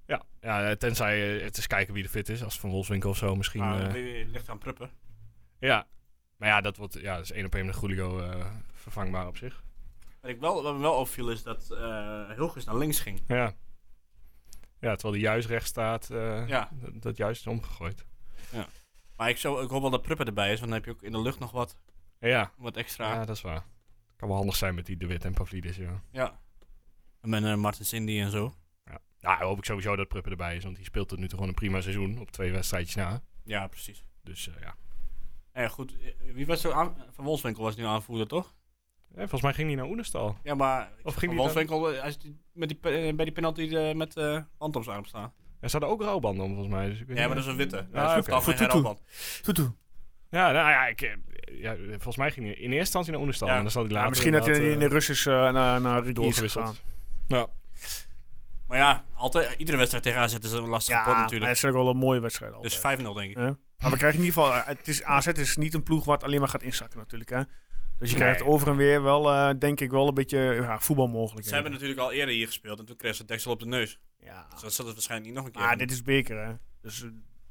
Ja, 0.06 0.24
ja 0.42 0.76
tenzij 0.76 1.20
het 1.20 1.58
is 1.58 1.68
kijken 1.68 1.94
wie 1.94 2.04
er 2.04 2.10
fit 2.10 2.30
is. 2.30 2.44
Als 2.44 2.60
Van 2.60 2.70
Wolfswinkel 2.70 3.10
of 3.10 3.18
zo 3.18 3.36
misschien. 3.36 3.60
Maar 3.60 3.82
het 3.82 4.28
ligt 4.28 4.50
aan 4.50 4.58
Pruppen. 4.58 4.90
ja. 5.60 5.88
Maar 6.38 6.50
ja, 6.50 6.62
dat, 6.62 6.78
wordt, 6.78 6.94
ja, 6.94 7.16
dat 7.16 7.24
is 7.24 7.32
één 7.32 7.46
op 7.46 7.56
één 7.56 7.66
met 7.66 7.80
Julio 7.82 8.20
eh, 8.20 8.46
vervangbaar 8.74 9.28
op 9.28 9.38
zich. 9.38 9.64
Wat, 10.22 10.32
ik 10.32 10.40
wel, 10.40 10.64
wat 10.64 10.74
me 10.74 10.82
wel 10.82 10.94
opviel 10.94 11.32
is 11.32 11.44
dat 11.44 11.72
eh 11.72 12.30
Hilgers 12.36 12.66
naar 12.66 12.78
links 12.78 13.00
ging. 13.00 13.22
Ja. 13.28 13.54
Ja, 14.80 14.96
terwijl 14.96 15.14
hij 15.14 15.22
juist 15.32 15.48
rechts 15.48 15.68
staat, 15.70 16.10
eh, 16.10 16.48
Ja. 16.48 16.70
dat, 16.74 17.02
dat 17.02 17.18
juist 17.18 17.40
is 17.42 17.48
omgegooid. 17.48 18.06
Maar 19.16 19.30
ik, 19.30 19.38
zou, 19.38 19.64
ik 19.64 19.70
hoop 19.70 19.82
wel 19.82 19.90
dat 19.90 20.02
Pruppen 20.02 20.26
erbij 20.26 20.52
is, 20.54 20.60
want 20.60 20.72
dan 20.72 20.80
heb 20.82 20.86
je 20.86 20.92
ook 20.92 21.02
in 21.04 21.12
de 21.12 21.22
lucht 21.22 21.40
nog 21.40 21.52
wat, 21.52 21.76
Ja, 22.20 22.52
wat 22.58 22.78
extra. 22.78 23.14
ja, 23.14 23.26
dat 23.26 23.36
is 23.36 23.42
waar. 23.42 23.66
Kan 24.16 24.28
wel 24.28 24.38
handig 24.38 24.56
zijn 24.56 24.76
met 24.76 24.86
die 24.86 24.98
De 24.98 25.08
Wit 25.08 25.26
en 25.26 25.34
Pavlidis, 25.34 25.76
ja. 25.76 26.02
Ja. 26.12 26.40
En 27.22 27.30
met 27.30 27.44
uh, 27.44 27.56
Martin 27.56 27.86
Cindy 27.86 28.20
en 28.20 28.32
zo. 28.32 28.54
ja. 28.86 29.00
Nou, 29.20 29.44
hoop 29.44 29.58
ik 29.58 29.66
sowieso 29.66 29.96
dat 29.96 30.08
Pruppen 30.08 30.32
erbij 30.32 30.56
is, 30.56 30.64
want 30.64 30.76
die 30.76 30.86
speelt 30.86 31.08
tot 31.10 31.18
nu 31.20 31.24
toe 31.24 31.34
gewoon 31.34 31.48
een 31.50 31.56
prima 31.56 31.82
seizoen 31.82 32.20
op 32.20 32.32
twee 32.32 32.52
wedstrijdjes 32.52 32.96
na. 32.96 33.22
Ja, 33.44 33.68
precies. 33.68 34.04
Dus 34.24 34.48
eh, 34.50 34.62
ja. 34.62 34.76
En 35.52 35.62
ja, 35.64 35.70
goed. 35.70 35.96
Wie 36.34 36.46
was 36.46 36.62
zo 36.62 36.72
aan... 36.72 36.96
Van 37.12 37.26
Wolfswinkel 37.26 37.64
was 37.64 37.76
nu 37.76 37.84
aanvoerder, 37.86 38.28
toch? 38.28 38.56
Ja, 39.16 39.20
Volgens 39.22 39.42
mij 39.42 39.54
ging 39.54 39.68
hij 39.68 39.78
naar 39.78 39.86
Oenestal. 39.88 40.38
Ja, 40.44 40.56
maar... 40.56 40.92
Of 41.04 41.14
ging 41.16 41.32
die 41.32 41.40
Wolfswinkel, 41.40 41.94
eh, 41.94 42.04
als 42.04 42.20
die, 42.20 42.38
met 42.54 42.70
die, 42.70 42.78
eh, 42.82 43.16
bij 43.16 43.26
die 43.26 43.34
penalty 43.34 43.76
eh, 43.76 43.96
met 43.96 44.16
eh 44.18 44.40
hand 44.58 44.76
op 44.76 44.84
zijn 44.84 44.96
arm 44.96 45.06
staan. 45.06 45.34
Er 45.60 45.70
staat 45.70 45.84
ook 45.84 46.02
rouwbanden 46.02 46.46
om, 46.46 46.54
volgens 46.54 46.76
mij. 46.76 46.90
Dus 46.90 47.00
ik 47.00 47.08
weet 47.08 47.18
Ja, 47.18 47.26
maar 47.26 47.36
dat 47.36 47.44
is 47.46 47.50
een 47.52 47.58
witte. 47.58 47.76
Ja, 47.76 48.02
Ja, 48.02 48.22
dat 48.22 48.38
is 48.40 48.46
Tutu. 48.46 48.58
herhalband. 48.64 49.02
Toetoe. 49.42 49.74
Ja, 50.30 50.52
nou 50.52 50.70
ja, 50.70 50.88
ik, 50.88 51.02
eh, 51.02 51.12
ja, 51.62 51.76
volgens 51.88 52.18
mij 52.18 52.32
ging 52.32 52.46
hij 52.46 52.56
in 52.56 52.62
eerste 52.64 52.78
instantie 52.80 53.12
naar 53.12 53.22
Oenestal. 53.22 53.48
Ja. 53.48 53.56
En 53.56 53.62
dan 53.62 53.72
zal 53.72 53.82
hij 53.84 53.92
later 53.92 54.04
Ja, 54.06 54.10
misschien 54.10 54.32
dat 54.34 54.46
hij 54.46 54.72
in 54.72 54.80
de 54.80 54.86
eh, 54.86 54.92
Russische 54.92 55.32
uh, 55.32 55.52
naar, 55.52 55.82
naar 55.82 56.04
Riedel 56.04 56.04
gegaan. 56.04 56.14
doorgewisseld. 56.14 56.82
Ja. 57.28 57.48
Maar 58.68 58.78
ja, 58.78 59.04
altijd, 59.14 59.56
iedere 59.58 59.78
wedstrijd 59.78 60.04
tegen 60.04 60.20
AZ 60.20 60.36
is 60.42 60.52
een 60.52 60.68
lastige 60.68 60.98
pot 61.04 61.14
Ja, 61.14 61.20
natuurlijk. 61.22 61.50
het 61.50 61.58
is 61.58 61.66
ook 61.66 61.74
wel 61.74 61.90
een 61.90 61.98
mooie 61.98 62.20
wedstrijd 62.20 62.54
altijd. 62.54 62.72
Dus 62.72 62.82
5-0 63.00 63.14
denk 63.14 63.30
ik. 63.32 63.38
Ja. 63.38 63.58
Maar 63.78 63.92
we 63.92 63.98
krijgen 63.98 64.20
in 64.20 64.26
ieder 64.26 64.42
geval... 64.44 64.54
eh, 64.58 64.66
Het 64.68 64.88
is, 64.88 65.04
AZ 65.04 65.28
is 65.28 65.58
niet 65.58 65.74
een 65.74 65.84
ploeg 65.84 66.06
wat 66.06 66.24
alleen 66.24 66.40
maar 66.40 66.50
gaat 66.50 66.62
inzakken 66.64 66.98
natuurlijk. 67.00 67.30
Hè? 67.30 67.42
Dus 68.00 68.10
je 68.12 68.16
Nee. 68.18 68.24
krijgt 68.26 68.44
over 68.44 68.68
en 68.68 68.76
weer 68.76 69.04
wel, 69.04 69.32
eh, 69.32 69.50
denk 69.60 69.80
ik, 69.80 69.92
wel 69.92 70.08
een 70.08 70.14
beetje 70.14 70.38
ja, 70.40 70.80
voetbalmogelijkheden. 70.80 71.48
Ze 71.50 71.54
hebben 71.54 71.72
natuurlijk 71.72 72.00
al 72.00 72.12
eerder 72.12 72.36
hier 72.36 72.48
gespeeld 72.48 72.80
en 72.80 72.86
toen 72.86 72.96
kreeg 72.96 73.14
ze 73.14 73.20
het 73.22 73.28
deksel 73.28 73.52
op 73.52 73.60
de 73.60 73.66
neus. 73.66 74.00
Ja. 74.20 74.48
Dus 74.52 74.62
dat 74.62 74.74
zal 74.74 74.86
het 74.86 74.94
waarschijnlijk 74.94 75.30
niet 75.30 75.38
nog 75.40 75.46
een 75.48 75.52
keer 75.54 75.62
Ah, 75.62 75.70
doen. 75.70 75.78
dit 75.78 75.92
is 75.92 76.02
beker, 76.02 76.46
hè. 76.46 76.54
Dus 76.82 77.04
eh, 77.04 77.10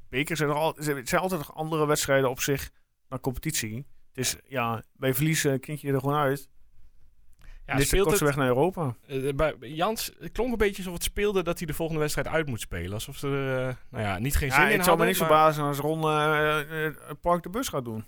beker 0.09 0.37
zijn, 0.37 0.49
er 0.49 0.55
al, 0.55 0.75
het 0.75 1.09
zijn 1.09 1.21
altijd 1.21 1.39
nog 1.39 1.55
andere 1.55 1.85
wedstrijden 1.87 2.29
op 2.29 2.39
zich 2.41 2.69
dan 3.09 3.19
competitie. 3.19 3.75
Het 4.13 4.17
is, 4.25 4.35
ja, 4.47 4.83
bij 4.93 5.13
verliezen 5.13 5.59
kind 5.59 5.81
je 5.81 5.93
er 5.93 5.99
gewoon 5.99 6.15
uit. 6.15 6.49
Ja, 7.65 7.73
dit 7.73 7.83
is 7.83 7.89
de 7.89 7.95
speelt 7.95 8.03
kortste 8.07 8.25
het, 8.25 8.35
weg 8.35 8.43
naar 8.45 8.55
Europa. 8.55 8.95
eh, 9.07 9.33
bij 9.35 9.55
Jans, 9.59 10.11
het 10.19 10.31
klonk 10.31 10.51
een 10.51 10.57
beetje 10.57 10.77
alsof 10.77 10.93
het 10.93 11.03
speelde 11.03 11.43
dat 11.43 11.57
hij 11.57 11.67
de 11.67 11.73
volgende 11.73 12.01
wedstrijd 12.01 12.27
uit 12.27 12.47
moet 12.47 12.59
spelen. 12.61 12.93
Alsof 12.93 13.17
ze 13.17 13.27
er, 13.27 13.77
nou 13.89 14.03
ja, 14.03 14.17
niet 14.19 14.35
geen 14.35 14.51
zin 14.51 14.61
Ja, 14.61 14.67
in 14.67 14.75
het 14.75 14.85
zou 14.85 14.97
me 14.97 15.03
hadden. 15.03 15.07
niet 15.07 15.17
maar- 15.17 15.27
verbazen 15.53 15.63
als 15.63 15.77
Ron 15.77 16.01
eh, 16.03 17.15
Park 17.21 17.43
de 17.43 17.49
bus 17.49 17.67
gaat 17.67 17.85
doen. 17.85 18.05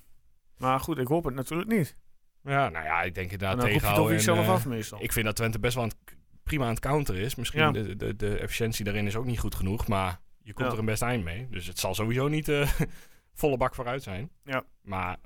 Maar 0.58 0.80
goed, 0.80 0.98
ik 0.98 1.08
hoop 1.08 1.24
het 1.24 1.34
natuurlijk 1.36 1.70
niet. 1.70 1.96
Ja, 2.44 2.70
nou 2.70 2.86
ja, 2.86 3.02
ik 3.02 3.16
denk 3.16 3.28
En 3.28 3.32
inderdaad 3.34 3.58
dan 3.62 3.70
roep 3.72 3.80
je 3.82 3.86
toch 3.86 4.08
tegenhouden. 4.08 4.44
en, 4.46 4.50
eh, 4.50 4.56
af 4.56 4.66
meestal. 4.66 5.04
Ik 5.04 5.12
vind 5.12 5.26
dat 5.26 5.36
Twente 5.36 5.60
best 5.60 5.74
wel 5.76 5.84
aan 5.84 5.90
het, 5.90 6.16
prima 6.44 6.64
aan 6.64 6.70
het 6.70 6.80
counteren 6.80 7.22
is. 7.22 7.36
Misschien 7.36 7.62
Ja. 7.62 7.72
de, 7.72 7.96
de, 7.96 8.16
de 8.16 8.38
efficiëntie 8.38 8.86
daarin 8.86 9.06
is 9.06 9.16
ook 9.16 9.26
niet 9.26 9.40
goed 9.40 9.56
genoeg, 9.56 9.88
maar 9.88 10.20
je 10.42 10.54
komt 10.54 10.68
Ja. 10.68 10.74
er 10.74 10.80
een 10.80 10.86
best 10.86 11.02
eind 11.02 11.24
mee. 11.24 11.48
Dus 11.50 11.68
het 11.68 11.80
zal 11.80 11.96
sowieso 11.96 12.28
niet 12.28 12.48
eh, 12.48 12.72
volle 13.34 13.58
bak 13.58 13.76
vooruit 13.76 14.04
zijn. 14.04 14.30
Ja. 14.44 14.64
Maar 14.82 15.18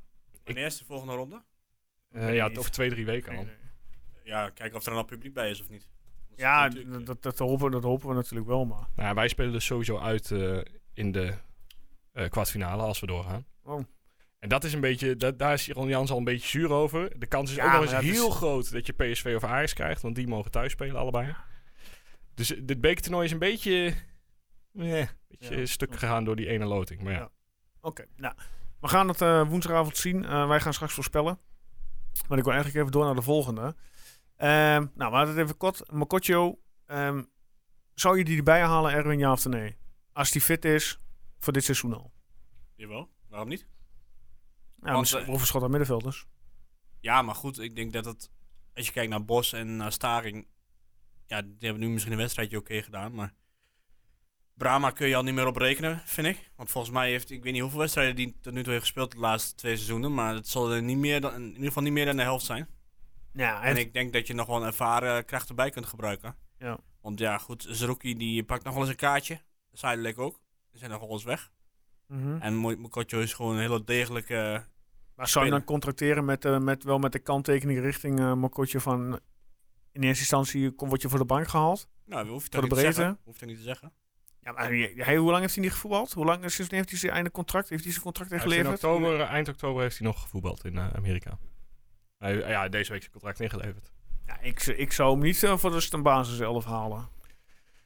Wanneer 0.43 0.65
is 0.65 0.77
de 0.77 0.85
volgende 0.85 1.13
ronde? 1.13 1.43
eh, 2.11 2.25
Weet 2.25 2.35
ja, 2.35 2.49
over 2.57 2.71
twee, 2.71 2.89
drie 2.89 3.05
weken 3.05 3.37
al. 3.37 3.47
Ja, 4.23 4.49
kijken 4.49 4.77
of 4.77 4.83
er 4.83 4.89
dan 4.91 4.99
al 4.99 5.05
publiek 5.05 5.33
bij 5.33 5.49
is 5.49 5.61
of 5.61 5.69
niet. 5.69 5.87
Dat 6.29 6.37
is 6.37 6.43
Ja, 6.43 6.69
dat, 7.05 7.21
dat, 7.21 7.39
hopen, 7.39 7.71
dat 7.71 7.83
hopen 7.83 8.07
we 8.07 8.13
natuurlijk 8.13 8.47
wel, 8.47 8.65
maar... 8.65 8.87
Nou, 8.95 9.07
ja, 9.07 9.13
wij 9.13 9.27
spelen 9.27 9.51
dus 9.51 9.65
sowieso 9.65 9.97
uit 9.97 10.31
eh, 10.31 10.57
in 10.93 11.11
de 11.11 11.33
eh, 12.11 12.29
kwartfinale 12.29 12.81
als 12.81 12.99
we 12.99 13.05
doorgaan. 13.07 13.45
Oh. 13.63 13.83
En 14.43 14.49
dat 14.49 14.63
is 14.63 14.73
een 14.73 14.79
beetje, 14.81 15.15
dat, 15.15 15.39
daar 15.39 15.53
is 15.53 15.69
Ron 15.69 15.87
Jans 15.87 16.11
al 16.11 16.17
een 16.17 16.23
beetje 16.23 16.47
zuur 16.47 16.71
over. 16.71 17.19
De 17.19 17.25
kans 17.25 17.49
is 17.49 17.55
Ja, 17.55 17.65
ook 17.65 17.71
nog 17.71 17.81
eens 17.81 18.03
is- 18.03 18.11
heel 18.11 18.29
groot 18.29 18.71
dat 18.71 18.85
je 18.85 18.93
PSV 18.93 19.33
of 19.35 19.43
Ajax 19.43 19.73
krijgt, 19.73 20.01
want 20.01 20.15
die 20.15 20.27
mogen 20.27 20.51
thuis 20.51 20.71
spelen 20.71 20.95
allebei. 20.95 21.35
Dus 22.33 22.47
dit 22.63 22.81
bekertoernooi 22.81 23.25
is 23.25 23.31
een 23.31 23.39
beetje, 23.39 23.71
eh, 24.73 24.99
een 24.99 25.07
beetje 25.27 25.57
Ja. 25.57 25.65
stuk 25.65 25.93
gegaan 25.99 26.23
door 26.23 26.35
die 26.35 26.47
ene 26.47 26.65
loting. 26.65 27.01
Maar 27.01 27.11
ja, 27.13 27.19
Ja. 27.19 27.29
Oké, 27.81 28.05
nou. 28.15 28.33
We 28.79 28.87
gaan 28.87 29.07
het 29.07 29.21
eh, 29.21 29.47
woensdagavond 29.49 29.97
zien. 29.97 30.25
Eh, 30.25 30.47
wij 30.47 30.59
gaan 30.59 30.73
straks 30.73 30.93
voorspellen. 30.93 31.39
Maar 32.27 32.37
ik 32.37 32.43
wil 32.43 32.53
eigenlijk 32.53 32.81
even 32.81 32.91
door 32.91 33.05
naar 33.05 33.15
de 33.15 33.21
volgende. 33.21 33.75
Ehm, 34.35 34.85
nou, 34.95 35.11
we 35.11 35.17
hadden 35.17 35.35
het 35.35 35.43
even 35.43 35.57
kort. 35.57 35.91
Mokotjo. 35.91 36.59
ehm, 36.85 37.23
zou 37.93 38.17
je 38.17 38.23
die 38.23 38.37
erbij 38.37 38.61
halen, 38.61 38.91
Erwin, 38.91 39.19
ja 39.19 39.31
of 39.31 39.45
nee? 39.45 39.77
Als 40.13 40.31
die 40.31 40.41
fit 40.41 40.65
is 40.65 40.97
voor 41.39 41.53
dit 41.53 41.63
seizoen 41.63 41.93
al. 41.93 42.11
Jawel, 42.75 43.09
waarom 43.29 43.47
niet? 43.49 43.67
Ja, 44.83 44.93
Want, 44.93 45.13
eh, 45.13 45.29
overschot 45.29 45.63
aan 45.63 45.69
middenvelders. 45.69 46.25
Ja, 46.99 47.21
maar 47.21 47.35
goed, 47.35 47.59
ik 47.59 47.75
denk 47.75 47.93
dat 47.93 48.05
het... 48.05 48.31
Als 48.75 48.85
je 48.85 48.91
kijkt 48.91 49.09
naar 49.09 49.25
Bos 49.25 49.53
en 49.53 49.75
naar 49.75 49.91
Staring... 49.91 50.47
Ja, 51.25 51.41
die 51.41 51.55
hebben 51.59 51.79
nu 51.81 51.89
misschien 51.89 52.11
een 52.13 52.17
wedstrijdje 52.19 52.57
oké 52.57 52.81
gedaan, 52.81 53.13
maar... 53.15 53.33
Brahma 54.53 54.89
kun 54.91 55.07
je 55.07 55.15
al 55.15 55.23
niet 55.23 55.33
meer 55.33 55.47
op 55.47 55.55
rekenen, 55.55 56.01
vind 56.05 56.27
ik. 56.27 56.51
Want 56.55 56.71
volgens 56.71 56.93
mij 56.93 57.09
heeft... 57.09 57.31
Ik 57.31 57.43
weet 57.43 57.53
niet 57.53 57.61
hoeveel 57.61 57.79
wedstrijden 57.79 58.15
die 58.15 58.37
tot 58.41 58.53
nu 58.53 58.61
toe 58.63 58.71
heeft 58.71 58.85
gespeeld 58.85 59.11
de 59.11 59.17
laatste 59.17 59.55
twee 59.55 59.75
seizoenen. 59.75 60.13
Maar 60.13 60.33
het 60.33 60.47
zal 60.47 60.71
er 60.71 60.81
niet 60.81 60.97
meer 60.97 61.21
dan, 61.21 61.33
in 61.33 61.47
ieder 61.47 61.63
geval 61.67 61.83
niet 61.83 61.91
meer 61.91 62.05
dan 62.05 62.15
de 62.15 62.21
helft 62.21 62.45
zijn. 62.45 62.67
Ja, 63.33 63.63
En 63.63 63.77
ik 63.77 63.93
denk 63.93 64.13
dat 64.13 64.27
je 64.27 64.33
nog 64.33 64.47
wel 64.47 64.55
een 64.55 64.67
ervaren 64.67 65.25
kracht 65.25 65.49
erbij 65.49 65.69
kunt 65.69 65.85
gebruiken. 65.85 66.35
Ja. 66.57 66.79
Want 67.01 67.19
ja, 67.19 67.37
goed, 67.37 67.65
Zerouki 67.69 68.15
die 68.17 68.43
pakt 68.43 68.63
nog 68.63 68.73
wel 68.73 68.81
eens 68.81 68.91
een 68.91 68.97
kaartje. 68.97 69.41
Zijdelijk 69.71 70.19
ook. 70.19 70.41
Die 70.69 70.79
zijn 70.79 70.91
nog 70.91 70.99
wel 70.99 71.11
eens 71.11 71.23
weg. 71.23 71.51
Mhm. 72.07 72.37
En 72.37 72.55
Mo- 72.55 72.75
Mokotjo 72.77 73.19
is 73.19 73.33
gewoon 73.33 73.53
een 73.55 73.61
hele 73.61 73.83
degelijke... 73.83 74.65
Maar 75.15 75.27
zou 75.27 75.45
je 75.45 75.51
dan 75.51 75.63
contracteren 75.63 76.25
met, 76.25 76.45
eh, 76.45 76.59
met, 76.59 76.83
wel 76.83 76.99
met 76.99 77.11
de 77.11 77.19
kanttekening 77.19 77.79
richting 77.79 78.19
eh 78.19 78.33
Mokotjo 78.33 78.79
van... 78.79 79.19
In 79.91 80.01
eerste 80.03 80.19
instantie 80.19 80.71
kom- 80.71 80.89
word 80.89 81.01
je 81.01 81.09
voor 81.09 81.19
de 81.19 81.25
bank 81.25 81.47
gehaald. 81.47 81.87
Nou, 82.05 82.27
hoef 82.29 82.43
je 82.43 82.49
Voor 82.51 82.61
de 82.61 82.75
niet 82.75 82.75
breedte? 82.83 83.17
Hoeft 83.23 83.41
er 83.41 83.47
niet 83.47 83.57
te 83.57 83.63
zeggen. 83.63 83.91
Ja, 84.39 84.51
maar 84.51 84.63
hij, 84.67 84.93
hij- 84.97 85.15
hoe 85.15 85.29
lang 85.29 85.41
heeft 85.41 85.53
hij 85.55 85.63
niet 85.63 85.73
gevoetbald? 85.73 86.13
Hoe 86.13 86.25
lang 86.25 86.51
sinds 86.51 86.71
heeft 86.71 86.89
hij 86.89 86.99
zijn 86.99 87.11
einde 87.11 87.31
contract? 87.31 87.69
Heeft 87.69 87.83
hij 87.83 87.91
zijn 87.91 88.03
contract 88.03 88.29
Hij 88.29 88.39
heeft 88.39 88.51
in 88.51 88.57
ingeleverd? 88.59 88.91
oktober, 88.91 89.19
eh, 89.19 89.31
eind 89.33 89.47
oktober 89.47 89.81
heeft 89.81 89.97
hij 89.97 90.07
nog 90.07 90.21
gevoetbald 90.21 90.65
in 90.65 90.77
eh, 90.77 90.87
Amerika. 90.93 91.37
Hij, 92.17 92.35
ja, 92.35 92.69
deze 92.69 92.91
week 92.91 92.99
zijn 93.01 93.11
contract 93.11 93.39
ingeleverd. 93.39 93.91
Ja, 94.25 94.39
ik, 94.39 94.63
ik 94.65 94.91
zou 94.91 95.11
hem 95.11 95.21
niet 95.21 95.43
eh, 95.43 95.57
voor 95.57 95.89
de 95.89 95.97
basis 96.01 96.37
zelf 96.37 96.65
halen. 96.65 97.07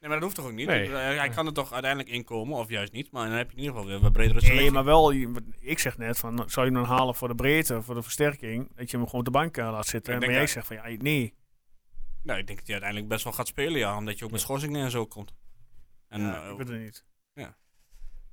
Nee, 0.08 0.17
maar 0.20 0.26
dat 0.28 0.36
hoeft 0.36 0.36
toch 0.36 0.46
ook 0.46 0.58
niet? 0.58 0.67
Nee. 0.67 0.86
Eh, 1.12 1.17
Hij 1.17 1.30
kan 1.30 1.46
er 1.46 1.54
toch 1.54 1.74
uiteindelijk 1.74 2.13
inkomen, 2.13 2.58
of 2.58 2.70
juist 2.70 2.91
niet. 2.93 3.12
Maar 3.12 3.28
dan 3.28 3.38
heb 3.38 3.50
je 3.50 3.56
in 3.58 3.62
ieder 3.62 3.76
geval 3.76 3.89
weer 3.89 4.00
wat 4.00 4.12
bredere 4.12 4.39
selectie. 4.39 4.62
Nee, 4.62 4.72
maar 4.72 4.84
wel, 4.84 5.12
je- 5.12 5.43
ik 5.60 5.80
zeg 5.80 5.98
net 5.98 6.17
van, 6.20 6.43
zou 6.50 6.65
je 6.65 6.72
hem 6.72 6.82
dan 6.84 6.91
halen 6.98 7.15
voor 7.15 7.28
de 7.28 7.36
breedte, 7.36 7.82
voor 7.82 7.96
de 7.96 8.02
versterking, 8.02 8.72
dat 8.76 8.91
je 8.91 8.98
hem 8.98 9.06
gewoon 9.06 9.20
op 9.20 9.26
de 9.26 9.39
bank 9.39 9.58
eh, 9.58 9.72
laat 9.72 9.86
zitten. 9.86 10.13
Ik 10.13 10.20
maar 10.20 10.30
denk 10.30 10.32
jij 10.32 10.41
dat- 10.41 10.50
zegt 10.50 10.67
van, 10.67 10.76
ja, 10.76 11.02
nee. 11.04 11.34
Nou, 12.24 12.39
ik 12.39 12.48
denk 12.48 12.58
dat 12.58 12.67
hij 12.67 12.76
uiteindelijk 12.76 13.08
best 13.12 13.24
wel 13.24 13.34
gaat 13.34 13.48
spelen, 13.48 13.80
ja. 13.80 13.98
Omdat 13.98 14.20
je 14.20 14.26
ook 14.26 14.32
met 14.32 14.39
schorsingen 14.41 14.84
en 14.84 14.91
zo 14.91 15.06
komt. 15.06 15.34
En, 16.08 16.22
Ja, 16.22 16.43
eh, 16.43 16.50
ik 16.52 16.58
weet 16.58 16.67
het 16.67 16.80
niet. 16.80 17.06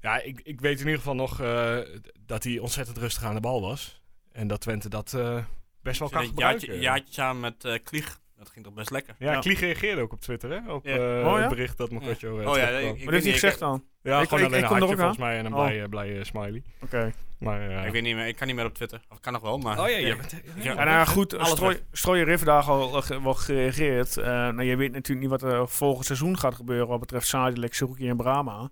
Ja, 0.01 0.21
ik, 0.21 0.41
ik 0.41 0.61
weet 0.61 0.79
in 0.81 0.85
ieder 0.85 0.99
geval 0.99 1.15
nog 1.15 1.41
eh, 1.41 1.79
dat 2.21 2.45
hij 2.45 2.59
ontzettend 2.59 2.99
rustig 2.99 3.23
aan 3.25 3.35
de 3.35 3.41
bal 3.41 3.61
was. 3.61 4.03
En 4.33 4.47
dat 4.47 4.61
Twente 4.61 4.89
dat 4.89 5.13
eh, 5.15 5.45
best 5.83 5.99
wel 5.99 6.09
kan 6.09 6.25
gebruiken. 6.27 6.67
jaartje, 6.67 6.83
jaartje 6.85 7.13
samen 7.15 7.41
met 7.41 7.65
eh 7.65 7.83
Klieg. 7.85 8.21
Dat 8.55 8.63
ging 8.63 8.75
toch 8.75 8.75
best 8.75 8.91
lekker. 8.91 9.15
Ja, 9.19 9.33
Ja. 9.33 9.39
Klieg 9.41 9.61
reageerde 9.61 10.01
ook 10.01 10.13
op 10.13 10.21
Twitter, 10.21 10.51
hè? 10.51 10.73
Op 10.73 10.85
Ja. 10.85 10.93
eh, 10.95 11.01
Oh, 11.27 11.33
ja? 11.33 11.41
het 11.41 11.49
bericht 11.49 11.77
dat 11.77 11.91
Mokotjo... 11.91 12.39
eh, 12.41 12.49
Oh 12.51 12.57
ja, 12.57 12.69
ik- 12.69 12.87
Wat 12.87 12.97
heeft 12.97 13.11
hij 13.11 13.21
niet, 13.21 13.33
gezegd 13.33 13.59
dan? 13.59 13.85
ja, 14.03 14.21
ik- 14.21 14.29
gewoon 14.29 14.45
ik- 14.45 14.47
alleen 14.51 14.65
ik 14.65 14.71
een 14.71 14.77
hartje 14.77 14.97
volgens 14.97 15.19
mij 15.19 15.39
en 15.39 15.47
een 15.47 15.55
Oh. 15.55 15.65
blije, 15.65 15.89
blije 15.89 16.25
smiley. 16.25 16.63
Oké. 16.83 17.13
Maar, 17.39 17.71
eh, 17.71 17.87
Ik 17.87 17.93
weet 17.93 18.03
niet 18.03 18.15
meer, 18.15 18.27
ik 18.27 18.37
kan 18.37 18.47
niet 18.47 18.57
meer 18.57 18.65
op 18.65 18.75
Twitter. 18.75 19.01
Of 19.11 19.21
kan 19.21 19.33
nog 19.33 19.43
wel, 19.43 19.59
maar... 19.59 19.81
Oh 19.81 19.89
ja, 19.89 19.97
je 19.97 20.07
Ja. 20.07 20.17
bent... 20.17 20.31
Ja. 20.31 20.63
Ja, 20.63 20.75
nou 20.75 20.89
ja, 20.89 21.05
goed, 21.05 21.35
Alles 21.35 21.51
Strooi. 21.51 21.79
Strooier 21.93 22.27
heeft 22.27 22.45
daar 22.45 22.63
al 22.63 23.03
ge- 23.03 23.23
wel 23.23 23.35
gereageerd. 23.35 24.17
Eh 24.17 24.25
nou, 24.27 24.63
je 24.63 24.77
weet 24.77 24.93
natuurlijk 24.93 25.21
niet 25.31 25.41
wat 25.41 25.53
er 25.53 25.69
volgend 25.69 26.07
seizoen 26.07 26.39
gaat 26.39 26.55
gebeuren 26.55 26.89
wat 26.89 27.01
betreft 27.01 27.27
Sadilek, 27.27 27.75
Suzuki 27.75 28.09
en 28.09 28.17
Brahma. 28.17 28.71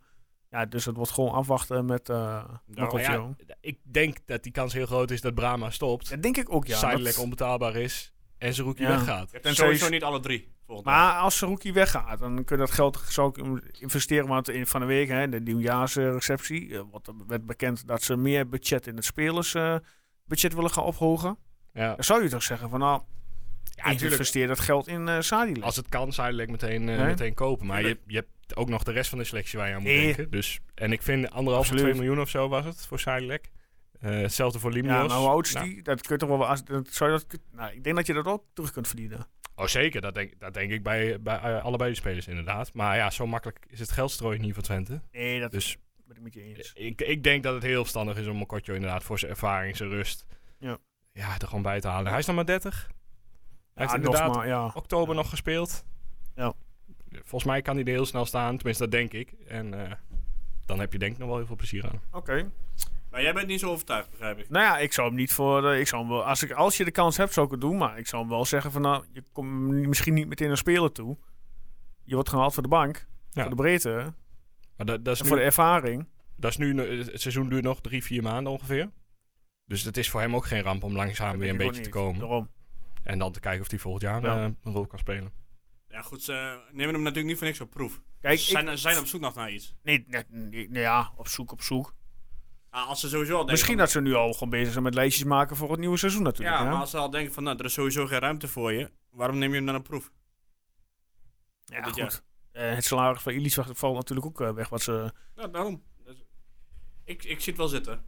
Ja, 0.51 0.67
dus 0.67 0.85
het 0.85 0.97
wordt 0.97 1.11
gewoon 1.13 1.33
afwachten 1.33 1.85
met 1.85 2.09
eh 2.09 2.45
Mokotjo. 2.67 3.35
ja, 3.47 3.55
ik 3.61 3.79
denk 3.83 4.17
dat 4.27 4.43
die 4.43 4.53
kans 4.53 4.73
heel 4.73 4.87
groot 4.87 5.11
is 5.11 5.21
dat 5.21 5.35
Brahma 5.35 5.71
stopt. 5.71 6.11
Dat 6.11 6.23
denk 6.23 6.37
ik 6.37 6.53
ook, 6.55 6.67
ja. 6.67 6.97
Dat- 6.97 7.19
onbetaalbaar 7.19 7.77
is 7.77 8.13
en 8.43 8.55
Zerouki 8.55 8.83
Ja. 8.83 8.89
weggaat. 8.89 9.25
Je 9.27 9.31
hebt 9.33 9.43
Tenzij 9.43 9.65
sowieso 9.65 9.89
niet 9.89 10.03
alle 10.03 10.21
drie. 10.21 10.51
Maar 10.83 11.15
als 11.17 11.37
Saruki 11.37 11.73
weggaat, 11.73 12.19
dan 12.19 12.45
kun 12.45 12.57
je 12.57 12.63
dat 12.63 12.71
geld 12.71 13.03
zou 13.09 13.29
ik 13.29 13.63
investeren. 13.81 14.27
Want 14.29 14.49
in, 14.51 14.67
van 14.67 14.81
de 14.81 14.87
week, 14.87 15.09
hè, 15.09 15.29
de 15.29 15.41
nieuwjaarsreceptie, 15.41 16.75
eh, 16.75 16.83
wat 16.91 17.07
er 17.07 17.15
werd 17.27 17.47
bekend 17.47 17.87
dat 17.87 18.03
ze 18.03 18.17
meer 18.17 18.49
budget 18.49 18.87
in 18.87 18.97
het 18.97 19.05
spelersbudget 19.05 20.55
willen 20.55 20.71
gaan 20.71 20.85
ophogen. 20.85 21.39
Ja. 21.73 21.95
Dan 21.95 22.05
zou 22.05 22.23
je 22.23 22.29
toch 22.29 22.43
zeggen 22.43 22.71
van 22.71 22.79
nou, 22.81 23.03
Ja, 23.75 23.85
investeer 23.85 24.47
dat 24.47 24.61
geld 24.61 24.87
in 24.89 25.09
eh 25.09 25.21
Sadilek. 25.21 25.63
Als 25.63 25.77
het 25.77 25.89
kan, 25.89 26.13
zou 26.13 26.33
je 26.35 26.41
het 26.41 26.51
meteen, 26.51 26.89
eh, 26.89 26.97
Nee? 26.97 27.07
meteen 27.07 27.35
kopen. 27.35 27.67
Maar 27.67 27.83
je, 27.83 27.99
je 28.07 28.15
hebt 28.17 28.57
ook 28.57 28.69
nog 28.69 28.83
de 28.83 28.93
rest 28.93 29.09
van 29.11 29.19
de 29.19 29.25
selectie 29.25 29.59
waar 29.59 29.69
je 29.69 29.75
aan 29.75 29.83
moet 29.83 29.91
Nee. 29.91 30.05
denken. 30.05 30.31
Dus, 30.31 30.59
en 30.75 30.93
ik 30.93 31.03
vind 31.03 31.31
anderhalf. 31.31 31.67
2 31.69 31.95
miljoen 31.95 32.21
of 32.21 32.29
zo 32.29 32.49
was 32.49 32.65
het 32.65 32.87
voor 32.87 33.01
Silek. 34.03 34.23
hetzelfde 34.23 34.59
voor 34.59 34.73
Limnios. 34.73 34.97
Ja, 34.97 35.07
maar 35.07 35.17
hoe 35.17 35.29
oud 35.29 35.47
is 35.47 35.53
Nou, 35.53 35.69
die? 35.69 35.83
Dat 35.83 36.01
kun 36.01 36.15
je 36.15 36.21
toch 36.21 36.29
wel... 36.29 36.47
Als, 36.47 36.65
dat, 36.65 36.89
zou 36.89 37.13
je 37.13 37.19
dat, 37.19 37.41
nou, 37.53 37.73
ik 37.73 37.85
denk 37.85 37.97
dat 37.97 38.07
je 38.07 38.13
dat 38.13 38.27
ook 38.27 38.45
terug 38.53 38.73
kunt 38.73 38.87
verdienen. 38.87 39.27
Oh, 39.55 39.67
zeker. 39.67 40.01
Dat 40.01 40.15
denk, 40.15 40.41
dat 40.41 40.55
denk 40.55 40.71
ik 40.71 40.83
bij, 40.83 41.21
bij 41.21 41.39
eh, 41.39 41.65
allebei 41.65 41.91
de 41.91 41.97
spelers 41.97 42.29
inderdaad. 42.29 42.73
Maar 42.75 42.97
ja, 42.97 43.11
zo 43.11 43.27
makkelijk 43.27 43.67
is 43.69 43.81
het 43.81 43.91
geldstrooien 43.91 44.41
niet 44.41 44.55
voor 44.55 44.63
Twente. 44.63 45.01
Nee, 45.13 45.41
dat 45.41 45.51
Dus 45.51 45.79
ben 46.05 46.17
ik 46.17 46.23
met 46.23 46.35
je 46.35 46.43
eens. 46.43 46.73
ik, 46.75 47.01
ik 47.01 47.23
denk 47.23 47.43
dat 47.43 47.55
het 47.55 47.63
heel 47.63 47.81
verstandig 47.81 48.17
is 48.17 48.27
om 48.27 48.37
Mokotjo 48.37 48.75
inderdaad 48.75 49.03
voor 49.03 49.19
zijn 49.19 49.31
ervaring, 49.31 49.77
zijn 49.77 49.89
rust... 49.89 50.27
Ja. 50.59 50.79
Ja, 51.13 51.39
er 51.39 51.47
gewoon 51.47 51.63
bij 51.63 51.81
te 51.81 51.89
halen. 51.89 52.11
Hij 52.11 52.21
is 52.21 52.27
nog 52.27 52.37
maar 52.37 52.47
30. 52.47 52.91
Hij 53.75 53.85
heeft 53.85 53.95
inderdaad 53.95 54.35
maar, 54.35 54.47
ja. 54.47 54.71
oktober 54.75 55.15
nog 55.15 55.29
gespeeld. 55.29 55.85
Ja. 56.35 56.53
Volgens 57.11 57.45
mij 57.45 57.63
kan 57.63 57.75
hij 57.77 57.85
er 57.85 57.91
heel 57.91 58.07
snel 58.07 58.25
staan. 58.25 58.57
Tenminste, 58.57 58.83
dat 58.83 58.93
denk 58.93 59.13
ik. 59.13 59.33
En 59.47 59.85
eh, 59.85 59.93
dan 60.67 60.81
heb 60.81 60.93
je 60.93 60.99
denk 60.99 61.13
ik 61.13 61.19
nog 61.19 61.29
wel 61.29 61.37
heel 61.37 61.47
veel 61.47 61.57
plezier 61.57 61.85
aan. 61.85 62.01
Oké. 62.11 62.51
Maar 63.13 63.23
jij 63.23 63.33
bent 63.35 63.47
niet 63.47 63.61
zo 63.61 63.71
overtuigd, 63.71 64.11
begrijp 64.11 64.39
ik. 64.39 64.49
Nou 64.51 64.65
ja, 64.65 64.79
ik 64.79 64.93
zou 64.93 65.07
hem 65.09 65.17
niet 65.17 65.33
voor... 65.33 65.61
de- 65.63 65.79
ik 65.81 65.87
zou 65.89 66.03
hem 66.03 66.11
wel, 66.11 66.25
als, 66.25 66.43
ik, 66.43 66.51
als 66.51 66.77
je 66.77 66.85
de 66.85 66.91
kans 66.91 67.17
hebt, 67.17 67.33
zou 67.33 67.47
ik 67.47 67.53
het 67.53 67.61
doen. 67.61 67.77
Maar 67.77 67.99
ik 67.99 68.07
zou 68.07 68.23
hem 68.23 68.31
wel 68.31 68.45
zeggen 68.45 68.73
van 68.73 68.83
nou, 68.83 69.05
je 69.13 69.23
komt 69.33 69.71
misschien 69.71 70.15
niet 70.15 70.29
meteen 70.29 70.49
naar 70.49 70.57
spelen 70.57 70.93
toe. 70.93 71.17
Je 72.05 72.15
wordt 72.15 72.29
gehaald 72.29 72.55
voor 72.55 72.63
de 72.63 72.69
bank. 72.69 73.07
Ja. 73.31 73.41
Voor 73.43 73.51
de 73.51 73.57
breedte. 73.57 74.15
Maar 74.77 74.87
dat, 74.87 75.05
dat, 75.05 75.15
is 75.15 75.19
En 75.21 75.25
nu, 75.25 75.31
voor 75.31 75.39
de 75.41 75.45
ervaring. 75.45 76.09
dat 76.37 76.51
is 76.51 76.57
nu... 76.57 76.81
Het 76.99 77.21
seizoen 77.21 77.49
duurt 77.49 77.65
nog 77.65 77.81
drie, 77.81 78.05
vier 78.05 78.23
maanden 78.23 78.53
ongeveer. 78.53 78.91
Dus 79.67 79.83
het 79.83 79.97
is 79.97 80.11
voor 80.11 80.21
hem 80.21 80.35
ook 80.37 80.47
geen 80.47 80.63
ramp 80.63 80.83
om 80.83 80.95
langzaam 80.97 81.31
Dat 81.31 81.41
weer 81.41 81.51
een 81.51 81.57
beetje 81.57 81.77
ik 81.77 81.83
te 81.83 81.89
komen. 81.91 82.21
Daarom. 82.21 82.51
En 83.03 83.19
dan 83.19 83.33
te 83.33 83.41
kijken 83.41 83.61
of 83.63 83.71
hij 83.71 83.79
volgend 83.79 84.03
jaar 84.03 84.23
Ja. 84.23 84.37
eh, 84.37 84.43
een 84.63 84.73
rol 84.73 84.87
kan 84.87 84.99
spelen. 84.99 85.33
Ja, 85.89 86.03
goed, 86.03 86.23
ze 86.23 86.61
nemen 86.73 86.95
hem 86.95 87.03
natuurlijk 87.03 87.27
niet 87.29 87.39
voor 87.39 87.47
niks 87.47 87.61
op 87.61 87.71
proef. 87.71 88.01
Kijk, 88.21 88.39
ze 88.39 88.45
ik, 88.45 88.51
zijn, 88.59 88.69
ze 88.69 88.77
zijn 88.83 88.99
op 88.99 89.07
zoek 89.07 89.21
nog 89.21 89.35
naar 89.35 89.51
iets. 89.53 89.75
nee, 89.83 90.05
nee, 90.09 90.23
nee, 90.29 90.69
nee, 90.71 90.83
ja, 90.83 91.13
op 91.17 91.29
zoek, 91.29 91.53
op 91.53 91.63
zoek. 91.63 91.95
Als 92.73 93.01
ze 93.01 93.09
sowieso 93.09 93.37
al 93.37 93.45
Misschien 93.45 93.77
dat 93.77 93.91
ze 93.91 94.01
nu 94.01 94.15
al 94.15 94.33
gewoon 94.33 94.51
bezig 94.51 94.73
zijn 94.73 94.85
met 94.85 94.95
lijstjes 94.95 95.25
maken 95.25 95.57
voor 95.57 95.71
het 95.71 95.81
nieuwe 95.81 95.97
seizoen 95.97 96.23
natuurlijk. 96.23 96.57
Ja, 96.57 96.65
hè? 96.65 96.71
maar 96.71 96.81
als 96.81 96.91
ze 96.91 96.97
al 96.97 97.11
denken 97.11 97.33
van, 97.33 97.43
nou, 97.43 97.57
er 97.59 97.65
is 97.65 97.73
sowieso 97.73 98.07
geen 98.07 98.19
ruimte 98.19 98.49
voor 98.49 98.73
je. 98.73 98.91
Waarom 99.11 99.39
neem 99.39 99.51
je 99.51 99.57
hem 99.57 99.67
dan 99.67 99.75
op 99.75 99.85
proef? 99.85 100.11
ja, 101.65 101.81
dit 101.81 102.01
goed. 102.01 102.23
Eh, 102.53 102.75
het 102.75 102.85
salaris 102.85 103.23
van 103.23 103.33
Illich 103.33 103.59
valt 103.73 103.95
natuurlijk 103.97 104.27
ook 104.27 104.41
eh, 104.41 104.51
weg. 104.55 104.69
Wat 104.69 104.83
ze, 104.83 105.13
Nou, 105.35 105.51
daarom. 105.51 105.83
Dus 106.05 106.25
ik, 107.05 107.25
ik 107.25 107.41
zie 107.41 107.53
het 107.53 107.57
wel 107.57 107.69
zitten. 107.69 108.05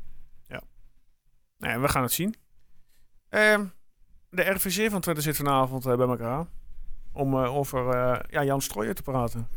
nee, 1.58 1.78
we 1.78 1.88
gaan 1.88 2.02
het 2.02 2.12
zien. 2.12 2.34
Ehm, 3.28 3.66
de 4.30 4.42
RVC 4.42 4.90
van 4.90 5.00
Twente 5.00 5.20
zit 5.20 5.36
vanavond 5.36 5.86
eh, 5.86 5.96
bij 5.96 6.06
elkaar. 6.06 6.46
Om 7.12 7.36
over 7.36 7.84
ja, 8.30 8.44
Jan 8.44 8.60
Strooijer 8.60 8.94
te 8.94 9.02
praten. 9.02 9.48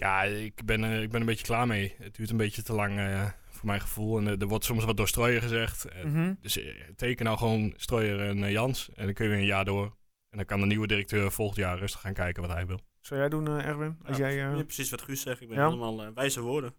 Ja, 0.00 0.22
ik 0.22 0.64
ben, 0.64 0.84
eh, 0.84 1.02
ik 1.02 1.10
ben 1.10 1.20
een 1.20 1.26
beetje 1.26 1.44
klaar 1.44 1.66
mee. 1.66 1.94
Het 1.98 2.14
duurt 2.16 2.30
een 2.30 2.36
beetje 2.36 2.62
te 2.62 2.72
lang 2.72 2.98
eh, 2.98 3.24
voor 3.50 3.66
mijn 3.66 3.80
gevoel. 3.80 4.18
En 4.18 4.26
eh, 4.28 4.40
er 4.40 4.46
wordt 4.46 4.64
soms 4.64 4.84
wat 4.84 4.96
door 4.96 5.08
Strooijer 5.08 5.42
gezegd. 5.42 5.86
Mhm. 6.04 6.34
Dus 6.40 6.60
teken 6.96 7.24
nou 7.24 7.38
gewoon 7.38 7.72
Strooijer 7.76 8.20
en 8.20 8.50
Jans. 8.50 8.90
En 8.94 9.04
dan 9.04 9.14
kun 9.14 9.24
je 9.24 9.30
weer 9.30 9.40
een 9.40 9.46
jaar 9.46 9.64
door. 9.64 9.84
En 10.30 10.36
dan 10.36 10.44
kan 10.46 10.60
de 10.60 10.66
nieuwe 10.66 10.86
directeur 10.86 11.32
volgend 11.32 11.58
jaar 11.58 11.78
rustig 11.78 12.00
gaan 12.00 12.12
kijken 12.14 12.42
wat 12.42 12.52
hij 12.52 12.66
wil. 12.66 12.80
Zou 13.00 13.20
jij 13.20 13.28
doen, 13.28 13.48
eh, 13.48 13.66
Erwin? 13.66 13.98
Als 14.04 14.16
Ja, 14.16 14.30
jij, 14.30 14.46
eh, 14.50 14.56
ja, 14.56 14.62
precies 14.62 14.90
wat 14.90 15.02
Guus 15.02 15.20
zegt. 15.20 15.40
Ik 15.40 15.48
ben 15.48 15.56
Ja. 15.58 15.64
helemaal 15.64 16.02
eh, 16.02 16.08
wijze 16.14 16.40
woorden. 16.40 16.74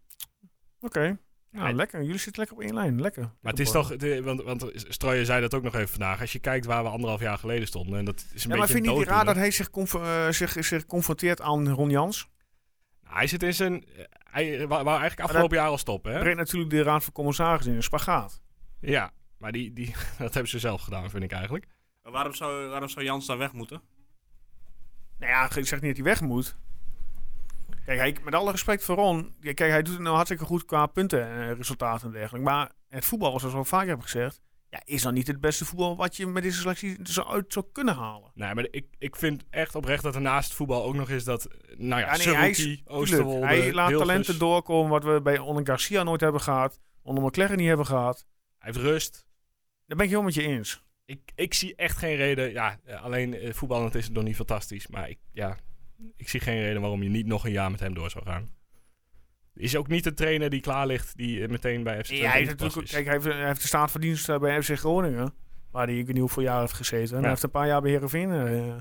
Oké. 0.79 1.17
Nou, 1.51 1.67
Ja, 1.69 1.73
lekker. 1.75 2.01
Jullie 2.03 2.17
zitten 2.19 2.39
lekker 2.41 2.57
op 2.57 2.63
één 2.63 2.73
lijn. 2.73 3.01
Lekker. 3.01 3.21
Maar 3.41 3.51
het 3.51 3.61
is 3.61 3.71
toch, 3.71 3.95
de, 3.95 4.23
want, 4.23 4.41
want 4.43 4.65
Strooijer 4.75 5.25
zei 5.25 5.41
dat 5.41 5.53
ook 5.53 5.63
nog 5.63 5.75
even 5.75 5.87
vandaag. 5.89 6.21
Als 6.21 6.31
je 6.31 6.39
kijkt 6.39 6.65
waar 6.65 6.83
we 6.83 6.89
anderhalf 6.89 7.19
jaar 7.21 7.37
geleden 7.37 7.67
stonden. 7.67 7.99
En 7.99 8.05
dat 8.05 8.25
is 8.33 8.43
een 8.43 8.49
Ja, 8.51 8.57
maar 8.57 8.67
vind 8.67 8.85
je 8.85 8.91
niet 8.91 9.07
raar 9.07 9.25
dat 9.25 9.35
hij 9.35 9.51
zich, 9.51 9.69
conf- 9.69 9.99
zich, 10.29 10.65
zich 10.65 10.85
confronteert 10.85 11.41
aan 11.41 11.69
Ron 11.69 11.89
Jans? 11.89 12.29
Hij 13.13 13.27
zit 13.27 13.43
in 13.43 13.53
zijn... 13.53 13.85
eh, 13.85 14.03
Hij 14.31 14.67
wou, 14.67 14.83
wou 14.83 14.99
eigenlijk 14.99 15.29
afgelopen 15.29 15.57
jaar 15.57 15.67
al 15.67 15.77
stoppen, 15.77 16.13
hè? 16.13 16.19
Brengt 16.19 16.37
natuurlijk 16.37 16.71
de 16.71 16.83
Raad 16.83 17.03
van 17.03 17.13
Commissarissen 17.13 17.71
in 17.71 17.77
een 17.77 17.83
spagaat. 17.83 18.41
Ja, 18.79 19.11
maar 19.37 19.51
die, 19.51 19.73
die, 19.73 19.93
dat 20.17 20.33
hebben 20.33 20.47
ze 20.51 20.59
zelf 20.59 20.81
gedaan, 20.81 21.09
vind 21.09 21.23
ik 21.23 21.31
eigenlijk. 21.31 21.67
Maar 22.03 22.11
waarom 22.11 22.33
zou, 22.33 22.67
waarom 22.69 22.89
zou 22.89 23.05
Jans 23.05 23.25
dan 23.25 23.37
weg 23.37 23.53
moeten? 23.53 23.81
Nou 25.17 25.31
ja, 25.31 25.55
ik 25.55 25.65
zeg 25.67 25.81
niet 25.81 25.95
dat 25.95 26.05
hij 26.05 26.13
weg 26.13 26.21
moet. 26.21 26.55
Kijk, 27.85 27.99
hij, 27.99 28.15
met 28.23 28.35
alle 28.35 28.51
respect 28.51 28.83
voor 28.83 28.95
Ron. 28.95 29.35
Kijk, 29.41 29.59
hij 29.59 29.81
doet 29.81 29.93
het 29.93 30.01
nou 30.03 30.15
hartstikke 30.15 30.45
goed 30.45 30.65
qua 30.65 30.85
punten 30.85 31.25
en 31.27 31.55
resultaten 31.55 32.07
en 32.07 32.13
dergelijke. 32.13 32.49
Maar 32.49 32.71
het 32.89 33.05
voetbal, 33.05 33.39
zoals 33.39 33.53
we 33.53 33.59
al 33.59 33.65
vaker 33.65 33.87
hebben 33.87 34.05
gezegd... 34.05 34.41
Ja, 34.71 34.81
is 34.85 35.01
dan 35.01 35.13
niet 35.13 35.27
het 35.27 35.39
beste 35.41 35.65
voetbal 35.65 35.95
wat 35.95 36.15
je 36.17 36.27
met 36.27 36.43
deze 36.43 36.59
selectie 36.59 36.97
zo 37.03 37.21
uit 37.23 37.53
zou 37.53 37.65
kunnen 37.71 37.95
halen. 37.95 38.31
Nee, 38.33 38.53
maar 38.53 38.67
ik, 38.71 38.85
ik 38.97 39.15
vind 39.15 39.43
echt 39.49 39.75
oprecht 39.75 40.03
dat 40.03 40.15
er 40.15 40.21
naast 40.21 40.53
voetbal 40.53 40.83
ook 40.83 40.95
nog 40.95 41.09
is 41.09 41.23
dat... 41.23 41.47
Nou 41.77 42.01
ja, 42.01 42.15
Ja, 42.15 42.17
nee, 42.25 42.35
hij 42.35 42.49
is- 42.49 42.81
Oosterwolde, 42.85 43.45
hij 43.45 43.73
laat 43.73 43.87
Hilgers. 43.89 44.09
talenten 44.09 44.39
doorkomen 44.39 44.89
wat 44.91 45.03
we 45.03 45.21
bij 45.21 45.39
Onen 45.39 45.65
Garcia 45.65 46.03
nooit 46.03 46.21
hebben 46.21 46.41
gehad. 46.41 46.79
onder 47.01 47.23
McLaren 47.23 47.57
niet 47.57 47.67
hebben 47.67 47.85
gehad. 47.85 48.25
Hij 48.57 48.71
heeft 48.71 48.85
rust. 48.85 49.25
Daar 49.85 49.97
ben 49.97 50.05
ik 50.05 50.11
heel 50.11 50.21
met 50.21 50.33
je 50.33 50.41
eens. 50.43 50.83
Ik, 51.05 51.31
ik 51.35 51.53
zie 51.53 51.75
echt 51.75 51.97
geen 51.97 52.15
reden. 52.15 52.51
Ja, 52.51 52.79
alleen 53.01 53.33
eh, 53.33 53.53
voetballend 53.53 53.95
is 53.95 54.05
het 54.05 54.13
nog 54.13 54.23
niet 54.23 54.35
fantastisch. 54.35 54.87
Maar 54.87 55.09
ik, 55.09 55.17
ja, 55.31 55.57
ik 56.15 56.29
zie 56.29 56.39
geen 56.39 56.61
reden 56.61 56.81
waarom 56.81 57.03
je 57.03 57.09
niet 57.09 57.25
nog 57.25 57.45
een 57.45 57.51
jaar 57.51 57.71
met 57.71 57.79
hem 57.79 57.93
door 57.93 58.09
zou 58.09 58.25
gaan. 58.25 58.49
Is 59.53 59.75
ook 59.75 59.87
niet 59.87 60.03
de 60.03 60.13
trainer 60.13 60.49
die 60.49 60.61
klaar 60.61 60.87
ligt, 60.87 61.17
die 61.17 61.41
eh, 61.43 61.49
meteen 61.49 61.83
bij 61.83 61.97
FC 61.99 62.03
Twente 62.05 62.23
Ja, 62.23 62.29
hij, 62.31 62.39
heeft 62.39 62.59
natuurlijk, 62.59 62.87
kijk, 62.91 63.05
hij, 63.05 63.13
heeft, 63.13 63.25
hij 63.25 63.45
heeft 63.45 63.61
de 63.61 63.67
staat 63.67 63.91
van 63.91 64.01
dienst 64.01 64.29
eh, 64.29 64.39
bij 64.39 64.63
FC 64.63 64.77
Groningen. 64.77 65.33
Waar 65.71 65.87
hij 65.87 65.97
ik 65.97 66.05
weet 66.05 66.13
niet 66.13 66.19
hoeveel 66.23 66.43
jaar 66.43 66.59
heeft 66.59 66.73
gezeten. 66.73 67.09
En 67.09 67.15
Ja. 67.15 67.19
hij 67.19 67.29
heeft 67.29 67.43
een 67.43 67.51
paar 67.51 67.67
jaar 67.67 67.81
bij 67.81 67.91
Heerenveen 67.91 68.31
eh, 68.31 68.75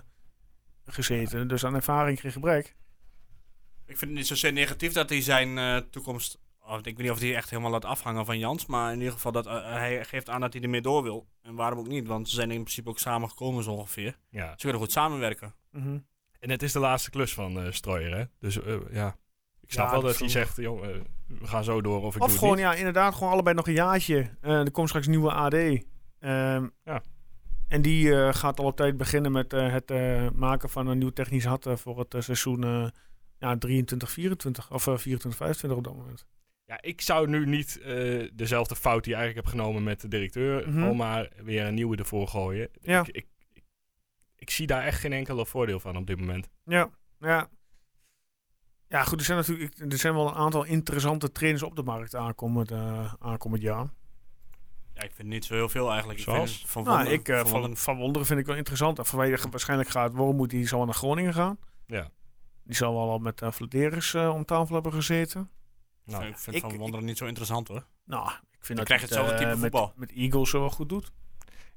gezeten. 0.84 1.48
Dus 1.48 1.64
aan 1.64 1.74
ervaring 1.74 2.20
geen 2.20 2.32
gebrek. 2.32 2.74
Ik 3.86 3.98
vind 3.98 4.00
het 4.00 4.10
niet 4.10 4.26
zozeer 4.26 4.52
negatief 4.52 4.92
dat 4.92 5.08
hij 5.08 5.20
zijn 5.22 5.58
eh, 5.58 5.76
toekomst. 5.76 6.38
Of, 6.60 6.78
ik 6.78 6.84
weet 6.84 6.98
niet 6.98 7.10
of 7.10 7.18
hij 7.20 7.34
echt 7.36 7.50
helemaal 7.50 7.70
laat 7.70 7.84
afhangen 7.84 8.24
van 8.24 8.38
Jans. 8.38 8.66
Maar 8.66 8.92
in 8.92 8.98
ieder 8.98 9.12
geval 9.12 9.32
dat 9.32 9.44
hij 9.44 10.04
geeft 10.04 10.28
aan 10.28 10.40
dat 10.40 10.52
hij 10.52 10.62
ermee 10.62 10.80
door 10.80 11.02
wil. 11.02 11.28
En 11.42 11.54
waarom 11.54 11.78
ook 11.78 11.88
niet? 11.88 12.06
Want 12.06 12.28
ze 12.28 12.34
zijn 12.34 12.50
in 12.50 12.62
principe 12.62 12.88
ook 12.88 12.98
samen 12.98 13.28
gekomen 13.28 13.62
zo 13.64 13.70
ongeveer. 13.70 14.18
Ja. 14.30 14.50
Ze 14.50 14.56
kunnen 14.62 14.80
goed 14.80 14.92
samenwerken. 14.92 15.54
Mhm. 15.70 15.98
En 16.38 16.50
het 16.50 16.62
is 16.62 16.72
de 16.72 16.78
laatste 16.78 17.10
klus 17.10 17.34
van 17.34 17.60
eh 17.60 17.72
Strooijer, 17.72 18.16
hè? 18.16 18.24
Dus 18.38 18.58
ja, 18.90 19.16
ik 19.70 19.76
snap 19.76 19.86
Ja, 19.86 19.92
wel 19.92 20.02
dat 20.02 20.18
hij 20.18 20.28
zegt, 20.28 20.56
joh, 20.56 20.84
eh, 20.88 21.00
we 21.26 21.46
gaan 21.46 21.64
zo 21.64 21.80
door 21.80 22.02
of 22.02 22.16
ik 22.16 22.22
Of 22.22 22.28
doe 22.28 22.38
gewoon, 22.38 22.58
ja, 22.58 22.74
inderdaad, 22.74 23.14
gewoon 23.14 23.32
allebei 23.32 23.54
nog 23.56 23.66
een 23.66 23.72
jaartje. 23.72 24.30
Eh, 24.40 24.58
er 24.60 24.70
komt 24.70 24.88
straks 24.88 25.06
een 25.06 25.12
nieuwe 25.12 25.32
AD. 25.32 25.54
Ehm, 26.18 26.68
Ja. 26.84 27.02
En 27.68 27.82
die 27.82 28.14
eh, 28.14 28.34
gaat 28.34 28.58
al 28.58 28.64
op 28.64 28.76
tijd 28.76 28.96
beginnen 28.96 29.32
met 29.32 29.52
het 29.52 29.90
maken 30.34 30.68
van 30.70 30.86
een 30.86 30.98
nieuw 30.98 31.10
technisch 31.10 31.44
eh, 31.44 31.56
voor 31.76 31.98
het 31.98 32.24
seizoen 32.24 32.90
ja, 33.38 33.58
23, 33.58 34.10
24 34.10 34.70
of 34.70 34.86
eh, 34.86 34.96
24, 34.96 35.36
25 35.36 35.78
op 35.78 35.84
dat 35.84 35.96
moment. 35.96 36.26
Ja, 36.64 36.82
ik 36.82 37.00
zou 37.00 37.28
nu 37.28 37.46
niet 37.46 37.80
dezelfde 38.32 38.76
fout 38.76 39.04
die 39.04 39.12
ik 39.12 39.18
eigenlijk 39.18 39.46
heb 39.46 39.60
genomen 39.60 39.82
met 39.82 40.00
de 40.00 40.08
directeur, 40.08 40.62
gewoon 40.62 40.96
maar 40.96 41.28
weer 41.42 41.66
een 41.66 41.74
nieuwe 41.74 41.96
ervoor 41.96 42.28
gooien. 42.28 42.68
Ja. 42.80 43.00
Ik, 43.00 43.08
ik, 43.08 43.26
ik, 43.52 43.62
ik 44.36 44.50
zie 44.50 44.66
daar 44.66 44.82
echt 44.82 45.00
geen 45.00 45.12
enkele 45.12 45.46
voordeel 45.46 45.80
van 45.80 45.96
op 45.96 46.06
dit 46.06 46.18
moment. 46.18 46.48
Ja, 46.64 46.90
ja. 47.18 47.48
Ja, 48.90 49.02
goed, 49.04 49.18
er 49.18 49.24
zijn 49.24 49.38
natuurlijk 49.38 49.78
er 49.92 49.98
zijn 49.98 50.14
wel 50.14 50.28
een 50.28 50.34
aantal 50.34 50.64
interessante 50.64 51.32
trainers 51.32 51.62
op 51.62 51.76
de 51.76 51.82
markt 51.82 52.14
aankomend, 52.14 52.70
eh 52.70 53.14
aankomend 53.18 53.62
jaar. 53.62 53.88
Ja, 54.94 55.02
ik 55.02 55.12
vind 55.14 55.28
niet 55.28 55.44
zo 55.44 55.54
heel 55.54 55.68
veel 55.68 55.88
eigenlijk. 55.90 56.18
Ik 56.18 56.24
vind 56.24 56.86
Nou, 56.86 57.06
ik, 57.08 57.28
eh, 57.28 57.36
van 57.36 57.44
van, 57.46 57.52
Wonderen- 57.52 57.76
van 57.76 57.96
Wonderen 57.96 58.26
vind 58.26 58.40
ik 58.40 58.46
wel 58.46 58.56
interessant. 58.56 58.98
En 58.98 59.06
vanwege 59.06 59.48
waarschijnlijk 59.50 59.88
gaat 59.90 60.12
Wormoed, 60.12 60.50
die 60.50 60.66
zal 60.66 60.84
naar 60.84 60.94
Groningen 60.94 61.34
gaan. 61.34 61.58
Ja. 61.86 62.10
Die 62.64 62.74
zal 62.76 62.92
wel 62.94 63.10
al 63.10 63.18
met 63.18 63.40
uh, 63.42 63.50
Vladeris 63.50 64.14
eh, 64.14 64.34
om 64.34 64.44
tafel 64.44 64.74
hebben 64.74 64.92
gezeten. 64.92 65.50
Nou, 66.04 66.24
ik 66.24 66.38
vind 66.38 66.56
ik- 66.56 66.62
Van 66.62 66.76
Wonderen 66.76 67.04
niet 67.06 67.18
zo 67.18 67.26
interessant 67.26 67.68
hoor. 67.68 67.86
Nou, 68.04 68.28
ik 68.30 68.38
vind 68.64 68.66
Dan 68.66 68.76
dat 68.76 68.84
krijg 68.86 69.00
je 69.00 69.06
het, 69.06 69.14
hetzelfde 69.16 69.36
type 69.44 69.48
met, 69.50 69.58
voetbal. 69.60 69.92
met 69.96 70.10
Eagles 70.12 70.50
zo 70.50 70.60
wel 70.60 70.70
goed 70.70 70.88
doet. 70.88 71.12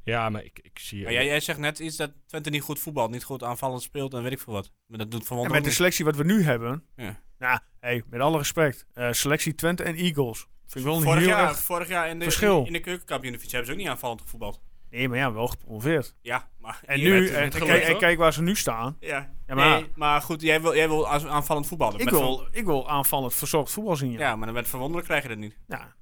Ja, 0.04 0.30
maar 0.30 0.44
ik, 0.44 0.60
ik 0.62 0.80
zie... 0.80 1.04
Maar 1.04 1.13
jij, 1.13 1.26
jij 1.26 1.39
zegt 1.39 1.60
net 1.60 1.80
iets 1.80 1.96
dat 1.98 2.12
Twente 2.28 2.50
niet 2.50 2.62
goed 2.62 2.80
voetbalt, 2.80 3.12
niet 3.12 3.24
goed 3.24 3.44
aanvallend 3.44 3.82
speelt 3.82 4.13
en 4.13 4.24
weet 4.24 4.32
ik 4.32 4.39
veel 4.39 4.54
wat. 4.54 4.72
Maar 4.88 4.98
dat 4.98 5.12
doet 5.12 5.26
Van 5.28 5.46
En 5.46 5.52
met 5.52 5.63
de 5.63 5.72
selectie 5.72 6.06
wat 6.06 6.16
we 6.16 6.24
nu 6.24 6.44
hebben. 6.44 6.84
Ja. 6.96 7.22
Nou, 7.38 7.60
hey, 7.80 8.04
met 8.10 8.20
alle 8.22 8.38
respect. 8.38 8.86
eh, 8.94 9.12
selectie 9.12 9.56
Twente 9.56 9.84
en 9.84 9.96
Eagles. 9.96 10.39
Vind 10.66 10.86
ik 10.86 10.92
wel 10.92 10.96
een 10.96 11.04
Vorig 11.04 11.20
heel 11.20 11.28
jaar, 11.30 11.48
erg... 11.50 11.58
vorig 11.60 11.88
jaar 11.88 12.10
in 12.10 12.18
de, 12.20 12.24
verschil. 12.24 12.60
in, 12.60 12.66
in 12.66 12.74
de 12.74 12.80
keukenkampioenvisie 12.80 13.50
hebben 13.50 13.68
ze 13.68 13.74
ook 13.74 13.80
niet 13.80 13.88
aanvallend 13.89 14.22
gevoetbald. 14.22 14.62
Nee, 14.89 15.10
maar 15.10 15.18
ja, 15.18 15.34
wel 15.34 15.48
gepromoveerd. 15.48 16.16
Ja, 16.22 16.50
maar... 16.60 16.80
En 16.86 17.00
nu, 17.00 17.13
het 17.13 17.34
en, 17.36 17.52
gelukt, 17.52 17.72
kijk, 17.72 17.84
en 17.84 17.89
hoor. 17.92 18.00
kijk 18.00 18.18
waar 18.18 18.34
ze 18.34 18.42
nu 18.42 18.56
staan. 18.56 18.98
Ja, 19.00 19.34
Ja, 19.48 19.56
maar 19.56 19.70
nee, 19.82 19.92
maar 19.96 20.22
goed, 20.22 20.42
jij 20.42 20.62
wil, 20.62 20.76
jij 20.76 20.88
wil 20.88 21.08
als 21.08 21.26
aanvallend 21.26 21.68
voetballen. 21.68 22.00
ik 22.00 22.06
Met 22.06 22.13
wil, 22.13 22.38
Van- 22.38 22.48
ik 22.52 22.66
wil 22.66 22.89
aanvallend 22.89 23.34
verzorgd 23.34 23.72
voetbal 23.72 23.96
zien. 23.96 24.12
Ja. 24.12 24.20
ja, 24.20 24.36
maar 24.36 24.46
dan 24.46 24.56
met 24.56 24.68
Verwonderen 24.68 25.06
krijg 25.06 25.24
je 25.24 25.30
dat 25.30 25.38
niet. 25.38 25.58
Ja, 25.68 25.96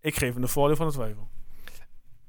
ik 0.00 0.16
geef 0.16 0.32
hem 0.32 0.42
de 0.42 0.48
voordeel 0.48 0.76
van 0.76 0.86
de 0.86 0.92
twijfel. 0.92 1.30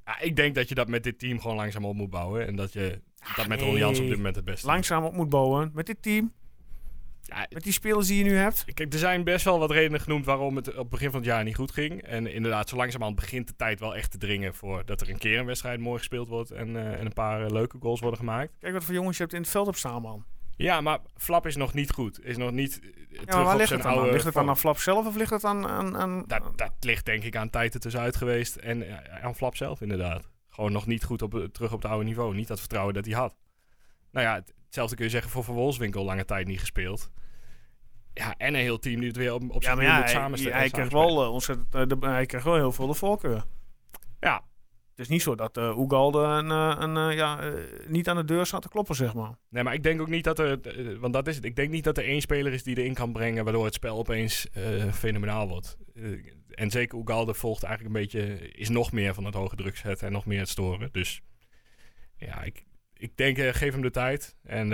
Ja, 0.09 0.19
ik 0.19 0.35
denk 0.35 0.55
dat 0.55 0.69
je 0.69 0.75
dat 0.75 0.87
met 0.87 1.03
dit 1.03 1.19
team 1.19 1.39
gewoon 1.39 1.55
langzaam 1.55 1.85
op 1.85 1.95
moet 1.95 2.09
bouwen. 2.09 2.47
En 2.47 2.55
dat 2.55 2.73
je 2.73 3.01
dat 3.35 3.47
met 3.47 3.61
Ron 3.61 3.69
nee. 3.69 3.79
Jans 3.79 3.99
op 3.99 4.07
dit 4.07 4.15
moment 4.15 4.35
het 4.35 4.45
beste. 4.45 4.67
Langzaam 4.67 5.03
op 5.03 5.13
moet 5.13 5.29
bouwen 5.29 5.71
met 5.73 5.85
dit 5.85 6.01
team. 6.01 6.33
Ja, 7.21 7.47
Met 7.49 7.63
die 7.63 7.73
spelers 7.73 8.07
die 8.07 8.17
je 8.17 8.23
nu 8.23 8.35
hebt. 8.35 8.65
Kijk, 8.73 8.93
er 8.93 8.99
zijn 8.99 9.23
best 9.23 9.45
wel 9.45 9.59
wat 9.59 9.71
redenen 9.71 10.01
genoemd 10.01 10.25
waarom 10.25 10.55
het 10.55 10.69
op 10.69 10.75
het 10.75 10.89
begin 10.89 11.11
van 11.11 11.19
het 11.19 11.29
jaar 11.29 11.43
niet 11.43 11.55
goed 11.55 11.71
ging. 11.71 12.01
En 12.01 12.27
inderdaad, 12.27 12.69
zo 12.69 12.75
langzamerhand 12.75 13.19
begint 13.19 13.47
de 13.47 13.55
tijd 13.55 13.79
wel 13.79 13.95
echt 13.95 14.11
te 14.11 14.17
dringen 14.17 14.53
voor 14.55 14.85
dat 14.85 15.01
er 15.01 15.09
een 15.09 15.17
keer 15.17 15.39
een 15.39 15.45
wedstrijd 15.45 15.79
mooi 15.79 15.97
gespeeld 15.97 16.27
wordt 16.27 16.51
en, 16.51 16.75
eh, 16.75 16.99
en 16.99 17.05
een 17.05 17.13
paar 17.13 17.45
eh, 17.45 17.51
leuke 17.51 17.77
goals 17.79 17.99
worden 17.99 18.19
gemaakt. 18.19 18.51
Kijk 18.59 18.73
wat 18.73 18.83
voor 18.83 18.93
jongens 18.93 19.17
je 19.17 19.23
hebt 19.23 19.35
in 19.35 19.41
het 19.41 19.49
veld 19.49 19.67
op 19.67 19.75
staan, 19.75 20.01
man. 20.01 20.25
Ja, 20.63 20.81
maar 20.81 20.99
Flap 21.17 21.45
is 21.45 21.55
nog 21.55 21.73
niet 21.73 21.91
goed. 21.91 22.25
Is 22.25 22.37
nog 22.37 22.51
niet 22.51 22.79
eh, 22.81 22.89
Ja, 23.09 23.23
terug 23.25 23.43
waar 23.43 23.51
op 23.53 23.57
ligt 23.57 23.67
zijn 23.67 23.79
het 23.79 23.89
dan 23.89 23.99
aan? 23.99 24.11
Ligt 24.11 24.25
het 24.25 24.33
dan 24.33 24.49
aan 24.49 24.57
Flap 24.57 24.77
zelf 24.77 25.05
of 25.07 25.15
ligt 25.15 25.29
het 25.29 25.43
aan... 25.43 25.67
aan, 25.67 25.97
aan 25.97 26.23
Dat, 26.27 26.57
dat 26.57 26.71
ligt 26.79 27.05
denk 27.05 27.23
ik 27.23 27.35
aan 27.35 27.49
tijd 27.49 27.73
ertussenuit 27.73 28.15
geweest 28.15 28.55
en 28.55 28.87
eh, 28.87 29.23
aan 29.23 29.35
Flap 29.35 29.55
zelf 29.55 29.81
inderdaad. 29.81 30.29
Gewoon 30.49 30.71
nog 30.71 30.85
niet 30.85 31.03
goed 31.03 31.21
op, 31.21 31.35
eh, 31.35 31.43
terug 31.43 31.71
op 31.73 31.81
het 31.81 31.91
oude 31.91 32.05
niveau. 32.05 32.35
Niet 32.35 32.47
dat 32.47 32.59
vertrouwen 32.59 32.93
dat 32.93 33.05
hij 33.05 33.13
had. 33.15 33.35
Nou 34.11 34.25
ja, 34.25 34.33
het- 34.33 34.53
hetzelfde 34.65 34.95
kun 34.95 35.05
je 35.05 35.11
zeggen 35.11 35.31
voor 35.31 35.43
Van 35.43 35.55
Wolfswinkel. 35.55 36.03
Lange 36.03 36.25
tijd 36.25 36.47
niet 36.47 36.59
gespeeld. 36.59 37.11
Ja, 38.13 38.33
en 38.37 38.53
een 38.53 38.59
heel 38.59 38.79
team 38.79 38.99
die 38.99 39.07
het 39.07 39.17
weer 39.17 39.33
op, 39.33 39.41
op 39.49 39.61
weer 39.63 39.81
ja, 39.81 39.95
moet 39.95 40.03
hij, 40.03 40.07
samenstellen. 40.07 40.57
hij, 40.57 40.69
krijgt 40.69 40.91
samenspelen. 40.91 41.23
wel, 41.23 41.33
ontzettend, 41.33 41.71
de, 41.89 42.07
hij 42.07 42.25
krijgt 42.25 42.45
wel 42.45 42.55
heel 42.55 42.71
veel 42.71 42.87
de 42.87 42.93
voorkeur. 42.93 43.43
Ja, 44.19 44.41
Het 44.99 45.07
is 45.07 45.13
niet 45.13 45.23
zo 45.23 45.35
dat 45.35 45.57
uh, 45.57 45.77
Oegalde 45.77 46.19
een, 46.19 46.51
eh, 46.51 46.75
een, 46.79 46.97
eh, 46.97 47.15
ja, 47.15 47.39
niet 47.87 48.09
aan 48.09 48.15
de 48.15 48.25
deur 48.25 48.45
staat 48.45 48.61
te 48.61 48.69
kloppen, 48.69 48.95
zeg 48.95 49.13
maar. 49.13 49.37
Nee, 49.49 49.63
maar 49.63 49.73
ik 49.73 49.83
denk 49.83 50.01
ook 50.01 50.07
niet 50.07 50.23
dat 50.23 50.39
er. 50.39 50.59
Want 50.99 51.13
dat 51.13 51.27
is 51.27 51.35
het. 51.35 51.45
Ik 51.45 51.55
denk 51.55 51.69
niet 51.69 51.83
dat 51.83 51.97
er 51.97 52.03
één 52.03 52.21
speler 52.21 52.53
is 52.53 52.63
die 52.63 52.77
erin 52.77 52.93
kan 52.93 53.11
brengen. 53.11 53.43
waardoor 53.43 53.65
het 53.65 53.73
spel 53.73 53.97
opeens 53.97 54.47
fenomenaal 54.93 55.47
wordt. 55.47 55.77
En 56.49 56.69
zeker 56.69 56.99
Ugalde 56.99 57.33
volgt 57.33 57.63
eigenlijk 57.63 57.95
een 57.95 58.01
beetje. 58.01 58.51
is 58.51 58.69
nog 58.69 58.91
meer 58.91 59.13
van 59.13 59.25
het 59.25 59.33
hoge 59.33 59.55
druk 59.55 59.77
zetten 59.77 60.07
en 60.07 60.13
nog 60.13 60.25
meer 60.25 60.39
het 60.39 60.49
storen. 60.49 60.89
Dus 60.91 61.21
ja, 62.17 62.43
ik, 62.43 62.65
ik 62.93 63.17
denk, 63.17 63.37
geef 63.37 63.71
hem 63.73 63.81
de 63.81 63.91
tijd. 63.91 64.35
En, 64.43 64.69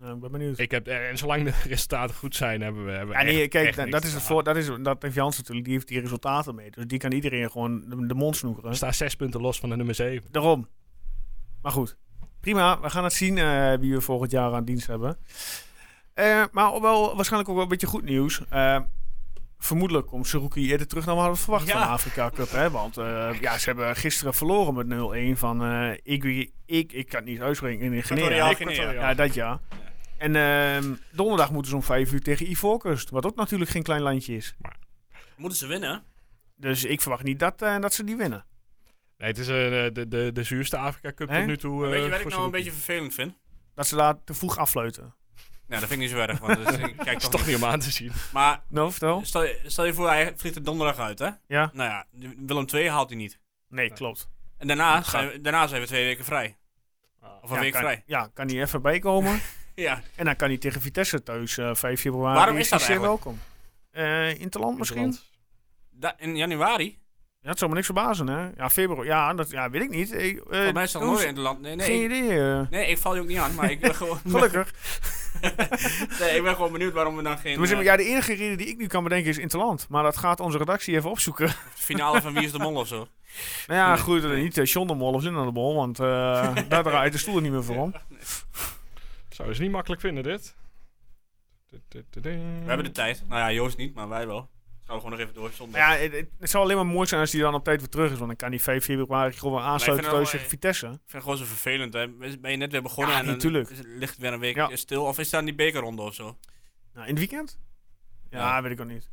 ik 0.00 0.20
ben 0.20 0.30
benieuwd. 0.30 0.58
ik 0.58 0.70
heb, 0.70 0.86
eh, 0.86 1.08
en 1.08 1.18
zolang 1.18 1.44
de 1.44 1.52
resultaten 1.68 2.14
goed 2.14 2.36
zijn, 2.36 2.60
hebben 2.60 2.84
we. 2.84 2.90
Hebben 2.90 3.16
ja, 3.18 3.22
nee, 3.22 3.40
echt- 3.40 3.50
kijk, 3.50 3.76
echt 3.76 3.90
dat, 3.90 4.04
is 4.04 4.12
het 4.12 4.22
voor, 4.22 4.42
dat, 4.44 4.56
is, 4.56 4.70
dat 4.80 5.02
heeft 5.02 5.14
Jans 5.14 5.36
natuurlijk, 5.36 5.64
die 5.64 5.74
heeft 5.74 5.88
die 5.88 6.00
resultaten 6.00 6.54
mee. 6.54 6.70
Dus 6.70 6.86
die 6.86 6.98
kan 6.98 7.12
iedereen 7.12 7.50
gewoon 7.50 7.84
de, 7.88 8.06
de 8.06 8.14
mond 8.14 8.36
snoekeren. 8.36 8.70
We 8.70 8.76
staan 8.76 8.94
zes 8.94 9.14
punten 9.16 9.40
los 9.40 9.58
van 9.58 9.68
de 9.68 9.76
nummer 9.76 9.94
7. 9.94 10.32
Daarom. 10.32 10.68
Maar 11.62 11.72
goed, 11.72 11.96
prima. 12.40 12.80
We 12.80 12.90
gaan 12.90 13.04
het 13.04 13.12
zien 13.12 13.38
eh, 13.38 13.74
wie 13.80 13.92
we 13.94 14.00
volgend 14.00 14.30
jaar 14.30 14.52
aan 14.52 14.64
dienst 14.64 14.86
hebben. 14.86 15.16
Eh, 16.14 16.44
maar 16.52 16.80
wel 16.80 17.14
waarschijnlijk 17.16 17.48
ook 17.50 17.54
wel 17.54 17.64
een 17.64 17.70
beetje 17.70 17.86
goed 17.86 18.04
nieuws. 18.04 18.42
Eh, 18.48 18.80
vermoedelijk 19.58 20.06
komt 20.06 20.26
Seruki 20.26 20.70
eerder 20.70 20.86
terug 20.86 21.04
dan 21.04 21.14
we 21.14 21.20
hadden 21.20 21.38
verwacht 21.38 21.66
Ja. 21.66 21.72
van 21.72 21.80
de 21.80 21.86
Afrika 21.86 22.30
Cup. 22.30 22.50
Hè? 22.50 22.70
Want 22.70 22.94
ja, 23.40 23.58
ze 23.58 23.64
hebben 23.64 23.96
gisteren 23.96 24.34
verloren 24.34 24.74
met 24.74 24.86
0-1 25.34 25.38
van 25.38 25.64
eh 25.64 25.92
ik, 26.02 26.24
ik, 26.66 26.92
ik 26.92 27.08
kan 27.08 27.20
het 27.20 27.28
niet 27.28 27.40
uitspreken 27.40 27.92
in 27.94 28.02
Guinea. 28.02 28.54
Guinea. 28.54 28.90
Ja, 28.92 29.14
dat 29.14 29.34
ja. 29.34 29.60
En 30.18 30.36
ehm, 30.36 30.94
donderdag 31.12 31.50
moeten 31.50 31.70
ze 31.70 31.76
om 31.76 31.82
5 31.82 32.12
uur 32.12 32.22
tegen 32.22 32.50
Ivoorkust. 32.50 33.10
Wat 33.10 33.26
ook 33.26 33.36
natuurlijk 33.36 33.70
geen 33.70 33.82
klein 33.82 34.00
landje 34.02 34.36
is. 34.36 34.56
Moeten 35.36 35.58
ze 35.58 35.66
winnen? 35.66 36.02
Dus 36.56 36.84
ik 36.84 37.00
verwacht 37.00 37.22
niet 37.22 37.38
dat, 37.38 37.62
eh, 37.62 37.78
dat 37.80 37.94
ze 37.94 38.04
die 38.04 38.16
winnen. 38.16 38.44
Nee, 39.18 39.28
het 39.28 39.38
is 39.38 39.48
eh, 39.48 39.54
de, 39.94 40.04
de, 40.08 40.30
de 40.32 40.42
zuurste 40.42 40.76
Afrika 40.76 41.12
Cup 41.14 41.28
tot 41.28 41.46
nu 41.46 41.56
toe. 41.56 41.84
eh, 41.84 41.90
Weet 41.90 42.02
je 42.02 42.08
wat 42.08 42.16
ik 42.16 42.22
voor 42.22 42.30
nou 42.30 42.44
een 42.44 42.50
beetje 42.50 42.72
vervelend 42.72 43.14
vind? 43.14 43.34
Dat 43.74 43.86
ze 43.86 43.96
daar 43.96 44.24
te 44.24 44.34
vroeg 44.34 44.58
afluiten. 44.58 45.14
Nou, 45.66 45.80
dat 45.80 45.88
vind 45.90 45.92
ik 45.92 45.98
niet 45.98 46.10
zo 46.10 46.16
erg. 46.22 46.38
Want 46.38 46.66
dus, 46.66 46.76
ik 46.90 46.96
kijk 46.96 46.96
Dat 46.96 47.06
is 47.16 47.22
toch 47.22 47.30
toch 47.30 47.46
niet. 47.46 47.56
om 47.56 47.64
aan 47.64 47.80
te 47.80 47.90
zien. 47.90 48.12
Maar 48.32 48.62
vertel. 48.70 49.20
stel 49.24 49.44
je, 49.44 49.60
stel 49.66 49.84
je 49.84 49.94
voor, 49.94 50.08
hij 50.08 50.32
vliegt 50.36 50.56
er 50.56 50.62
donderdag 50.62 50.98
uit, 50.98 51.18
hè? 51.18 51.30
Ja? 51.46 51.70
Nou 51.72 51.90
ja, 51.90 52.06
Willem 52.36 52.66
II 52.72 52.88
haalt 52.88 53.08
hij 53.08 53.18
niet. 53.18 53.38
Nee, 53.68 53.92
klopt. 53.92 54.28
En 54.58 54.66
daarna 54.66 55.02
zijn, 55.02 55.28
we, 55.28 55.40
daarna 55.40 55.66
zijn 55.66 55.80
we 55.80 55.86
twee 55.86 56.04
weken 56.04 56.24
vrij. 56.24 56.56
Of 57.42 57.50
een 57.50 57.56
ja, 57.56 57.62
week 57.62 57.72
kan, 57.72 57.80
vrij. 57.80 58.02
Ja, 58.06 58.30
kan 58.34 58.46
hij 58.48 58.60
even 58.60 58.82
bijkomen. 58.82 59.40
Ja. 59.76 60.02
en 60.14 60.24
dan 60.24 60.36
kan 60.36 60.48
hij 60.48 60.58
tegen 60.58 60.80
Vitesse 60.80 61.22
thuis 61.22 61.58
eh 61.58 61.74
5 61.74 62.00
februari. 62.00 62.36
Waarom 62.36 62.56
is 62.56 62.68
dat 62.68 62.80
zeer 62.80 62.88
eigenlijk? 62.90 63.24
welkom. 63.24 63.40
Eh 63.90 64.40
Interland 64.40 64.78
misschien? 64.78 65.16
Da- 65.90 66.14
in 66.18 66.36
januari? 66.36 66.98
Ja, 67.40 67.48
het 67.48 67.58
zou 67.58 67.70
me 67.70 67.76
niks 67.76 67.88
verbazen, 67.92 68.26
hè? 68.28 68.48
Ja, 68.56 68.70
februari. 68.70 69.08
Ja, 69.08 69.34
dat 69.34 69.50
ja, 69.50 69.70
weet 69.70 69.82
ik 69.82 69.90
niet. 69.90 70.12
Eh, 70.12 70.28
eh, 70.30 70.36
Volgens 70.48 70.72
mij 70.72 70.82
is 70.82 70.92
dat 70.92 71.02
nooit 71.02 71.20
in 71.20 71.26
het 71.26 71.36
land. 71.38 71.60
Nee, 71.60 71.74
nee. 71.76 71.86
Geen 71.86 72.10
ik- 72.10 72.10
idee. 72.24 72.38
eh. 72.40 72.60
Nee, 72.70 72.86
ik 72.86 72.98
val 72.98 73.14
je 73.14 73.20
ook 73.20 73.26
niet 73.26 73.38
aan, 73.38 73.54
maar 73.54 73.70
ik 73.70 73.80
ben 73.80 73.94
gewoon... 74.00 74.18
Gelukkig. 74.28 74.72
nee, 76.20 76.36
ik 76.36 76.42
ben 76.42 76.54
gewoon 76.54 76.72
benieuwd 76.72 76.92
waarom 76.92 77.16
we 77.16 77.22
dan 77.22 77.38
geen 77.38 77.64
eh, 77.64 77.82
ja, 77.82 77.96
de 77.96 78.04
enige 78.04 78.34
reden 78.34 78.58
die 78.58 78.66
ik 78.66 78.76
nu 78.76 78.86
kan 78.86 79.02
bedenken 79.02 79.30
is 79.30 79.38
Interland. 79.38 79.86
Maar 79.88 80.02
dat 80.02 80.16
gaat 80.16 80.40
onze 80.40 80.58
redactie 80.58 80.94
even 80.96 81.10
opzoeken. 81.10 81.48
finale 81.74 82.20
van 82.20 82.32
Wie 82.34 82.42
is 82.44 82.52
de 82.52 82.58
Mol 82.58 82.74
of 82.76 82.86
zo. 82.88 83.08
nou 83.66 83.80
ja, 83.80 83.96
goed. 83.96 84.24
eh, 84.24 84.30
niet 84.30 84.56
uh, 84.56 84.64
John 84.64 84.86
de 84.86 84.94
Mol 84.94 85.12
of 85.12 85.22
Linda 85.22 85.44
de 85.44 85.50
Mol. 85.52 85.74
Want 85.74 85.98
eh, 86.00 86.56
daar 86.68 86.82
draait 86.82 87.12
de 87.12 87.18
stoel 87.18 87.40
niet 87.40 87.52
meer 87.52 87.64
voor 87.64 87.76
om. 87.76 87.94
Zouden 89.36 89.56
ze 89.56 89.62
niet 89.62 89.70
makkelijk 89.72 90.00
vinden, 90.00 90.22
dit? 90.22 90.56
We 91.90 92.30
hebben 92.66 92.84
de 92.84 92.90
tijd. 92.90 93.24
Nou 93.28 93.40
ja, 93.40 93.52
Joost 93.52 93.76
niet, 93.76 93.94
maar 93.94 94.08
wij 94.08 94.26
wel. 94.26 94.40
Gaan 94.84 94.94
we 94.94 95.02
gewoon 95.02 95.10
nog 95.10 95.20
even 95.20 95.34
door 95.34 95.50
zonder. 95.52 95.80
Ja, 95.80 95.90
het, 95.96 96.12
het- 96.12 96.28
het 96.38 96.50
zou 96.50 96.64
alleen 96.64 96.76
maar 96.76 96.86
mooi 96.86 97.06
zijn 97.06 97.20
als 97.20 97.32
hij 97.32 97.40
dan 97.40 97.54
op 97.54 97.64
tijd 97.64 97.80
weer 97.80 97.88
terug 97.88 98.04
is. 98.12 98.16
Want 98.16 98.26
dan 98.26 98.36
kan 98.36 98.48
hij 98.50 98.58
5 98.58 98.84
februari 98.84 99.32
gewoon 99.32 99.62
aansluiten 99.62 100.10
wel, 100.10 100.24
tegen 100.24 100.40
Vitesse. 100.48 100.86
Ik 100.86 100.92
vind 100.92 101.12
het 101.12 101.22
gewoon 101.22 101.36
zo 101.36 101.44
vervelend. 101.44 101.92
Hè. 101.92 102.08
Ben 102.08 102.50
je 102.50 102.56
net 102.56 102.72
weer 102.72 102.82
begonnen 102.82 103.12
Ja, 103.12 103.18
en 103.20 103.24
dan 103.26 103.34
natuurlijk. 103.34 103.70
is 103.70 103.78
het- 103.78 103.86
ligt 103.86 104.12
het 104.12 104.20
weer 104.20 104.32
een 104.32 104.38
week 104.40 104.54
Ja. 104.56 104.76
stil? 104.76 105.04
Of 105.04 105.18
is 105.18 105.26
het 105.26 105.34
aan 105.34 105.44
die 105.44 105.54
bekerronde 105.54 106.02
of 106.02 106.14
zo? 106.14 106.24
Nou, 106.94 107.06
in 107.06 107.16
het 107.16 107.18
weekend? 107.18 107.58
Ja, 108.30 108.38
Ja. 108.38 108.62
weet 108.62 108.72
ik 108.72 108.80
ook 108.80 108.86
niet. 108.86 109.10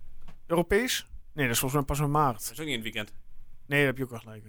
Europees? 0.48 1.08
Nee, 1.34 1.46
dat 1.46 1.54
is 1.54 1.60
volgens 1.60 1.80
mij 1.86 1.96
pas 1.96 2.06
in 2.06 2.12
maart. 2.12 2.34
Dat 2.40 2.52
is 2.52 2.60
ook 2.60 2.66
niet 2.66 2.68
in 2.78 2.84
het 2.84 2.94
weekend. 2.94 3.14
Nee, 3.66 3.78
daar 3.80 3.88
heb 3.88 3.98
je 3.98 4.04
ook 4.04 4.10
wel 4.10 4.20
gelijk. 4.20 4.44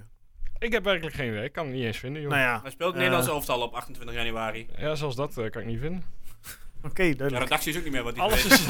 Ik 0.59 0.73
heb 0.73 0.85
werkelijk 0.85 1.17
geen 1.17 1.29
idee. 1.33 1.45
Ik 1.45 1.53
kan 1.53 1.64
het 1.67 1.75
niet 1.75 1.85
eens 1.85 1.97
vinden, 1.99 2.23
joh. 2.23 2.31
Nou 2.31 2.43
ja, 2.43 2.61
Hij 2.62 2.71
speelt 2.71 2.95
het 2.95 3.03
Eh. 3.03 3.09
Nederlands 3.09 3.29
elftal 3.29 3.61
op 3.62 3.75
28 3.75 4.17
januari. 4.17 4.67
Ja, 4.79 4.95
zelfs 4.95 5.17
dat 5.17 5.38
eh, 5.38 5.51
kan 5.51 5.61
ik 5.62 5.67
niet 5.69 5.81
vinden. 5.81 6.05
oké, 6.88 7.03
De 7.09 7.14
duidelijk. 7.17 7.43
redactie 7.49 7.73
is 7.73 7.79
ook 7.79 7.85
niet 7.85 7.93
meer 7.93 8.03
wat 8.03 8.14
die 8.14 8.23
Alles 8.23 8.45
is, 8.45 8.69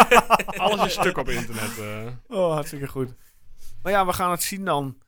alles 0.66 0.84
is 0.86 0.92
stuk 0.92 1.16
op 1.18 1.28
internet. 1.28 1.78
eh. 1.78 2.36
Oh, 2.38 2.52
hartstikke 2.52 2.88
goed. 2.88 3.14
Maar 3.82 3.92
ja, 3.92 4.06
we 4.06 4.12
gaan 4.12 4.30
het 4.30 4.42
zien 4.42 4.64
dan. 4.64 4.98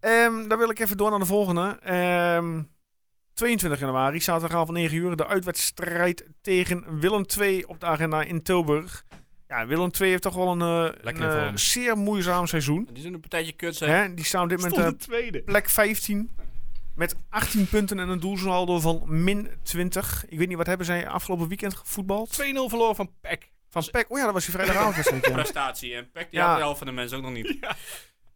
Ehm, 0.00 0.48
dan 0.48 0.58
wil 0.58 0.70
ik 0.70 0.78
even 0.78 0.96
door 0.96 1.10
naar 1.10 1.18
de 1.18 1.24
volgende. 1.26 1.78
Ehm, 1.82 2.62
22 3.34 3.80
januari, 3.80 4.20
zaterdagavond 4.20 4.70
9 4.78 4.96
uur, 4.96 5.16
de 5.16 5.26
uitwedstrijd 5.26 6.26
tegen 6.42 7.00
Willem 7.00 7.24
II 7.40 7.62
op 7.64 7.80
de 7.80 7.86
agenda 7.86 8.22
in 8.22 8.42
Tilburg. 8.42 9.04
Ja, 9.50 9.66
Willem 9.66 9.90
II 10.00 10.10
heeft 10.10 10.22
toch 10.22 10.34
wel 10.34 10.48
een, 10.60 10.60
eh, 11.04 11.12
een 11.14 11.22
eh, 11.22 11.50
zeer 11.54 11.96
moeizaam 11.96 12.46
seizoen. 12.46 12.88
Die 12.92 13.02
zijn 13.02 13.14
een 13.14 13.20
partijtje 13.20 13.52
kut. 13.52 13.78
Hè? 13.78 14.14
Die 14.14 14.24
staan 14.24 14.42
op 14.42 14.48
dit 14.48 14.60
moment 14.60 14.92
op 14.92 14.98
tweede. 15.00 15.42
plek 15.42 15.68
15. 15.68 16.30
Met 16.94 17.16
18 17.28 17.66
punten 17.68 17.98
en 17.98 18.08
een 18.08 18.20
doelsaldo 18.20 18.80
van 18.80 19.02
min 19.06 19.48
20. 19.62 20.24
Ik 20.28 20.38
weet 20.38 20.48
niet, 20.48 20.56
wat 20.56 20.66
hebben 20.66 20.86
zij 20.86 21.08
afgelopen 21.08 21.48
weekend 21.48 21.74
gevoetbald? 21.74 22.32
2-0 22.32 22.68
verloren 22.68 22.96
van 22.96 23.10
PEC. 23.20 23.50
Van 23.70 23.84
Peck. 23.90 24.06
Oh 24.10 24.18
ja, 24.18 24.24
dat 24.24 24.32
was 24.32 24.44
die 24.44 24.54
vrijdagavond. 24.54 25.24
ja. 25.24 25.30
Prestatie. 25.32 25.94
En 25.94 26.10
Peck 26.10 26.30
die 26.30 26.38
Ja. 26.40 26.46
had 26.46 26.56
de 26.56 26.62
helft 26.62 26.78
van 26.78 26.86
de 26.86 26.92
mensen 26.92 27.16
ook 27.16 27.22
nog 27.24 27.32
niet. 27.32 27.56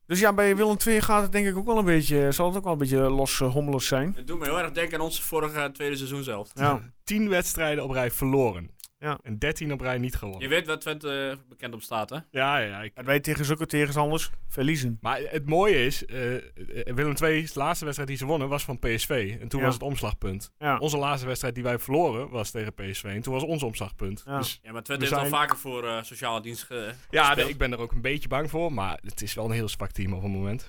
Dus 0.06 0.20
ja, 0.20 0.32
bij 0.32 0.56
Willem 0.56 0.76
II 0.86 1.00
gaat 1.00 1.22
het 1.22 1.32
denk 1.32 1.46
ik 1.46 1.56
ook 1.56 1.66
wel 1.66 1.78
een 1.78 1.84
beetje, 1.84 2.32
zal 2.32 2.46
het 2.48 2.56
ook 2.56 2.64
wel 2.64 2.72
een 2.72 2.78
beetje 2.78 2.98
los 2.98 3.40
uh, 3.40 3.52
hommelig 3.52 3.82
zijn. 3.82 4.12
Het 4.16 4.26
doet 4.26 4.38
me 4.38 4.44
heel 4.44 4.58
erg 4.58 4.70
denken 4.72 4.98
aan 4.98 5.04
onze 5.04 5.22
vorige 5.22 5.58
eh, 5.60 5.64
tweede 5.64 5.96
seizoen 5.96 6.22
zelf. 6.22 6.50
Ja. 6.54 6.80
10 7.04 7.28
wedstrijden 7.28 7.84
op 7.84 7.90
rij 7.90 8.10
verloren. 8.10 8.70
Ja. 9.04 9.18
En 9.22 9.38
13 9.38 9.72
op 9.72 9.80
rij 9.80 9.98
niet 9.98 10.12
Je 10.12 10.18
gewonnen. 10.18 10.48
weet 10.48 10.66
wat 10.66 10.80
Twente 10.80 11.28
eh, 11.30 11.36
bekend 11.48 11.74
op 11.74 11.82
staat, 11.82 12.10
hè? 12.10 12.18
Ja, 12.30 12.58
ja. 12.58 12.82
Ik, 12.82 12.92
En 12.94 13.04
wij 13.04 13.20
tegen 13.20 13.44
zulke 13.44 13.66
tegenstanders 13.66 14.30
verliezen. 14.48 14.98
maar 15.00 15.20
het 15.24 15.48
mooie 15.48 15.84
is, 15.86 16.04
eh, 16.06 16.34
eh, 16.34 16.42
Willem 16.94 17.14
II's 17.22 17.54
laatste 17.54 17.84
wedstrijd 17.84 18.08
die 18.10 18.18
ze 18.18 18.26
wonnen 18.26 18.48
was 18.48 18.64
van 18.64 18.78
PSV. 18.78 19.36
En 19.40 19.48
toen 19.48 19.60
Ja. 19.60 19.64
was 19.66 19.74
het 19.74 19.82
omslagpunt. 19.82 20.52
Ja. 20.58 20.78
Onze 20.78 20.96
laatste 20.96 21.26
wedstrijd 21.26 21.54
die 21.54 21.64
wij 21.64 21.78
verloren 21.78 22.28
was 22.30 22.50
tegen 22.50 22.74
PSV. 22.74 23.04
En 23.04 23.20
toen 23.22 23.32
was 23.34 23.42
ons 23.42 23.62
omslagpunt. 23.62 24.22
Ja. 24.26 24.38
Dus 24.38 24.58
Ja, 24.62 24.72
maar 24.72 24.82
Twente 24.82 25.04
We 25.04 25.10
heeft 25.10 25.22
al 25.24 25.28
zijn- 25.30 25.40
vaker 25.42 25.58
voor 25.60 25.84
eh, 25.86 26.02
sociale 26.02 26.40
dienst 26.40 26.62
ge... 26.62 26.92
ja, 27.10 27.34
nee, 27.34 27.48
ik 27.48 27.58
ben 27.58 27.72
er 27.72 27.78
ook 27.78 27.92
een 27.92 28.00
beetje 28.00 28.28
bang 28.28 28.50
voor. 28.50 28.72
Maar 28.72 28.98
het 29.02 29.22
is 29.22 29.34
wel 29.34 29.44
een 29.44 29.50
heel 29.50 29.68
zwak 29.68 29.90
team 29.90 30.12
op 30.12 30.22
het 30.22 30.30
moment. 30.32 30.66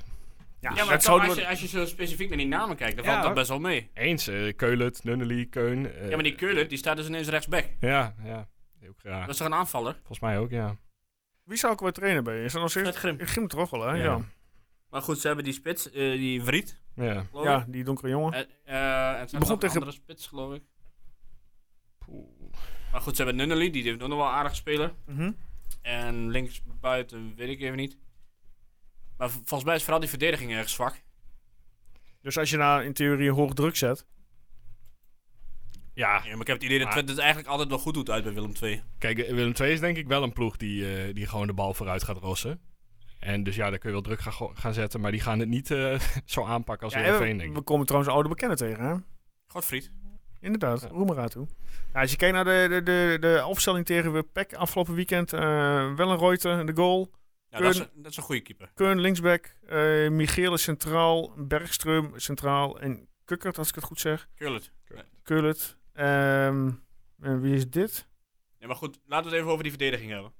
Ja, 0.69 0.75
Ja, 0.75 0.85
maar 0.85 0.97
dat 1.01 1.07
als, 1.07 1.35
je, 1.35 1.47
als 1.47 1.61
je 1.61 1.67
zo 1.67 1.85
specifiek 1.85 2.29
naar 2.29 2.37
die 2.37 2.47
namen 2.47 2.75
kijkt, 2.75 2.95
dan 2.95 3.05
Ja, 3.05 3.11
valt 3.11 3.23
dat 3.23 3.33
best 3.33 3.47
wel 3.49 3.59
mee. 3.59 3.89
Eens, 3.93 4.27
eh 4.27 4.55
Keulet, 4.55 5.03
Nunnely, 5.03 5.45
Keun. 5.45 5.93
eh, 5.93 6.03
Ja, 6.09 6.13
maar 6.15 6.23
die 6.23 6.35
Keulen, 6.35 6.69
die 6.69 6.77
staat 6.77 6.97
dus 6.97 7.07
ineens 7.07 7.27
rechtsback. 7.27 7.65
Ja, 7.79 8.15
ja. 8.23 8.47
Ook. 8.89 9.03
Dat 9.03 9.29
is 9.29 9.37
toch 9.37 9.47
een 9.47 9.53
aanvaller? 9.53 9.93
Volgens 9.93 10.19
mij 10.19 10.37
ook, 10.39 10.49
ja. 10.49 10.77
Wie 11.43 11.57
zou 11.57 11.73
ik 11.73 11.79
wel 11.79 11.91
trainen 11.91 12.23
bij? 12.23 12.43
Is 12.43 12.51
dat 12.53 12.61
nog 12.61 12.71
steeds? 12.71 12.97
Grim. 12.97 13.17
Grim 13.19 13.47
toch 13.47 13.69
wel, 13.69 13.81
hè? 13.81 13.89
Ja. 13.89 13.95
Ja. 13.95 14.03
Ja, 14.03 14.21
Maar 14.89 15.01
goed, 15.01 15.19
ze 15.19 15.27
hebben 15.27 15.45
die 15.45 15.53
spits, 15.53 15.91
eh, 15.91 15.93
die 16.11 16.43
Vriet, 16.43 16.81
Ja. 16.95 17.25
ik. 17.33 17.63
die 17.67 17.83
donkere 17.83 18.09
jongen. 18.09 18.33
En 18.33 18.47
ze 19.29 19.37
begon 19.37 19.39
tegen 19.39 19.57
tegen- 19.59 19.73
andere 19.73 19.91
spits, 19.91 20.27
geloof 20.27 20.53
ik. 20.55 20.61
Maar 22.91 23.01
goed, 23.01 23.15
ze 23.15 23.23
hebben 23.23 23.35
Nunnely, 23.47 23.71
die 23.71 23.83
heeft 23.83 24.01
ook 24.03 24.09
nog 24.09 24.17
wel 24.17 24.27
aardig 24.31 24.55
spelen. 24.55 24.95
Mhm. 25.05 25.31
En 25.81 26.29
links 26.29 26.61
buiten 26.81 27.33
weet 27.35 27.49
ik 27.49 27.61
even 27.61 27.77
niet. 27.77 27.97
Maar 29.17 29.29
volgens 29.29 29.63
mij 29.63 29.75
is 29.75 29.81
vooral 29.81 29.99
die 29.99 30.09
verdediging 30.09 30.51
erg 30.51 30.69
zwak. 30.69 31.01
Dus 32.21 32.37
als 32.37 32.49
je 32.49 32.57
daar 32.57 32.85
in 32.85 32.93
theorie 32.93 33.31
hoog 33.31 33.53
druk 33.53 33.75
zet. 33.75 34.05
Ja, 35.93 36.21
Ja, 36.23 36.31
maar 36.31 36.39
ik 36.41 36.47
heb 36.47 36.55
het 36.55 36.63
idee 36.65 36.79
dat 36.79 36.91
Twente 36.91 37.11
het 37.11 37.19
eigenlijk 37.21 37.49
altijd 37.49 37.69
wel 37.69 37.77
goed 37.77 37.93
doet 37.93 38.09
uit 38.09 38.23
bij 38.23 38.33
Willem 38.33 38.51
II. 38.61 38.83
Kijk, 38.97 39.17
eh, 39.19 39.33
Willem 39.33 39.53
II 39.59 39.71
is 39.71 39.79
denk 39.79 39.97
ik 39.97 40.07
wel 40.07 40.23
een 40.23 40.33
ploeg 40.33 40.57
die, 40.57 40.95
eh, 40.97 41.13
die 41.13 41.27
gewoon 41.27 41.47
de 41.47 41.53
bal 41.53 41.73
vooruit 41.73 42.03
gaat 42.03 42.17
rossen. 42.17 42.59
En 43.19 43.43
dus 43.43 43.55
ja, 43.55 43.69
daar 43.69 43.77
kun 43.79 43.89
je 43.89 43.95
wel 43.95 44.03
druk 44.03 44.19
gaan, 44.19 44.49
gaan 44.57 44.73
zetten. 44.73 45.01
Maar 45.01 45.11
die 45.11 45.19
gaan 45.21 45.39
het 45.39 45.49
niet 45.49 45.71
eh, 45.71 45.99
zo 46.25 46.43
aanpakken 46.45 46.85
als 46.85 46.93
Ja, 46.93 47.03
en 47.03 47.19
denk 47.19 47.39
we, 47.41 47.47
ik. 47.47 47.53
we 47.53 47.61
komen 47.61 47.85
trouwens 47.85 48.11
een 48.11 48.17
oude 48.17 48.33
bekende 48.35 48.55
tegen, 48.55 48.85
hè? 48.85 48.95
Godfried. 49.47 49.91
Inderdaad, 50.39 50.81
Ja. 50.81 50.87
Roemera 50.87 51.27
toe. 51.27 51.47
Ja, 51.93 52.01
als 52.01 52.11
je 52.11 52.17
kijkt 52.17 52.35
naar 52.35 52.43
de, 52.43 52.65
de, 52.69 52.83
de, 52.83 53.17
de 53.19 53.45
opstelling 53.45 53.85
tegen 53.85 54.31
PEC 54.31 54.53
afgelopen 54.53 54.93
weekend. 54.93 55.33
eh 55.33 55.39
Wellenreuter, 55.95 56.65
de 56.65 56.75
goal. 56.75 57.11
Ja, 57.57 57.63
dat, 57.63 57.73
is, 57.73 57.79
een- 57.79 57.89
dat 58.01 58.11
is 58.11 58.17
een 58.17 58.23
goede 58.23 58.41
keeper. 58.41 58.71
Keun 58.73 58.99
linksback. 58.99 59.55
eh 59.67 60.09
Michele 60.09 60.57
centraal. 60.57 61.33
Bergström 61.37 62.15
centraal. 62.15 62.79
En 62.79 63.07
Kukkert, 63.25 63.57
als 63.57 63.69
ik 63.69 63.75
het 63.75 63.83
goed 63.83 63.99
zeg. 63.99 64.27
Keurlet. 64.35 64.71
Kullet. 65.23 65.77
Ehm, 65.93 66.71
en 67.21 67.41
wie 67.41 67.55
is 67.55 67.69
dit? 67.69 68.07
Ja, 68.59 68.67
maar 68.67 68.75
goed, 68.75 68.99
laten 69.05 69.23
we 69.25 69.29
het 69.31 69.39
even 69.39 69.51
over 69.51 69.63
die 69.63 69.71
verdediging 69.71 70.11
hebben. 70.11 70.31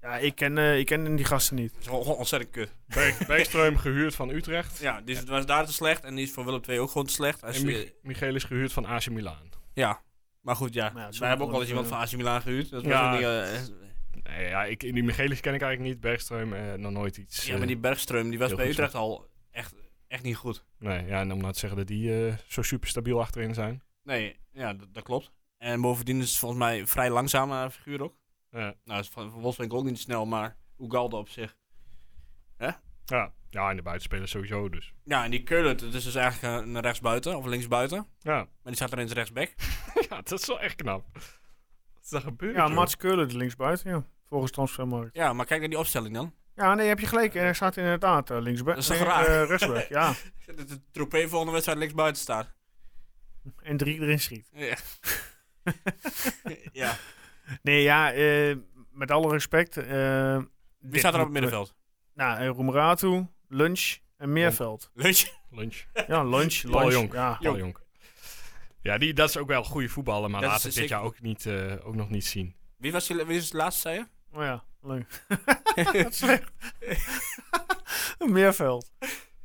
Ja, 0.00 0.16
ik 0.18 0.34
ken, 0.34 0.58
eh, 0.58 0.78
ik 0.78 0.86
ken 0.86 1.16
die 1.16 1.24
gasten 1.24 1.56
niet. 1.56 1.72
Dat 1.72 1.80
is 1.80 1.86
gewoon 1.86 2.04
ontzettend 2.16 2.52
kut. 2.52 2.74
Berg, 2.86 3.18
Bergström 3.26 3.74
gehuurd 3.76 4.14
van 4.14 4.30
Utrecht. 4.30 4.78
Ja, 4.78 5.00
die 5.00 5.16
is, 5.16 5.24
was 5.24 5.46
daar 5.46 5.66
te 5.66 5.72
slecht 5.72 6.04
en 6.04 6.14
die 6.14 6.24
is 6.24 6.32
voor 6.32 6.44
Willem 6.44 6.60
II 6.68 6.78
ook 6.78 6.90
gewoon 6.90 7.06
te 7.06 7.12
slecht. 7.12 7.42
Als 7.42 7.62
En 7.62 7.68
je- 7.68 8.32
is 8.32 8.44
gehuurd 8.44 8.72
van 8.72 8.84
AC 8.86 9.10
Milan. 9.10 9.52
ja, 9.74 10.02
maar 10.40 10.56
goed, 10.56 10.74
ja. 10.74 10.84
Maar 10.90 10.96
ja, 10.98 11.04
het 11.04 11.12
is 11.14 11.18
Wij 11.20 11.28
hebben 11.28 11.46
ook 11.46 11.52
wel 11.52 11.60
wel 11.60 11.68
eens 11.70 11.78
een, 11.78 11.84
iemand 11.84 12.10
van 12.10 12.18
AC 12.18 12.24
Milan 12.24 12.42
gehuurd. 12.42 12.70
Dat 12.70 12.82
was 12.82 12.92
Ja. 12.92 13.08
ook 13.12 13.18
niet, 13.18 13.22
eh, 13.28 13.89
Nee, 14.22 14.48
ja, 14.48 14.64
ik, 14.64 14.80
die 14.80 15.02
Michelis 15.02 15.40
ken 15.40 15.54
ik 15.54 15.62
eigenlijk 15.62 15.94
niet. 15.94 16.06
Bergström, 16.06 16.52
eh, 16.52 16.74
nog 16.74 16.92
nooit 16.92 17.16
iets. 17.16 17.46
ja, 17.46 17.52
eh, 17.52 17.58
maar 17.58 17.66
die 17.66 17.78
Bergström, 17.78 18.28
die 18.28 18.38
was 18.38 18.54
bij 18.54 18.68
Utrecht 18.68 18.94
al 18.94 19.28
echt, 19.50 19.74
echt 20.08 20.22
niet 20.22 20.36
goed. 20.36 20.64
Nee, 20.78 21.06
ja, 21.06 21.20
en 21.20 21.32
om 21.32 21.40
nou 21.40 21.52
te 21.52 21.58
zeggen 21.58 21.78
dat 21.78 21.86
die 21.86 22.26
eh, 22.26 22.34
zo 22.46 22.62
super 22.62 22.88
stabiel 22.88 23.20
achterin 23.20 23.54
zijn. 23.54 23.82
Nee, 24.02 24.36
ja, 24.52 24.74
dat, 24.92 25.04
klopt. 25.04 25.32
En 25.58 25.80
bovendien 25.80 26.20
is 26.20 26.28
het 26.28 26.38
volgens 26.38 26.60
mij 26.60 26.80
een 26.80 26.88
vrij 26.88 27.10
langzame 27.10 27.70
figuur 27.70 28.02
ook. 28.02 28.16
Ja. 28.50 28.74
Nou, 28.84 29.00
is 29.00 29.08
van, 29.08 29.30
van 29.30 29.40
Wolfswinkel 29.40 29.78
ook 29.78 29.84
niet 29.84 29.98
snel, 29.98 30.26
maar 30.26 30.56
Ugalde 30.78 31.16
op 31.16 31.28
zich. 31.28 31.58
Ja, 33.06 33.32
ja, 33.50 33.70
en 33.70 33.76
de 33.76 33.82
buitenspelers 33.82 34.30
sowieso 34.30 34.68
dus. 34.68 34.92
Ja, 35.04 35.24
en 35.24 35.30
die 35.30 35.42
Keulen, 35.42 35.76
dat 35.76 35.94
is 35.94 36.04
dus 36.04 36.14
eigenlijk 36.14 36.64
een 36.66 36.80
rechtsbuiten 36.80 37.36
of 37.36 37.46
linksbuiten. 37.46 38.06
Ja. 38.18 38.34
Maar 38.34 38.48
die 38.62 38.74
staat 38.74 38.92
er 38.92 38.98
eens 38.98 39.12
rechtsback. 39.12 39.54
ja, 40.08 40.16
dat 40.22 40.40
is 40.40 40.46
wel 40.46 40.60
echt 40.60 40.74
knap. 40.74 41.04
Wat 42.00 42.04
is 42.04 42.08
dat 42.10 42.22
gebeurd? 42.22 42.54
Ja, 42.56 42.66
joh? 42.66 42.74
Mats 42.74 42.96
Keulen, 42.96 43.28
de 43.28 43.36
linksbuiten. 43.36 43.90
Ja, 43.90 44.04
volgens 44.28 44.52
transfermarkt. 44.52 45.14
Ja, 45.14 45.32
maar 45.32 45.46
kijk 45.46 45.60
naar 45.60 45.68
die 45.68 45.78
opstelling 45.78 46.14
dan. 46.14 46.34
Ja, 46.54 46.74
nee, 46.74 46.88
heb 46.88 46.98
je 47.00 47.06
gelijk. 47.06 47.34
Er 47.34 47.54
staat 47.54 47.76
inderdaad 47.76 48.30
uh, 48.30 48.40
linksback. 48.40 48.74
Dat 48.74 48.82
is 48.82 48.86
toch 48.86 48.98
nee, 48.98 49.06
raar? 49.06 49.26
eh, 49.26 49.48
rechtsback, 49.48 49.88
ja. 49.88 50.12
Dat 50.56 50.68
de 50.68 50.80
Troepé 50.90 51.28
volgende 51.28 51.52
wedstrijd 51.52 51.78
linksbuiten 51.78 52.22
staat. 52.22 52.52
En 53.62 53.76
drie 53.76 54.00
erin 54.00 54.20
schiet. 54.20 54.48
Ja. 54.52 54.76
ja. 56.72 56.96
Nee, 57.62 57.82
ja, 57.82 58.12
eh, 58.12 58.56
met 58.92 59.10
alle 59.10 59.30
respect. 59.30 59.76
eh, 59.76 60.38
Wie 60.78 60.98
staat 60.98 61.12
er 61.14 61.18
op 61.18 61.24
het 61.24 61.32
middenveld? 61.32 61.74
Nou, 62.14 62.40
uh, 62.42 62.48
Roemeratu, 62.48 63.26
Lunch 63.48 63.96
en 64.16 64.32
Meerveld. 64.32 64.90
Lunch. 64.94 65.22
Lunch. 65.50 65.84
Ja, 66.06 66.22
Lunch, 66.24 66.62
Paul 66.70 66.80
Lunch. 66.80 66.92
Jonk. 66.92 67.12
Ja. 67.12 67.38
Paul 67.40 67.56
Jonk. 67.58 67.80
Ja, 68.82 68.98
die, 68.98 69.14
dat 69.14 69.28
is 69.28 69.36
ook 69.36 69.48
wel 69.48 69.64
goede 69.64 69.88
voetballer, 69.88 70.30
maar 70.30 70.40
Dat 70.40 70.50
laat 70.50 70.62
het 70.62 70.72
dit 70.72 70.74
zeker 70.74 70.90
jaar 70.96 71.02
ook, 71.02 71.20
niet, 71.20 71.46
eh, 71.46 71.74
ook 71.82 71.94
nog 71.94 72.10
niet 72.10 72.26
zien. 72.26 72.54
Wie 72.76 72.92
was, 72.92 73.06
die, 73.06 73.24
wie 73.24 73.36
is 73.36 73.44
het 73.44 73.52
laatste, 73.52 73.80
zei 73.80 73.94
je? 73.98 74.06
Oh 74.38 74.42
ja, 74.42 74.64
leuk. 74.82 75.24
Dat 75.74 75.94
is 75.94 76.16
slecht. 76.18 76.52
Meerveld. 78.18 78.92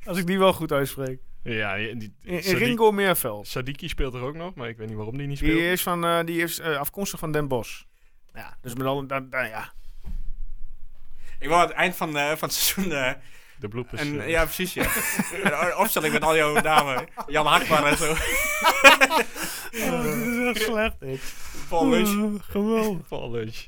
Als 0.04 0.18
ik 0.18 0.26
die 0.26 0.38
wel 0.38 0.52
goed 0.52 0.72
uitspreek. 0.72 1.20
Ja, 1.42 1.76
die, 1.76 1.96
die, 1.96 2.14
In, 2.22 2.32
in 2.34 2.42
Sadi- 2.42 2.56
Ringo 2.64 2.92
Meerveld. 2.92 3.46
Sadiki 3.48 3.88
speelt 3.88 4.14
er 4.14 4.20
ook 4.20 4.34
nog, 4.34 4.54
maar 4.54 4.68
ik 4.68 4.76
weet 4.76 4.86
niet 4.88 4.96
waarom 4.96 5.18
die 5.18 5.26
niet 5.26 5.38
speelt. 5.38 5.52
Die 5.58 5.70
is, 5.70 5.82
van, 5.82 6.04
eh, 6.04 6.24
die 6.24 6.42
is 6.42 6.58
eh, 6.58 6.76
afkomstig 6.78 7.18
van 7.18 7.32
Den 7.32 7.48
Bosch. 7.48 7.82
Ja, 8.34 8.56
dus 8.60 8.74
met 8.74 8.86
alle... 8.86 9.06
da- 9.06 9.20
da- 9.20 9.42
ja. 9.44 9.72
Ik 11.38 11.48
wou 11.48 11.60
aan 11.62 11.68
het 11.68 11.76
eind 11.76 11.96
van, 11.96 12.16
eh, 12.16 12.26
van 12.36 12.48
het 12.48 12.52
seizoen... 12.52 12.92
eh, 13.56 13.60
De 13.60 13.68
bloepers. 13.68 14.00
en, 14.00 14.20
eh, 14.20 14.28
ja, 14.28 14.44
precies, 14.44 14.74
ja. 14.74 14.86
Een 15.42 15.76
opstelling 15.76 16.12
met 16.12 16.22
al 16.24 16.36
jouw 16.36 16.60
namen. 16.60 17.06
Jan 17.26 17.46
Hakman 17.46 17.86
en 17.86 17.96
zo. 17.96 18.10
Oh, 19.72 20.02
dit 20.02 20.14
is 20.26 20.46
echt 20.54 20.62
slecht, 20.62 21.00
dit. 21.00 21.20
Paul 21.68 21.88
Lunch. 21.88 22.08
Oh, 22.34 22.40
geweldig. 22.50 23.08
Paul 23.08 23.30
Lunch. 23.30 23.64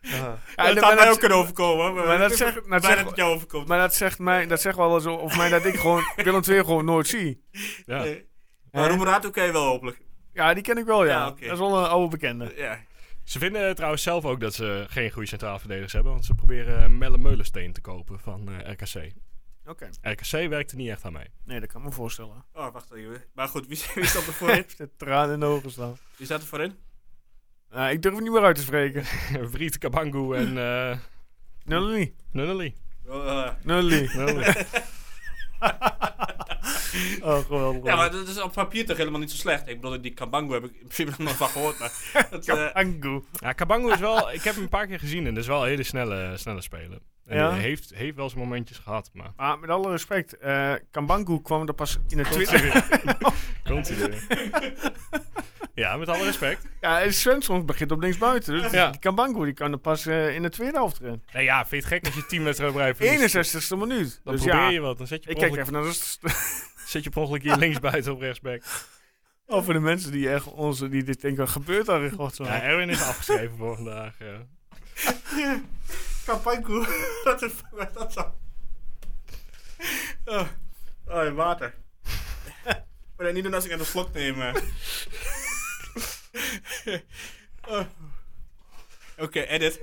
Ja, 0.00 0.38
Ja, 0.56 0.74
dat 0.74 0.84
had 0.84 0.94
mij 0.94 1.10
ook 1.10 1.18
kunnen 1.18 1.38
overkomen. 1.38 1.94
Maar, 1.94 2.06
maar 2.06 2.18
dat 2.18 2.30
ik 2.30 2.36
zegt- 2.36 2.54
ben 2.54 2.70
dat 2.70 2.84
zegt- 2.84 3.04
dat 3.04 3.16
jou 3.16 3.34
overkomt. 3.34 3.68
Maar 3.68 3.78
dat 3.78 3.94
zegt, 3.94 4.18
mij, 4.18 4.46
dat 4.46 4.60
zegt 4.60 4.76
wel 4.76 4.94
eens 4.94 5.06
over 5.06 5.36
mij 5.36 5.48
dat 5.48 5.64
ik 5.64 5.74
gewoon 5.76 6.02
Willem 6.16 6.42
II 6.48 6.58
gewoon 6.64 6.84
nooit 6.84 7.06
zie. 7.06 7.44
Ja. 7.86 7.98
Nee. 8.02 8.26
Maar 8.72 8.88
Roemerato 8.88 9.30
ken 9.30 9.44
je 9.44 9.52
wel 9.52 9.64
hopelijk. 9.66 9.98
Ja, 10.32 10.54
die 10.54 10.62
ken 10.62 10.78
ik 10.78 10.84
wel, 10.84 11.04
ja. 11.04 11.24
Dat 11.24 11.40
is 11.40 11.58
wel 11.58 11.78
een 11.78 11.88
oude 11.88 12.08
bekende. 12.08 12.52
Ja. 12.56 12.78
Ze 13.26 13.38
vinden 13.38 13.74
trouwens 13.74 14.02
zelf 14.02 14.24
ook 14.24 14.40
dat 14.40 14.54
ze 14.54 14.84
geen 14.88 15.10
goede 15.10 15.28
centraal 15.28 15.58
verdedigers 15.58 15.92
hebben, 15.92 16.12
want 16.12 16.24
ze 16.24 16.34
proberen 16.34 16.98
Melle 16.98 17.18
Meulensteen 17.18 17.72
te 17.72 17.80
kopen 17.80 18.20
van 18.20 18.48
eh, 18.48 18.72
RKC. 18.72 19.12
Oké. 19.64 19.88
RKC 20.02 20.30
werkt 20.30 20.70
er 20.70 20.76
niet 20.76 20.88
echt 20.88 21.04
aan 21.04 21.12
mee. 21.12 21.30
Nee, 21.44 21.60
dat 21.60 21.68
kan 21.68 21.80
ik 21.80 21.86
me 21.86 21.92
voorstellen. 21.92 22.44
Oh, 22.52 22.72
wacht 22.72 22.92
even. 22.92 23.24
Maar 23.34 23.48
goed, 23.48 23.66
wie, 23.66 23.82
wie 23.94 24.06
staat 24.06 24.26
er 24.26 24.32
voorin? 24.32 24.64
De 24.76 24.90
traan 24.96 25.30
in 25.30 25.40
de 25.40 25.46
ogen 25.46 25.70
staan. 25.70 25.96
Wie 26.16 26.26
staat 26.26 26.40
er 26.40 26.46
voorin? 26.46 26.76
Nou, 27.70 27.90
ik 27.90 28.02
durf 28.02 28.14
het 28.14 28.22
niet 28.22 28.32
meer 28.32 28.44
uit 28.44 28.56
te 28.56 28.62
spreken. 28.62 29.04
Vriet 29.52 29.78
Kabangu 29.78 30.36
en 30.36 30.58
eh. 30.58 30.98
Oh, 33.06 33.46
eh, 33.46 33.52
Nulli. 33.62 34.08
Oh, 37.22 37.38
geweldig. 37.38 37.84
Ja, 37.84 37.96
maar 37.96 38.10
dat 38.10 38.28
is 38.28 38.40
op 38.40 38.52
papier 38.52 38.86
toch 38.86 38.96
helemaal 38.96 39.20
niet 39.20 39.30
zo 39.30 39.36
slecht. 39.36 39.68
Ik 39.68 39.80
bedoel, 39.80 40.00
die 40.00 40.14
Kabango 40.14 40.52
heb 40.52 40.64
ik 40.64 40.70
in 40.72 40.78
principe 40.78 41.10
nog 41.10 41.18
nooit 41.18 41.36
van 41.36 41.48
gehoord. 41.48 41.78
Maar 41.78 41.92
dat, 42.30 42.48
eh, 42.48 42.72
Angu. 42.72 43.22
Ja, 43.32 43.52
Kabango 43.52 43.88
is 43.88 43.98
wel... 44.00 44.32
ik 44.32 44.42
heb 44.42 44.54
hem 44.54 44.62
een 44.62 44.68
paar 44.68 44.86
keer 44.86 44.98
gezien 44.98 45.26
en 45.26 45.34
dat 45.34 45.42
is 45.42 45.48
wel 45.48 45.62
een 45.62 45.68
hele 45.68 45.82
snelle, 45.82 46.32
snelle 46.36 46.62
speler. 46.62 46.98
En 47.26 47.36
Ja? 47.36 47.50
hij 47.50 47.60
heeft, 47.60 47.92
heeft 47.94 48.16
wel 48.16 48.28
zijn 48.28 48.40
momentjes 48.42 48.78
gehad, 48.78 49.10
maar... 49.12 49.32
Maar 49.36 49.58
met 49.58 49.70
alle 49.70 49.90
respect, 49.90 50.36
eh 50.38 50.72
Kambangu 50.90 51.42
kwam 51.42 51.66
er 51.68 51.74
pas 51.74 51.98
in 52.08 52.16
de 52.16 52.22
tweede... 52.24 52.82
Komt 53.64 53.88
hij 53.88 53.96
weer. 53.96 54.22
ja, 55.74 55.96
met 55.96 56.08
alle 56.08 56.24
respect. 56.24 56.66
Ja, 56.80 57.00
en 57.02 57.12
Svensson 57.14 57.66
begint 57.66 57.90
op 57.92 58.00
linksbuiten. 58.00 58.62
Dus 58.62 58.72
Ja. 58.72 58.90
die 58.90 59.00
Kambangu 59.00 59.44
die 59.44 59.54
kan 59.54 59.72
er 59.72 59.78
pas 59.78 60.06
eh, 60.06 60.34
in 60.34 60.42
de 60.42 60.48
tweede 60.50 60.76
helft 60.76 61.00
erin. 61.00 61.22
Nee, 61.32 61.44
ja, 61.44 61.66
vind 61.66 61.70
je 61.70 61.76
het 61.76 61.86
gek 61.86 62.06
als 62.06 62.14
je 62.14 62.26
10 62.26 62.44
wedstrijden 62.44 62.96
verliest? 62.96 63.36
61ste 63.36 63.78
minuut. 63.78 64.20
Dan 64.24 64.34
dus 64.34 64.42
probeer 64.42 64.60
ja, 64.60 64.68
je 64.68 64.80
wat. 64.80 64.98
Dan 64.98 65.06
zet 65.06 65.24
je 65.24 65.30
ik 65.30 65.36
kijk 65.36 65.56
even 65.56 65.72
naar 65.72 65.82
de... 65.82 66.18
zet 66.86 67.04
je 67.04 67.10
per 67.10 67.20
ongeluk 67.22 67.42
hier 67.42 67.56
linksbuiten 67.56 68.12
op 68.12 68.20
rechtsback. 68.20 68.62
Oh, 69.48 69.64
voor 69.64 69.72
de 69.72 69.80
mensen 69.80 70.12
die 70.12 70.30
echt 70.30 70.46
onze, 70.46 70.88
die 70.88 71.02
dit 71.02 71.20
denken, 71.20 71.40
wat 71.44 71.52
gebeurt 71.52 71.86
daar 71.86 72.02
in 72.02 72.10
godsnaam? 72.10 72.48
Ja, 72.48 72.62
Erwin 72.62 72.88
is 72.88 73.02
afgeschreven 73.02 73.56
voor 73.56 73.74
vandaag. 73.76 74.14
ja. 74.18 74.46
Wat 77.24 77.42
is 77.42 77.52
wat 77.70 77.88
is 77.88 77.94
dat 77.94 78.12
zo? 78.12 78.34
Oh, 80.24 80.46
oh 81.06 81.34
water. 81.34 81.74
Maar 82.64 83.26
dat 83.26 83.32
niet 83.32 83.44
doen 83.44 83.54
als 83.54 83.64
ik 83.64 83.72
aan 83.72 83.78
de 83.78 83.84
slok 83.84 84.12
neem. 84.12 84.40
eh. 84.42 84.54
Oh. 87.68 87.80
Oké, 89.18 89.40
edit. 89.40 89.80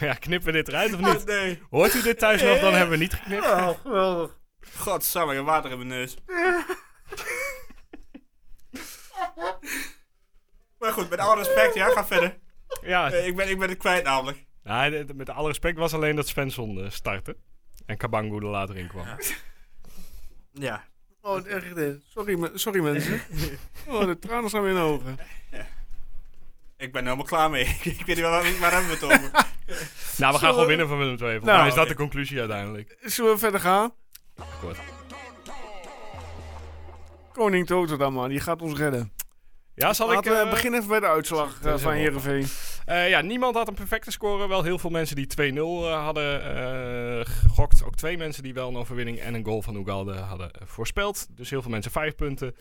ja, 0.00 0.14
knippen 0.14 0.46
we 0.46 0.52
dit 0.52 0.68
eruit 0.68 0.94
of 0.94 1.00
Oh, 1.00 1.12
niet? 1.14 1.24
nee. 1.26 1.62
Hoort 1.70 1.94
u 1.94 2.02
dit 2.02 2.18
thuis 2.18 2.42
nog? 2.42 2.60
Dan 2.60 2.72
hebben 2.72 2.90
we 2.90 2.96
niet 3.04 3.14
geknipt. 3.14 3.44
Oh, 3.46 3.68
geweldig. 3.82 4.38
Godsamme, 4.76 5.32
ik 5.32 5.38
heb 5.38 5.46
water 5.46 5.70
in 5.70 5.76
mijn 5.76 5.88
neus. 5.88 6.16
maar 10.78 10.92
goed, 10.92 11.10
met 11.10 11.18
alle 11.18 11.36
respect, 11.36 11.74
ja, 11.74 11.88
ga 11.90 12.06
verder. 12.06 12.38
Ja, 12.82 13.10
Eh, 13.12 13.26
ik, 13.26 13.36
ben, 13.36 13.48
ik 13.48 13.58
ben 13.58 13.68
het 13.68 13.78
kwijt 13.78 14.04
namelijk. 14.04 14.44
nou, 14.62 15.04
met 15.14 15.30
alle 15.30 15.48
respect 15.48 15.78
was 15.78 15.94
alleen 15.94 16.16
dat 16.16 16.28
Svensson 16.28 16.84
eh, 16.84 16.90
startte. 16.90 17.36
En 17.86 17.96
Kabango 17.96 18.36
er 18.36 18.44
later 18.46 18.76
in 18.76 18.88
kwam. 18.88 19.06
Ja. 20.52 20.84
Oh, 21.20 21.46
echt, 21.46 21.76
eh, 21.76 21.88
sorry, 22.08 22.38
me- 22.38 22.50
sorry 22.54 22.80
mensen. 22.80 23.20
Oh, 23.88 24.04
de 24.04 24.18
tranen 24.18 24.48
staan 24.48 24.60
weer 24.62 24.70
in 24.70 24.76
de 24.76 24.82
ogen. 24.82 25.18
Ik 26.76 26.92
ben 26.92 27.00
er 27.02 27.08
helemaal 27.08 27.26
klaar 27.26 27.50
mee. 27.50 27.64
ik 27.82 28.06
weet 28.06 28.06
niet 28.06 28.20
waar, 28.20 28.58
waar 28.58 28.72
hebben 28.72 28.88
we 28.90 28.94
het 28.94 29.02
over. 29.04 29.30
Nou, 30.16 30.32
we 30.32 30.38
gaan 30.38 30.50
gewoon 30.52 30.66
winnen 30.66 30.88
van 30.88 30.98
Willem 30.98 31.12
II. 31.12 31.18
Volgens 31.20 31.44
Nou, 31.44 31.58
mij 31.58 31.68
is 31.68 31.74
dat 31.74 31.84
oké. 31.84 31.92
de 31.92 31.98
conclusie 31.98 32.38
uiteindelijk. 32.38 32.96
Zullen 33.00 33.32
we 33.32 33.38
verder 33.38 33.60
gaan? 33.60 33.92
Koning 37.32 37.66
Toto 37.66 37.96
dan, 37.96 38.12
man. 38.12 38.28
Die 38.28 38.40
gaat 38.40 38.62
ons 38.62 38.78
redden. 38.78 39.12
Ja, 39.74 39.92
zal 39.92 40.08
ik... 40.08 40.14
Laten 40.14 40.32
we 40.32 40.38
eh, 40.38 40.50
beginnen 40.50 40.78
even 40.78 40.90
bij 40.90 41.00
de 41.00 41.06
uitslag 41.06 41.62
eh, 41.62 41.76
van 41.76 41.92
Heerenveen. 41.92 42.46
Eh, 42.84 43.08
ja, 43.08 43.20
niemand 43.20 43.54
had 43.54 43.68
een 43.68 43.74
perfecte 43.74 44.10
score. 44.10 44.48
Wel 44.48 44.62
heel 44.62 44.78
veel 44.78 44.90
mensen 44.90 45.16
die 45.16 45.26
2-0 45.26 45.54
eh, 45.54 46.04
hadden 46.04 47.26
gegokt. 47.26 47.84
Ook 47.84 47.94
twee 47.96 48.16
mensen 48.16 48.42
die 48.42 48.54
wel 48.54 48.68
een 48.68 48.76
overwinning 48.76 49.18
en 49.18 49.34
een 49.34 49.44
goal 49.44 49.62
van 49.62 49.76
Ugalde 49.76 50.14
hadden 50.14 50.50
voorspeld. 50.64 51.26
Dus 51.30 51.50
heel 51.50 51.62
veel 51.62 51.70
mensen 51.70 51.90
vijf 51.90 52.14
punten. 52.14 52.56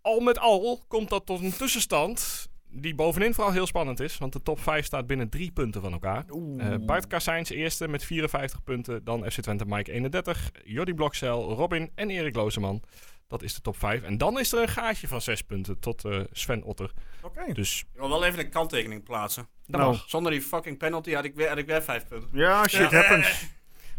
Al 0.00 0.20
met 0.20 0.38
al 0.38 0.84
komt 0.88 1.08
dat 1.08 1.26
tot 1.26 1.40
een 1.40 1.56
tussenstand 1.56 2.48
die 2.72 2.94
bovenin 2.94 3.34
vooral 3.34 3.52
heel 3.52 3.66
spannend 3.66 4.00
is. 4.00 4.18
Want 4.18 4.32
de 4.32 4.42
top 4.42 4.60
5 4.60 4.84
staat 4.84 5.06
binnen 5.06 5.28
drie 5.28 5.50
punten 5.50 5.80
van 5.80 5.92
elkaar. 5.92 6.24
Eh 6.58 6.74
Bart 6.80 7.06
Kassijns 7.06 7.50
eerste 7.50 7.88
met 7.88 8.04
54 8.04 8.62
punten. 8.62 9.04
Dan 9.04 9.30
FC 9.30 9.40
Twente 9.40 9.64
Mike 9.66 9.92
31. 9.92 10.50
Jordi 10.64 10.94
Blokcel, 10.94 11.54
Robin 11.54 11.90
en 11.94 12.10
Erik 12.10 12.34
Lozeman. 12.34 12.82
Dat 13.26 13.42
is 13.42 13.54
de 13.54 13.60
top 13.60 13.76
5. 13.76 14.02
En 14.02 14.18
dan 14.18 14.38
is 14.38 14.52
er 14.52 14.62
een 14.62 14.68
gaatje 14.68 15.08
van 15.08 15.20
6 15.20 15.42
punten 15.42 15.78
tot 15.78 16.04
eh, 16.04 16.20
Sven 16.32 16.62
Otter. 16.62 16.90
Oké. 17.22 17.52
Dus 17.52 17.80
Ik 17.92 18.00
wil 18.00 18.08
wel 18.08 18.24
even 18.24 18.38
een 18.38 18.50
kanttekening 18.50 19.02
plaatsen. 19.04 19.48
Nou. 19.66 19.96
Zonder 20.06 20.32
die 20.32 20.42
fucking 20.42 20.78
penalty 20.78 21.12
had 21.12 21.24
ik 21.24 21.34
weer, 21.34 21.48
had 21.48 21.58
ik 21.58 21.66
weer 21.66 21.82
vijf 21.82 22.06
punten. 22.06 22.28
Ja, 22.32 22.66
shit 22.68 22.90
Ja, 22.90 23.00
happens. 23.00 23.46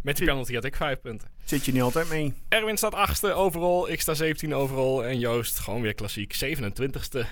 Met 0.01 0.17
die 0.17 0.27
penalty 0.27 0.53
had 0.53 0.63
ik 0.63 0.75
5 0.75 1.01
punten. 1.01 1.29
Zit 1.43 1.65
je 1.65 1.71
niet 1.71 1.81
altijd 1.81 2.09
mee. 2.09 2.33
Erwin 2.49 2.77
staat 2.77 3.19
8e 3.23 3.33
overal. 3.33 3.89
Ik 3.89 4.01
sta 4.01 4.13
17 4.13 4.53
overal. 4.53 5.05
En 5.05 5.19
Joost 5.19 5.59
gewoon 5.59 5.81
weer 5.81 5.93
klassiek 5.93 6.35
27e. 6.45 7.25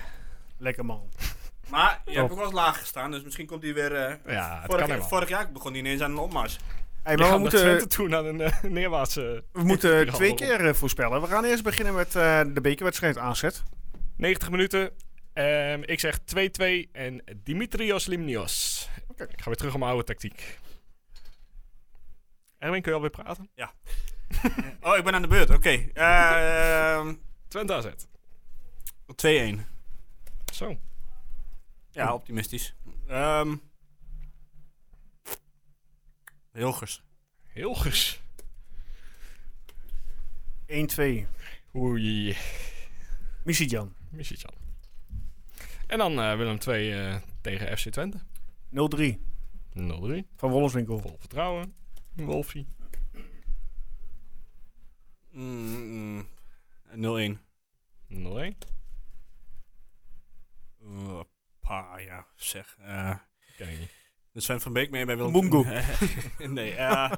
Lekker 0.62 0.84
man. 0.84 1.08
Maar 1.68 1.90
je 2.04 2.10
Top. 2.10 2.14
hebt 2.14 2.30
ook 2.30 2.36
wel 2.36 2.46
eens 2.46 2.54
laag 2.54 2.78
gestaan, 2.78 3.10
dus 3.10 3.22
misschien 3.22 3.46
komt 3.46 3.62
hij 3.62 3.74
weer... 3.74 3.94
eh, 3.94 4.14
Ja, 4.34 4.54
het 4.54 4.64
vorig, 4.64 4.80
kan 4.80 4.88
helemaal. 4.88 5.08
vorig 5.08 5.28
jaar 5.28 5.52
begon 5.52 5.70
hij 5.70 5.80
ineens 5.80 6.00
aan 6.00 6.10
een 6.10 6.16
opmars. 6.18 6.58
Hey, 7.02 7.16
maar 7.16 7.30
we 7.32 7.38
moeten, 7.38 7.58
Twente 7.60 7.86
toe 7.86 8.08
naar 8.08 8.24
een 8.24 8.40
eh, 8.40 8.62
neerwaartse... 8.78 9.44
we 9.52 9.62
moeten 9.62 10.06
twee 10.14 10.34
keer 10.34 10.66
eh, 10.66 10.74
voorspellen. 10.74 11.20
We 11.20 11.26
gaan 11.26 11.44
eerst 11.44 11.62
beginnen 11.62 11.94
met 11.94 12.16
eh, 12.16 12.40
de 12.52 12.60
bekerwedstrijd 12.60 13.18
aanzet. 13.18 13.62
90 14.16 14.50
minuten. 14.50 14.90
Ehm, 15.32 15.82
ik 15.84 16.00
zeg 16.00 16.18
2-2 16.18 16.90
en 16.92 17.22
Dimitrios 17.36 18.06
Limnios. 18.06 18.88
Oké. 19.08 19.22
Ik 19.22 19.40
ga 19.40 19.44
weer 19.46 19.56
terug 19.56 19.72
op 19.72 19.78
mijn 19.78 19.90
oude 19.90 20.04
tactiek. 20.06 20.58
Erwin, 22.58 22.82
kun 22.82 22.90
je 22.90 22.96
alweer 22.96 23.10
praten? 23.10 23.50
Oh, 24.80 24.96
ik 24.96 25.04
ben 25.04 25.14
aan 25.14 25.22
de 25.22 25.28
beurt. 25.28 25.50
Oké. 25.50 25.86
Ehm, 25.92 27.14
Twente 27.48 27.74
AZ. 27.74 27.86
2-1. 29.26 29.71
Zo. 30.54 30.78
Ja, 31.90 32.14
optimistisch. 32.14 32.74
Ehm 33.06 33.54
Hilgers. 36.52 37.02
Hilgers. 37.52 38.20
1-2. 40.66 41.26
Oei. 41.74 42.36
Missiejan. 43.44 43.94
Missiejan. 44.10 44.54
En 45.86 45.98
dan 45.98 46.20
eh, 46.20 46.36
Willem 46.36 46.58
2 46.58 46.94
eh, 46.94 47.16
tegen 47.40 47.78
FC 47.78 47.88
Twente. 47.88 48.18
0-3. 48.18 48.20
0-3. 49.74 50.26
Van 50.36 50.50
Wolfswinkel. 50.50 50.98
Vol 50.98 51.16
vertrouwen. 51.18 51.74
Wolfie. 52.14 52.66
Mm, 55.30 56.16
mm, 56.16 56.26
0-1. 56.94 57.38
0-1. 58.08 58.58
Uh, 60.92 61.20
pa, 61.60 61.98
ja, 61.98 62.26
zeg. 62.36 62.76
eh 62.80 63.14
Ken 63.56 63.68
ik 63.68 63.78
niet. 63.78 63.90
de 64.32 64.40
Sven 64.40 64.60
van 64.60 64.72
Beek 64.72 64.90
mee 64.90 65.04
bij 65.04 65.16
Willem. 65.16 65.32
Mungo. 65.32 65.64
nee, 66.38 66.74
eh 66.74 67.12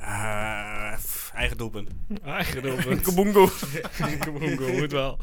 eh, 0.00 0.92
eigen 1.34 1.56
doelpunt. 1.56 1.90
Eigen 2.24 2.62
doelpunt. 2.62 3.00
Kabungo. 3.00 3.48
Kabungo, 4.18 4.72
moet 4.72 4.92
wel. 4.92 5.18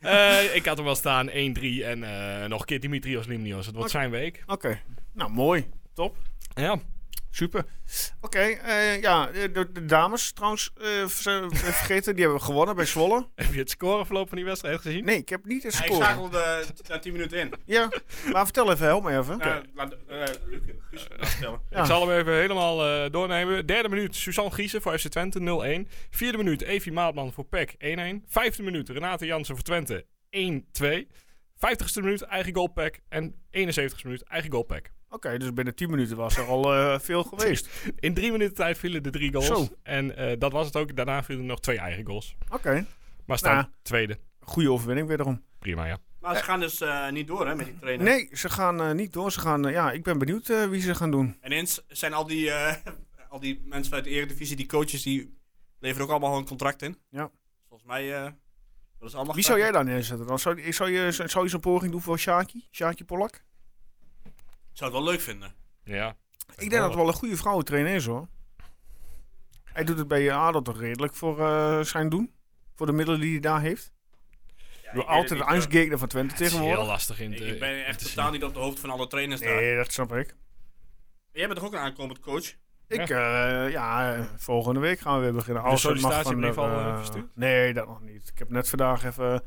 Eh, 0.00 0.54
ik 0.54 0.66
had 0.66 0.76
hem 0.76 0.86
wel 0.86 0.94
staan 0.94 1.28
1-3 1.28 1.32
en 1.32 2.04
eh, 2.04 2.48
nog 2.48 2.60
een 2.60 2.66
keer 2.66 2.80
Dimitrios 2.80 3.26
Limnios. 3.26 3.66
Het 3.66 3.74
wordt 3.74 3.90
zijn 3.90 4.10
week. 4.10 4.42
Oké. 4.46 4.80
Nou, 5.12 5.30
mooi. 5.30 5.68
Top. 5.94 6.16
Ja. 6.54 6.80
Super. 7.34 7.64
Oké, 8.20 8.38
eh, 8.38 9.00
ja, 9.00 9.26
de, 9.26 9.72
de 9.72 9.84
dames 9.84 10.32
trouwens 10.32 10.70
eh, 10.76 10.86
ver- 11.06 11.56
vergeten, 11.56 12.14
die 12.14 12.24
hebben 12.24 12.42
gewonnen 12.42 12.76
bij 12.76 12.84
Zwolle. 12.84 13.26
Heb 13.34 13.52
je 13.52 13.58
het 13.58 13.70
scoreverloop 13.70 14.28
van 14.28 14.36
die 14.36 14.46
wedstrijd 14.46 14.80
gezien? 14.80 15.04
Nee, 15.04 15.16
ik 15.16 15.28
heb 15.28 15.44
niet 15.44 15.62
Hij 15.62 15.70
score. 15.72 15.94
schakelde 15.94 16.64
na 16.88 16.98
10 16.98 17.12
minuten 17.12 17.38
in. 17.38 17.52
Ja, 17.64 17.88
maar 18.32 18.44
vertel 18.44 18.72
even, 18.72 18.86
help 18.86 19.04
me 19.04 19.18
even. 19.18 19.38
Ja, 19.38 19.62
laat, 19.74 19.92
eh, 20.08 20.18
Luc, 20.46 20.60
Guus, 20.90 21.06
vertellen. 21.18 21.60
Ja. 21.70 21.80
Ik 21.80 21.86
zal 21.86 22.08
hem 22.08 22.18
even 22.18 22.32
helemaal 22.34 22.86
eh, 23.04 23.10
doornemen. 23.10 23.66
Derde 23.66 23.88
minuut, 23.88 24.16
Suzanne 24.16 24.50
Giesen 24.50 24.82
voor 24.82 24.98
FC 24.98 25.08
Twente 25.08 25.86
0-1. 25.86 25.90
Vierde 26.10 26.38
minuut, 26.38 26.62
Evie 26.62 26.92
Maatman 26.92 27.32
voor 27.32 27.44
PEC 27.44 27.72
1-1. 27.72 28.26
Vijfde 28.28 28.62
minuut, 28.62 28.88
Renate 28.88 29.26
Jansen 29.26 29.54
voor 29.54 29.64
Twente 29.64 30.04
1-2. 30.30 30.86
Vijftigste 31.56 32.00
minuut, 32.00 32.22
eigen 32.22 32.54
goal 32.54 32.66
PEC. 32.68 33.00
En 33.08 33.34
71ste 33.50 34.02
minuut, 34.04 34.22
eigen 34.22 34.50
goal 34.50 34.66
Oké, 35.14 35.38
dus 35.38 35.52
binnen 35.52 35.74
10 35.74 35.90
minuten 35.90 36.16
was 36.16 36.36
er 36.36 36.44
al 36.44 36.74
eh, 36.74 36.98
veel 36.98 37.22
geweest. 37.34 37.68
In 37.98 38.14
drie 38.14 38.32
minuten 38.32 38.54
tijd 38.54 38.78
vielen 38.78 39.02
de 39.02 39.10
drie 39.10 39.32
goals. 39.32 39.46
Zo. 39.46 39.68
En 39.82 40.16
eh, 40.16 40.38
dat 40.38 40.52
was 40.52 40.66
het 40.66 40.76
ook. 40.76 40.96
Daarna 40.96 41.22
vielen 41.22 41.42
er 41.42 41.48
nog 41.48 41.60
twee 41.60 41.78
eigen 41.78 42.06
goals. 42.06 42.36
Oké, 42.50 42.86
Maar 43.26 43.38
staan 43.38 43.54
Nou. 43.54 43.66
tweede. 43.82 44.18
goede 44.40 44.70
overwinning 44.70 45.08
wederom. 45.08 45.42
Prima, 45.58 45.86
ja. 45.86 45.98
Maar 46.20 46.36
ze 46.36 46.42
gaan 46.42 46.60
dus 46.60 46.80
eh, 46.80 47.10
niet 47.10 47.26
door 47.26 47.46
hè, 47.46 47.54
met 47.54 47.66
die 47.66 47.78
trainer. 47.78 48.04
Nee, 48.06 48.28
ze 48.32 48.48
gaan 48.48 48.80
eh, 48.80 48.92
niet 48.92 49.12
door. 49.12 49.32
Ze 49.32 49.40
gaan, 49.40 49.66
eh, 49.66 49.72
ja, 49.72 49.92
ik 49.92 50.02
ben 50.02 50.18
benieuwd 50.18 50.48
eh, 50.48 50.64
wie 50.64 50.80
ze 50.80 50.94
gaan 50.94 51.10
doen. 51.10 51.36
En 51.40 51.52
eens 51.52 51.84
zijn 51.88 52.12
al 52.12 52.26
die, 52.26 52.50
eh, 52.50 52.74
al 53.28 53.40
die 53.40 53.62
mensen 53.64 53.94
uit 53.94 54.04
de 54.04 54.10
Eredivisie, 54.10 54.56
die 54.56 54.66
coaches, 54.66 55.02
die 55.02 55.38
leveren 55.78 56.04
ook 56.06 56.10
allemaal 56.10 56.36
een 56.38 56.46
contract 56.46 56.82
in. 56.82 56.98
Ja. 57.10 57.30
Volgens 57.68 57.88
mij, 57.88 58.14
eh 58.14 58.30
dat 58.98 59.08
is 59.08 59.14
allemaal 59.14 59.34
Wie 59.34 59.44
zou 59.44 59.58
jij 59.58 59.70
daar 59.72 59.84
neerzetten 59.84 60.26
dan? 60.26 60.38
Zou, 60.38 60.72
zou 60.72 60.90
je, 60.90 61.12
zou 61.12 61.44
je 61.44 61.50
zo'n 61.50 61.60
poging 61.60 61.92
doen 61.92 62.00
voor 62.00 62.18
Shaki? 62.18 62.68
Shaki 62.72 63.04
Polak? 63.04 63.42
Zou 64.74 64.90
het 64.92 65.00
wel 65.02 65.10
leuk 65.12 65.20
vinden. 65.20 65.54
Ja. 65.84 66.16
Ik 66.48 66.58
denk 66.58 66.70
dat 66.72 66.84
het 66.84 66.94
wel 66.94 67.06
een 67.08 67.12
goede 67.14 67.36
vrouwentrainer 67.36 67.94
is 67.94 68.06
hoor. 68.06 68.28
Hij 69.64 69.84
doet 69.84 69.98
het 69.98 70.08
bij 70.08 70.32
ADO 70.32 70.62
toch 70.62 70.78
redelijk 70.80 71.14
voor 71.14 71.40
eh, 71.40 71.80
zijn 71.80 72.08
doen? 72.08 72.32
Voor 72.74 72.86
de 72.86 72.92
middelen 72.92 73.20
die 73.20 73.30
hij 73.30 73.40
daar 73.40 73.60
heeft? 73.60 73.92
Ja, 74.82 74.92
Door 74.92 75.04
altijd 75.04 75.38
de 75.38 75.44
angstgegner 75.44 75.98
van 75.98 76.08
Twente 76.08 76.32
Het 76.32 76.40
is 76.42 76.48
heel 76.50 76.58
tegenwoordig. 76.58 76.86
lastig 76.92 77.20
in 77.20 77.30
te 77.36 77.44
Ik, 77.46 77.52
ik 77.52 77.58
ben 77.58 77.84
echt 77.86 77.98
te 77.98 78.08
totaal 78.08 78.30
niet 78.30 78.44
op 78.44 78.54
de 78.54 78.60
hoogte 78.60 78.80
van 78.80 78.90
alle 78.90 79.06
trainers 79.06 79.40
daar. 79.40 79.54
Nee, 79.54 79.76
dat 79.76 79.92
snap 79.92 80.12
ik. 80.14 80.34
Jij 81.32 81.46
bent 81.46 81.58
toch 81.58 81.66
ook 81.68 81.72
een 81.74 81.78
aankomend 81.78 82.20
coach? 82.20 82.54
Ik, 82.88 83.00
eh, 83.10 83.70
ja, 83.70 84.14
eh, 84.14 84.24
volgende 84.36 84.80
week 84.80 85.00
gaan 85.00 85.16
we 85.16 85.22
weer 85.22 85.32
beginnen. 85.34 85.62
De 85.62 85.68
Als 85.68 85.82
het 85.82 85.92
mag 85.92 86.00
sollicitatie 86.00 86.32
van 86.32 86.42
in 86.42 86.48
ieder 86.48 86.62
de, 86.62 86.68
geval, 86.70 86.80
eh, 86.86 86.88
eh, 86.92 86.96
verstuurd? 86.96 87.36
Nee, 87.36 87.72
dat 87.74 87.86
nog 87.86 88.00
niet. 88.00 88.28
Ik 88.28 88.38
heb 88.38 88.50
net 88.50 88.68
vandaag 88.68 89.04
even 89.04 89.42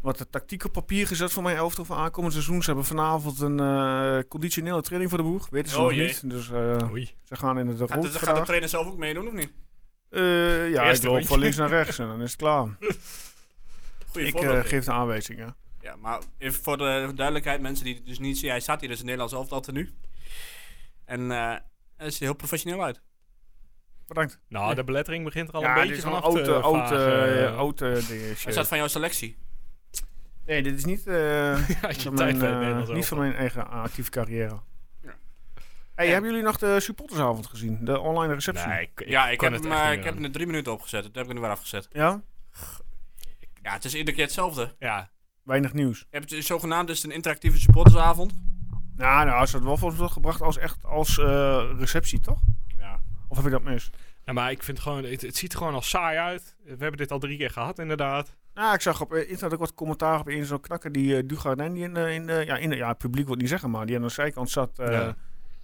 wat 0.00 0.18
de 0.18 0.28
tactiek 0.30 0.64
op 0.64 0.72
papier 0.72 1.06
gezet 1.06 1.32
voor 1.32 1.42
mijn 1.42 1.56
elftal 1.56 1.84
voor 1.84 1.96
aankomend 1.96 2.32
seizoen. 2.32 2.60
Ze 2.60 2.66
hebben 2.66 2.84
vanavond 2.84 3.40
een 3.40 3.60
eh, 3.60 4.18
conditionele 4.28 4.82
training 4.82 5.10
voor 5.10 5.18
de 5.18 5.24
boeg. 5.28 5.48
Weten 5.50 5.70
ze 5.70 5.76
Oh 5.78 5.82
nog 5.82 5.92
jee. 5.92 6.06
niet. 6.06 6.30
Dus 6.30 6.50
eh, 6.50 6.90
Oei. 6.90 7.14
ze 7.24 7.36
gaan 7.36 7.58
in 7.58 7.76
Gaat, 7.78 7.90
rood 7.90 8.12
de, 8.12 8.18
gaat 8.18 8.36
de 8.36 8.42
trainer 8.42 8.68
zelf 8.68 8.86
ook 8.86 8.96
meedoen 8.96 9.26
of 9.26 9.32
niet? 9.32 9.52
Eh, 10.10 10.70
ja, 10.70 10.82
ik 10.90 11.02
loop 11.02 11.26
van 11.26 11.38
links 11.38 11.56
naar 11.56 11.68
rechts 11.68 11.98
en 11.98 12.06
dan 12.08 12.22
is 12.22 12.30
het 12.30 12.40
klaar. 12.40 12.66
Goeie 14.12 14.26
ik 14.28 14.66
geef 14.66 14.84
de 14.84 14.92
aanwijzingen. 14.92 15.56
Ja, 15.80 15.96
maar 15.96 16.20
even 16.38 16.62
voor 16.62 16.78
de 16.78 17.12
duidelijkheid, 17.14 17.60
mensen 17.60 17.84
die 17.84 17.94
het 17.94 18.06
dus 18.06 18.18
niet 18.18 18.38
zien. 18.38 18.50
Hij 18.50 18.60
staat 18.60 18.80
hier 18.80 18.88
dus 18.88 18.98
in 18.98 19.04
Nederlands 19.04 19.34
elftal 19.34 19.62
nu. 19.72 19.94
En 21.04 21.30
eh 21.30 21.54
hij 21.96 22.06
is 22.06 22.16
er 22.16 22.22
heel 22.22 22.34
professioneel 22.34 22.82
uit. 22.84 23.02
Bedankt. 24.06 24.40
Nou, 24.48 24.74
de 24.74 24.84
belettering 24.84 25.24
begint 25.24 25.48
er 25.48 25.54
al 25.54 25.60
ja, 25.60 25.68
een 25.68 25.74
beetje 25.74 25.90
is 25.96 26.02
een 26.02 26.10
vanaf 26.10 26.24
oud, 26.24 26.44
te 26.44 26.54
oud, 26.54 26.74
vagen. 26.88 27.46
eh, 27.46 27.56
oud 27.56 27.78
dingetje. 27.78 28.14
Hij 28.18 28.52
staat 28.52 28.68
van 28.68 28.78
jouw 28.78 28.86
selectie. 28.86 29.36
Nee, 30.48 30.62
dit 30.62 30.74
is 30.76 30.84
niet, 30.84 31.06
eh, 31.06 31.54
van 32.04 32.14
mijn, 32.14 32.42
eh, 32.42 32.88
niet 32.88 33.06
van 33.06 33.18
mijn 33.18 33.34
eigen 33.34 33.70
actieve 33.70 34.10
carrière. 34.10 34.60
Ja. 35.02 35.14
Hey, 35.94 36.06
Ja. 36.06 36.12
hebben 36.12 36.30
jullie 36.30 36.44
nog 36.44 36.58
de 36.58 36.80
supportersavond 36.80 37.46
gezien? 37.46 37.84
De 37.84 37.98
online 38.00 38.34
receptie? 38.34 38.66
Nee, 38.66 38.82
ik, 38.82 39.00
ik 39.00 39.08
ja, 39.08 39.28
ik 39.28 39.40
heb, 39.40 39.52
het 39.52 39.62
hem, 39.62 39.72
echt 39.72 39.82
eh, 39.82 39.92
ik 39.92 40.04
heb 40.04 40.14
hem 40.14 40.24
er 40.24 40.30
drie 40.30 40.46
minuten 40.46 40.72
opgezet. 40.72 41.02
Dat 41.02 41.14
heb 41.14 41.22
ik 41.22 41.28
er 41.28 41.34
nu 41.34 41.40
weer 41.40 41.50
afgezet. 41.50 41.88
Ja? 41.92 42.22
Ja, 43.62 43.72
het 43.72 43.84
is 43.84 43.94
iedere 43.94 44.16
keer 44.16 44.24
hetzelfde. 44.24 44.74
Ja, 44.78 45.10
Weinig 45.42 45.72
nieuws. 45.72 45.98
Je 45.98 46.06
hebt 46.18 46.30
het 46.30 46.44
zogenaamd 46.44 46.88
is 46.88 46.96
het 47.02 47.10
een 47.10 47.16
interactieve 47.16 47.58
supportersavond. 47.58 48.32
Nou, 48.96 49.26
nou, 49.26 49.42
is 49.42 49.50
dat 49.50 49.62
wel 49.62 49.76
volgens 49.76 50.00
mij 50.00 50.08
gebracht 50.08 50.40
als 50.42 50.58
echt 50.58 50.84
als 50.84 51.18
eh, 51.18 51.70
receptie, 51.78 52.20
toch? 52.20 52.38
Ja. 52.78 53.00
Of 53.28 53.36
heb 53.36 53.46
ik 53.46 53.52
dat 53.52 53.62
mis? 53.62 53.90
Ja, 54.24 54.32
maar 54.32 54.50
ik 54.50 54.62
vind 54.62 54.80
gewoon, 54.80 55.04
het, 55.04 55.20
het 55.22 55.36
ziet 55.36 55.52
er 55.52 55.58
gewoon 55.58 55.74
al 55.74 55.82
saai 55.82 56.18
uit. 56.18 56.56
We 56.64 56.68
hebben 56.68 56.96
dit 56.96 57.10
al 57.10 57.18
drie 57.18 57.38
keer 57.38 57.50
gehad, 57.50 57.78
inderdaad. 57.78 58.36
Nou, 58.58 58.74
ik 58.74 58.80
zag 58.80 59.00
op 59.00 59.12
eh, 59.12 59.28
internet 59.30 59.52
ook 59.52 59.58
wat 59.60 59.74
commentaar 59.74 60.20
op 60.20 60.28
een 60.28 60.44
zo'n 60.44 60.60
knakker 60.60 60.92
die 60.92 61.16
uh, 61.16 61.22
Dugardin 61.28 61.72
die 61.72 61.82
in, 61.84 61.94
de- 61.94 62.12
in, 62.14 62.26
de- 62.26 62.42
ja, 62.46 62.56
in 62.56 62.70
de, 62.70 62.76
ja, 62.76 62.88
het 62.88 62.98
publiek 62.98 63.26
wil 63.26 63.36
niet 63.36 63.48
zeggen, 63.48 63.70
maar 63.70 63.86
die 63.86 63.96
aan 63.96 64.02
de 64.02 64.08
zijkant 64.08 64.50
zat. 64.50 64.78
eh, 64.78 64.92
Ja. 64.92 65.16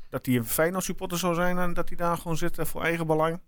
Dat 0.09 0.27
hij 0.27 0.35
een 0.37 0.45
Feyenoord 0.45 0.85
supporter 0.85 1.19
zou 1.19 1.35
zijn 1.35 1.59
en 1.59 1.75
dat 1.75 1.89
hij 1.89 1.97
daar 1.97 2.17
gewoon 2.17 2.37
zit 2.37 2.59
eh, 2.59 2.65
voor 2.65 2.83
eigen 2.83 3.07
belang. 3.07 3.41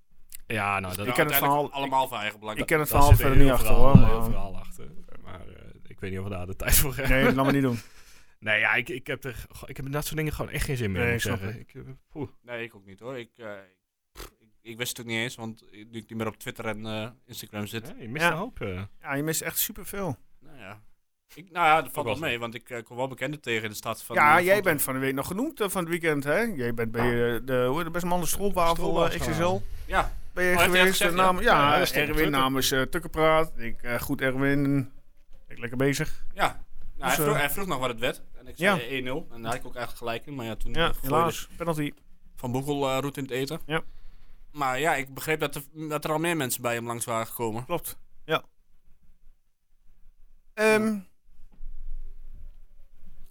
Ja, 0.47 0.81
nou, 0.81 0.97
dat, 0.97 1.07
Ik 1.07 1.15
ken 1.15 1.27
het 1.27 1.35
verhaal- 1.37 1.73
allemaal 1.73 2.09
van 2.09 2.19
eigen 2.19 2.39
belang. 2.41 2.59
ik 2.59 2.67
ken 2.67 2.79
het 2.79 2.89
verhaal 2.89 3.13
verder 3.13 3.37
niet 3.37 3.45
heel 3.45 3.53
achter 3.55 3.75
hoor. 3.75 3.93
eh, 3.95 4.05
heel 4.09 4.19
Maar, 4.21 4.25
verhaal 4.31 4.57
achter. 4.59 4.89
Maar 5.25 5.41
eh, 5.49 5.65
ik 5.87 6.01
weet 6.01 6.11
niet 6.11 6.19
of 6.21 6.25
we 6.27 6.31
daar 6.31 6.47
de 6.47 6.57
tijd 6.57 6.75
voor 6.75 6.97
hebben. 6.97 7.25
nee, 7.25 7.35
laat 7.35 7.47
me 7.47 7.53
niet 7.53 7.63
doen. 7.63 7.79
Nee, 8.39 8.61
ja, 8.61 8.75
ik, 8.75 8.89
ik, 8.89 9.07
heb 9.07 9.25
er, 9.25 9.47
ik 9.67 9.77
heb 9.77 9.93
dat 9.93 10.05
soort 10.05 10.17
dingen 10.17 10.33
gewoon 10.33 10.51
echt 10.51 10.65
geen 10.65 10.77
zin 10.77 10.93
meer, 10.93 11.03
Nee, 11.05 11.15
ik 11.15 11.21
zeggen. 11.21 11.61
Ik, 11.61 11.75
eh, 11.75 11.81
poeh. 12.11 12.29
Nee, 12.43 12.63
ik 12.65 12.75
ook 12.75 12.87
niet 12.87 13.01
hoor. 13.01 13.19
Ik, 13.19 13.31
eh, 13.37 13.47
ik, 14.67 14.77
wist 14.77 14.97
het 14.97 15.07
ook 15.07 15.13
niet 15.13 15.21
eens, 15.23 15.35
want 15.35 15.63
ik, 15.71 15.73
nu 15.91 15.99
ik 15.99 16.09
niet 16.09 16.19
meer 16.19 16.27
op 16.27 16.37
Twitter 16.39 16.65
en 16.67 16.87
eh, 16.87 17.09
Instagram 17.27 17.67
zit. 17.67 17.87
Ja, 17.87 17.95
je 18.03 18.09
mist 18.09 18.25
Ja. 18.25 18.31
een 18.31 18.37
hoop. 18.37 18.61
eh. 18.61 18.83
Ja, 19.01 19.15
je 19.15 19.23
mist 19.23 19.41
echt 19.41 19.59
superveel. 19.59 20.17
Nou 20.41 20.59
ja. 20.59 20.81
Ik, 21.35 21.51
nou 21.51 21.67
ja, 21.67 21.83
dat 21.83 21.93
valt 21.93 22.07
wel 22.07 22.17
mee, 22.17 22.39
want 22.39 22.55
ik 22.55 22.71
eh, 22.71 22.83
kom 22.83 22.97
wel 22.97 23.09
bekenden 23.09 23.41
tegen 23.41 23.63
in 23.63 23.69
de 23.71 23.77
stad 23.77 24.03
van... 24.03 24.17
ja, 24.17 24.41
jij 24.41 24.55
van- 24.55 24.63
bent 24.63 24.83
van 24.83 24.95
de 24.95 25.01
week 25.01 25.15
nog 25.15 25.27
genoemd 25.27 25.63
van 25.67 25.81
het 25.81 25.89
weekend, 25.91 26.25
hè? 26.25 26.39
Jij 26.41 26.75
bent 26.75 26.91
bij 26.91 27.11
de, 27.45 27.65
hoe 27.67 27.75
heet 27.77 27.85
het, 27.85 27.93
best 27.93 28.05
man 28.05 28.21
de 28.21 28.27
stroopwafel. 28.27 29.09
XSL. 29.09 29.61
Ja, 29.87 30.13
Ben 30.33 30.45
je 30.45 30.55
Oh, 30.57 30.63
geweest? 30.63 30.87
gezegd, 30.87 31.15
naam, 31.15 31.41
ja? 31.41 31.79
ja, 31.79 31.93
Erwin 31.93 32.31
namens 32.31 32.69
Tukkenpraat. 32.69 33.59
Ik, 33.59 33.83
eh, 33.83 34.01
goed 34.01 34.21
Erwin. 34.21 34.91
Ik 35.49 35.59
lekker 35.59 35.79
bezig. 35.79 36.25
ja. 36.35 36.65
Nou, 36.99 37.09
Dus, 37.09 37.17
hij, 37.17 37.27
vroeg, 37.27 37.37
hij 37.39 37.51
vroeg 37.51 37.67
nog 37.67 37.79
wat 37.79 37.89
het 37.89 37.99
werd. 37.99 38.23
En 38.35 38.47
ik 38.47 38.57
Ja. 38.59 38.77
zei 38.77 38.89
1-0. 39.03 39.27
En 39.33 39.43
daar 39.43 39.51
had 39.51 39.61
ik 39.61 39.67
ook 39.67 39.75
eigenlijk 39.77 39.97
gelijk 39.97 40.27
in. 40.27 40.35
Maar 40.35 40.47
ja, 40.47 40.57
toen 40.57 40.73
Ja, 40.73 40.93
helaas. 41.03 41.49
Penalty. 41.57 41.93
Van 42.37 42.53
Boegel 42.53 43.01
roet 43.01 43.17
in 43.17 43.23
het 43.23 43.33
eten. 43.33 43.61
Ja. 43.67 43.83
Maar 44.57 44.81
ja, 44.81 44.95
ik 44.95 45.15
begreep 45.15 45.41
dat 45.41 45.55
er, 45.55 45.63
dat 45.89 46.05
er 46.05 46.11
al 46.13 46.19
meer 46.19 46.37
mensen 46.37 46.63
bij 46.63 46.75
hem 46.75 46.87
langs 46.87 47.05
waren 47.05 47.27
gekomen. 47.27 47.65
Klopt. 47.65 47.99
Ja. 48.25 48.43
Ehm, 50.55 50.99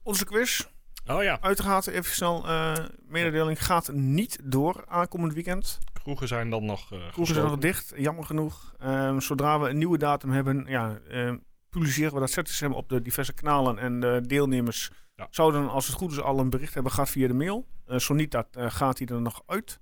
onze 0.03 0.26
quiz. 0.26 0.65
Oh 1.05 1.23
ja, 1.23 1.38
Uiteraard 1.41 1.88
even 1.88 2.13
snel 2.13 2.47
eh, 2.47 2.86
mededeling. 3.07 3.65
Gaat 3.65 3.91
niet 3.91 4.39
door 4.43 4.84
aankomend 4.88 5.34
weekend. 5.34 5.78
kroegen 5.93 6.28
zijn 6.28 6.49
dan 6.49 6.65
nog 6.65 6.93
uh, 6.93 7.11
Kroegen 7.11 7.36
zijn 7.36 7.47
nog 7.47 7.57
dicht, 7.57 7.93
jammer 7.95 8.26
genoeg. 8.26 8.73
Ehm, 8.80 9.19
zodra 9.19 9.59
we 9.59 9.69
een 9.69 9.78
nieuwe 9.78 9.97
datum 9.97 10.32
hebben, 10.32 10.65
ja, 10.67 10.99
ehm, 11.09 11.38
publiceren 11.69 12.13
we 12.13 12.19
dat 12.19 12.32
ZSM 12.32 12.71
op 12.71 12.89
de 12.89 13.01
diverse 13.01 13.34
kanalen. 13.34 13.78
En 13.78 13.99
de 13.99 14.21
deelnemers 14.28 14.91
Ja. 15.15 15.28
zouden, 15.30 15.69
als 15.69 15.88
het 15.88 15.95
goed 15.95 16.11
is, 16.11 16.21
al 16.21 16.39
een 16.39 16.49
bericht 16.49 16.73
hebben 16.73 16.91
gehad 16.91 17.09
via 17.09 17.28
de 17.28 17.34
mail. 17.34 17.67
Eh, 17.86 17.97
zo 17.97 18.13
niet, 18.13 18.32
dat 18.32 18.47
gaat 18.51 18.97
hij 18.97 19.07
er 19.07 19.21
nog 19.21 19.43
uit. 19.45 19.80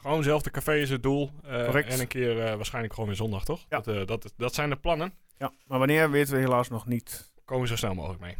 Gewoon 0.00 0.22
zelfde 0.22 0.50
café 0.50 0.74
is 0.76 0.90
het 0.90 1.02
doel. 1.02 1.30
eh, 1.44 1.64
Correct. 1.64 1.88
En 1.92 2.00
een 2.00 2.06
keer 2.08 2.44
eh, 2.46 2.54
waarschijnlijk 2.56 2.92
gewoon 2.94 3.08
weer 3.08 3.18
zondag, 3.18 3.44
toch? 3.44 3.60
Ja. 3.68 3.80
Dat, 3.80 3.88
eh, 3.96 4.06
dat, 4.06 4.32
dat 4.36 4.54
zijn 4.54 4.70
de 4.70 4.76
plannen. 4.76 5.14
Ja, 5.38 5.52
maar 5.66 5.78
wanneer 5.78 6.10
weten 6.10 6.34
we 6.34 6.40
helaas 6.40 6.68
nog 6.68 6.86
niet. 6.86 7.32
Komen 7.44 7.62
we 7.62 7.68
zo 7.68 7.76
snel 7.76 7.94
mogelijk 7.94 8.20
mee. 8.20 8.36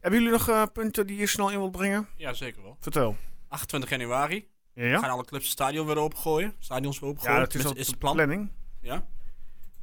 Hebben 0.00 0.20
jullie 0.20 0.34
nog 0.38 0.48
eh, 0.48 0.62
punten 0.72 1.06
die 1.06 1.16
je 1.18 1.26
snel 1.26 1.50
in 1.50 1.58
wilt 1.58 1.72
brengen? 1.72 2.08
Ja, 2.16 2.32
zeker 2.32 2.62
wel. 2.62 2.76
Vertel. 2.80 3.16
28 3.48 3.90
januari 3.90 4.48
Ja, 4.74 4.98
gaan 4.98 5.10
alle 5.10 5.24
clubs 5.24 5.44
het 5.44 5.52
stadion 5.52 5.86
weer 5.86 5.98
opengooien. 5.98 6.54
Stadions 6.58 6.98
weer 7.00 7.10
opengooien. 7.10 7.34
ja 7.38 7.44
dat 7.44 7.54
is, 7.54 7.64
is 7.64 7.70
de 7.72 7.90
het 7.90 7.98
plan. 7.98 8.14
planning. 8.14 8.50
Ja. 8.80 9.06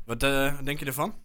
Wat 0.06 0.24
eh, 0.24 0.60
denk 0.64 0.80
je 0.80 0.86
ervan? 0.86 1.16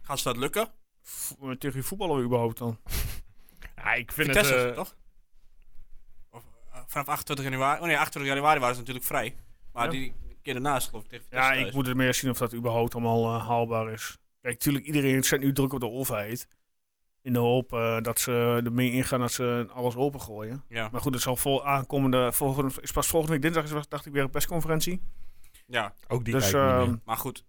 Gaat 0.00 0.18
ze 0.18 0.24
dat 0.24 0.36
lukken? 0.36 0.68
Vo- 1.02 1.50
eh, 1.50 1.56
tegen 1.56 1.76
wie 1.76 1.84
voetballen 1.86 2.24
überhaupt 2.24 2.58
dan? 2.58 2.78
Ja, 3.76 3.92
ik 3.94 4.12
vind 4.12 4.26
Vitesse, 4.26 4.54
het... 4.54 4.68
eh, 4.70 4.74
toch? 4.74 4.96
Eh, 6.88 6.92
vanaf 6.92 7.08
28 7.08 7.44
januari. 7.44 7.80
Oh 7.80 7.86
nee, 7.86 7.98
28 7.98 8.32
januari 8.32 8.60
waren 8.60 8.74
ze 8.74 8.80
natuurlijk 8.80 9.06
vrij. 9.06 9.36
Maar 9.72 9.84
Ja. 9.84 9.90
die 9.90 10.14
keer 10.42 10.52
daarna 10.52 10.76
is 10.76 10.82
het 10.82 10.90
geloof 10.90 11.04
ik 11.04 11.10
tegen 11.10 11.26
Ja, 11.30 11.40
thuis. 11.50 11.66
ik 11.66 11.74
moet 11.74 11.86
het 11.86 11.96
meer 11.96 12.14
zien 12.14 12.30
of 12.30 12.38
dat 12.38 12.54
überhaupt 12.54 12.94
allemaal 12.94 13.34
eh, 13.34 13.46
haalbaar 13.48 13.92
is. 13.92 14.18
Kijk, 14.42 14.54
natuurlijk, 14.54 14.84
iedereen 14.84 15.24
zet 15.24 15.40
nu 15.40 15.52
druk 15.52 15.72
op 15.72 15.80
de 15.80 15.88
overheid. 15.90 16.48
In 17.22 17.32
de 17.32 17.38
hoop 17.38 17.72
eh, 17.72 18.00
dat 18.00 18.20
ze 18.20 18.60
ermee 18.64 18.90
ingaan 18.92 19.20
dat 19.20 19.32
ze 19.32 19.66
alles 19.72 19.96
opengooien. 19.96 20.64
Ja. 20.68 20.88
Maar 20.92 21.00
goed, 21.00 21.14
het 21.14 21.22
zal 21.22 21.36
vol 21.36 21.66
aankomende, 21.66 22.32
volgende, 22.32 22.72
is 22.80 22.92
pas 22.92 23.06
volgende 23.06 23.32
week 23.38 23.42
dinsdag, 23.42 23.78
is, 23.78 23.88
dacht 23.88 24.06
ik, 24.06 24.12
weer 24.12 24.22
een 24.22 24.30
persconferentie. 24.30 25.02
ja, 25.66 25.94
ook 26.08 26.24
die 26.24 26.34
dus 26.34 26.52
meer. 26.52 26.98
maar 27.04 27.16
goed. 27.16 27.44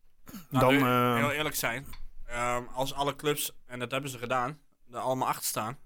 dan, 0.49 0.77
we 0.77 0.83
eh, 0.85 1.15
heel 1.15 1.31
eerlijk 1.31 1.55
zijn. 1.55 1.85
Ehm, 2.25 2.63
als 2.73 2.93
alle 2.93 3.15
clubs, 3.15 3.51
en 3.65 3.79
dat 3.79 3.91
hebben 3.91 4.09
ze 4.09 4.17
gedaan, 4.17 4.59
er 4.91 4.97
allemaal 4.99 5.27
achter 5.27 5.45
staan. 5.45 5.77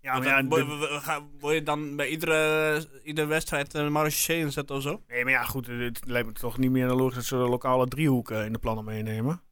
Ja, 0.00 0.18
maar 0.18 0.26
ja, 0.26 1.22
wil- 1.38 1.52
je 1.52 1.62
dan 1.62 1.96
bij 1.96 2.08
iedere, 2.08 2.84
iedere 3.04 3.26
wedstrijd 3.26 3.74
een 3.74 3.92
marché 3.92 4.32
inzetten 4.34 4.76
of 4.76 4.82
zo? 4.82 5.02
nee, 5.08 5.22
maar 5.24 5.32
ja, 5.32 5.44
goed, 5.44 5.66
het 5.66 6.00
lijkt 6.06 6.26
me 6.26 6.32
toch 6.32 6.58
niet 6.58 6.70
meer 6.70 6.86
logisch 6.86 7.14
dat 7.14 7.24
ze 7.24 7.34
de 7.36 7.48
lokale 7.48 7.86
driehoeken 7.86 8.44
in 8.44 8.52
de 8.52 8.58
plannen 8.58 8.84
meenemen. 8.84 9.42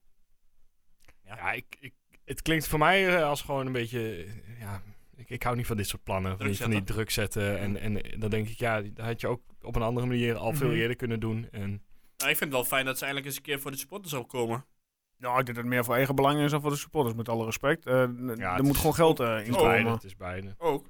Ja, 1.25 1.53
ik, 1.53 1.77
ik, 1.81 1.95
het 2.25 2.43
klinkt 2.43 2.69
voor 2.69 2.79
mij 2.79 3.17
eh, 3.17 3.25
als 3.29 3.43
gewoon 3.43 3.67
een 3.67 3.73
beetje... 3.73 4.25
eh, 4.25 4.61
Ja, 4.61 4.83
ik, 5.17 5.31
ik 5.31 5.43
hou 5.43 5.57
niet 5.57 5.67
van 5.67 5.77
dit 5.77 5.89
soort 5.89 6.03
plannen. 6.03 6.37
Van 6.37 6.47
die, 6.47 6.57
van 6.57 6.67
die 6.71 6.77
zetten. 6.77 6.95
druk 6.95 7.11
zetten. 7.11 7.59
En, 7.59 7.77
en 7.81 8.21
dan 8.21 8.31
denk 8.31 8.49
ik, 8.49 8.59
ja, 8.59 8.81
dat 8.83 9.05
had 9.07 9.21
je 9.21 9.27
ook 9.29 9.43
op 9.63 9.77
een 9.77 9.83
andere 9.83 10.07
manier 10.07 10.35
al 10.37 10.53
veel 10.53 10.69
Mhm. 10.69 10.77
eerder 10.77 10.97
kunnen 10.97 11.21
doen. 11.21 11.49
En 11.51 11.69
Nou, 12.17 12.31
ik 12.31 12.37
vind 12.37 12.41
het 12.41 12.53
wel 12.53 12.65
fijn 12.65 12.85
dat 12.85 12.99
ze 12.99 13.05
eindelijk 13.05 13.29
eens 13.31 13.37
een 13.39 13.47
keer 13.47 13.61
voor 13.61 13.71
de 13.71 13.77
supporters 13.77 14.13
opkomen. 14.15 14.65
Nou, 15.19 15.39
ik 15.39 15.45
denk 15.45 15.57
dat 15.57 15.65
het 15.67 15.75
meer 15.75 15.85
voor 15.85 15.95
eigen 15.95 16.15
belang 16.15 16.41
is 16.41 16.51
dan 16.51 16.61
voor 16.61 16.71
de 16.71 16.77
supporters, 16.77 17.15
met 17.17 17.29
alle 17.29 17.45
respect. 17.45 17.87
Eh, 17.87 18.01
er 18.01 18.09
moet 18.63 18.75
is- 18.75 18.77
gewoon 18.77 18.95
geld 18.95 19.21
eh, 19.21 19.35
het 19.37 19.47
in 19.47 19.53
komen. 19.55 19.87
Het 19.93 20.05
is 20.05 20.17
beide. 20.17 20.55
Ook. 20.59 20.87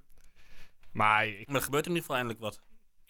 Maar 0.93 1.27
ik, 1.27 1.47
Maar 1.47 1.57
er 1.57 1.63
gebeurt 1.63 1.85
in 1.87 1.91
ieder 1.91 2.03
geval 2.07 2.17
eindelijk 2.17 2.41
wat. 2.45 2.61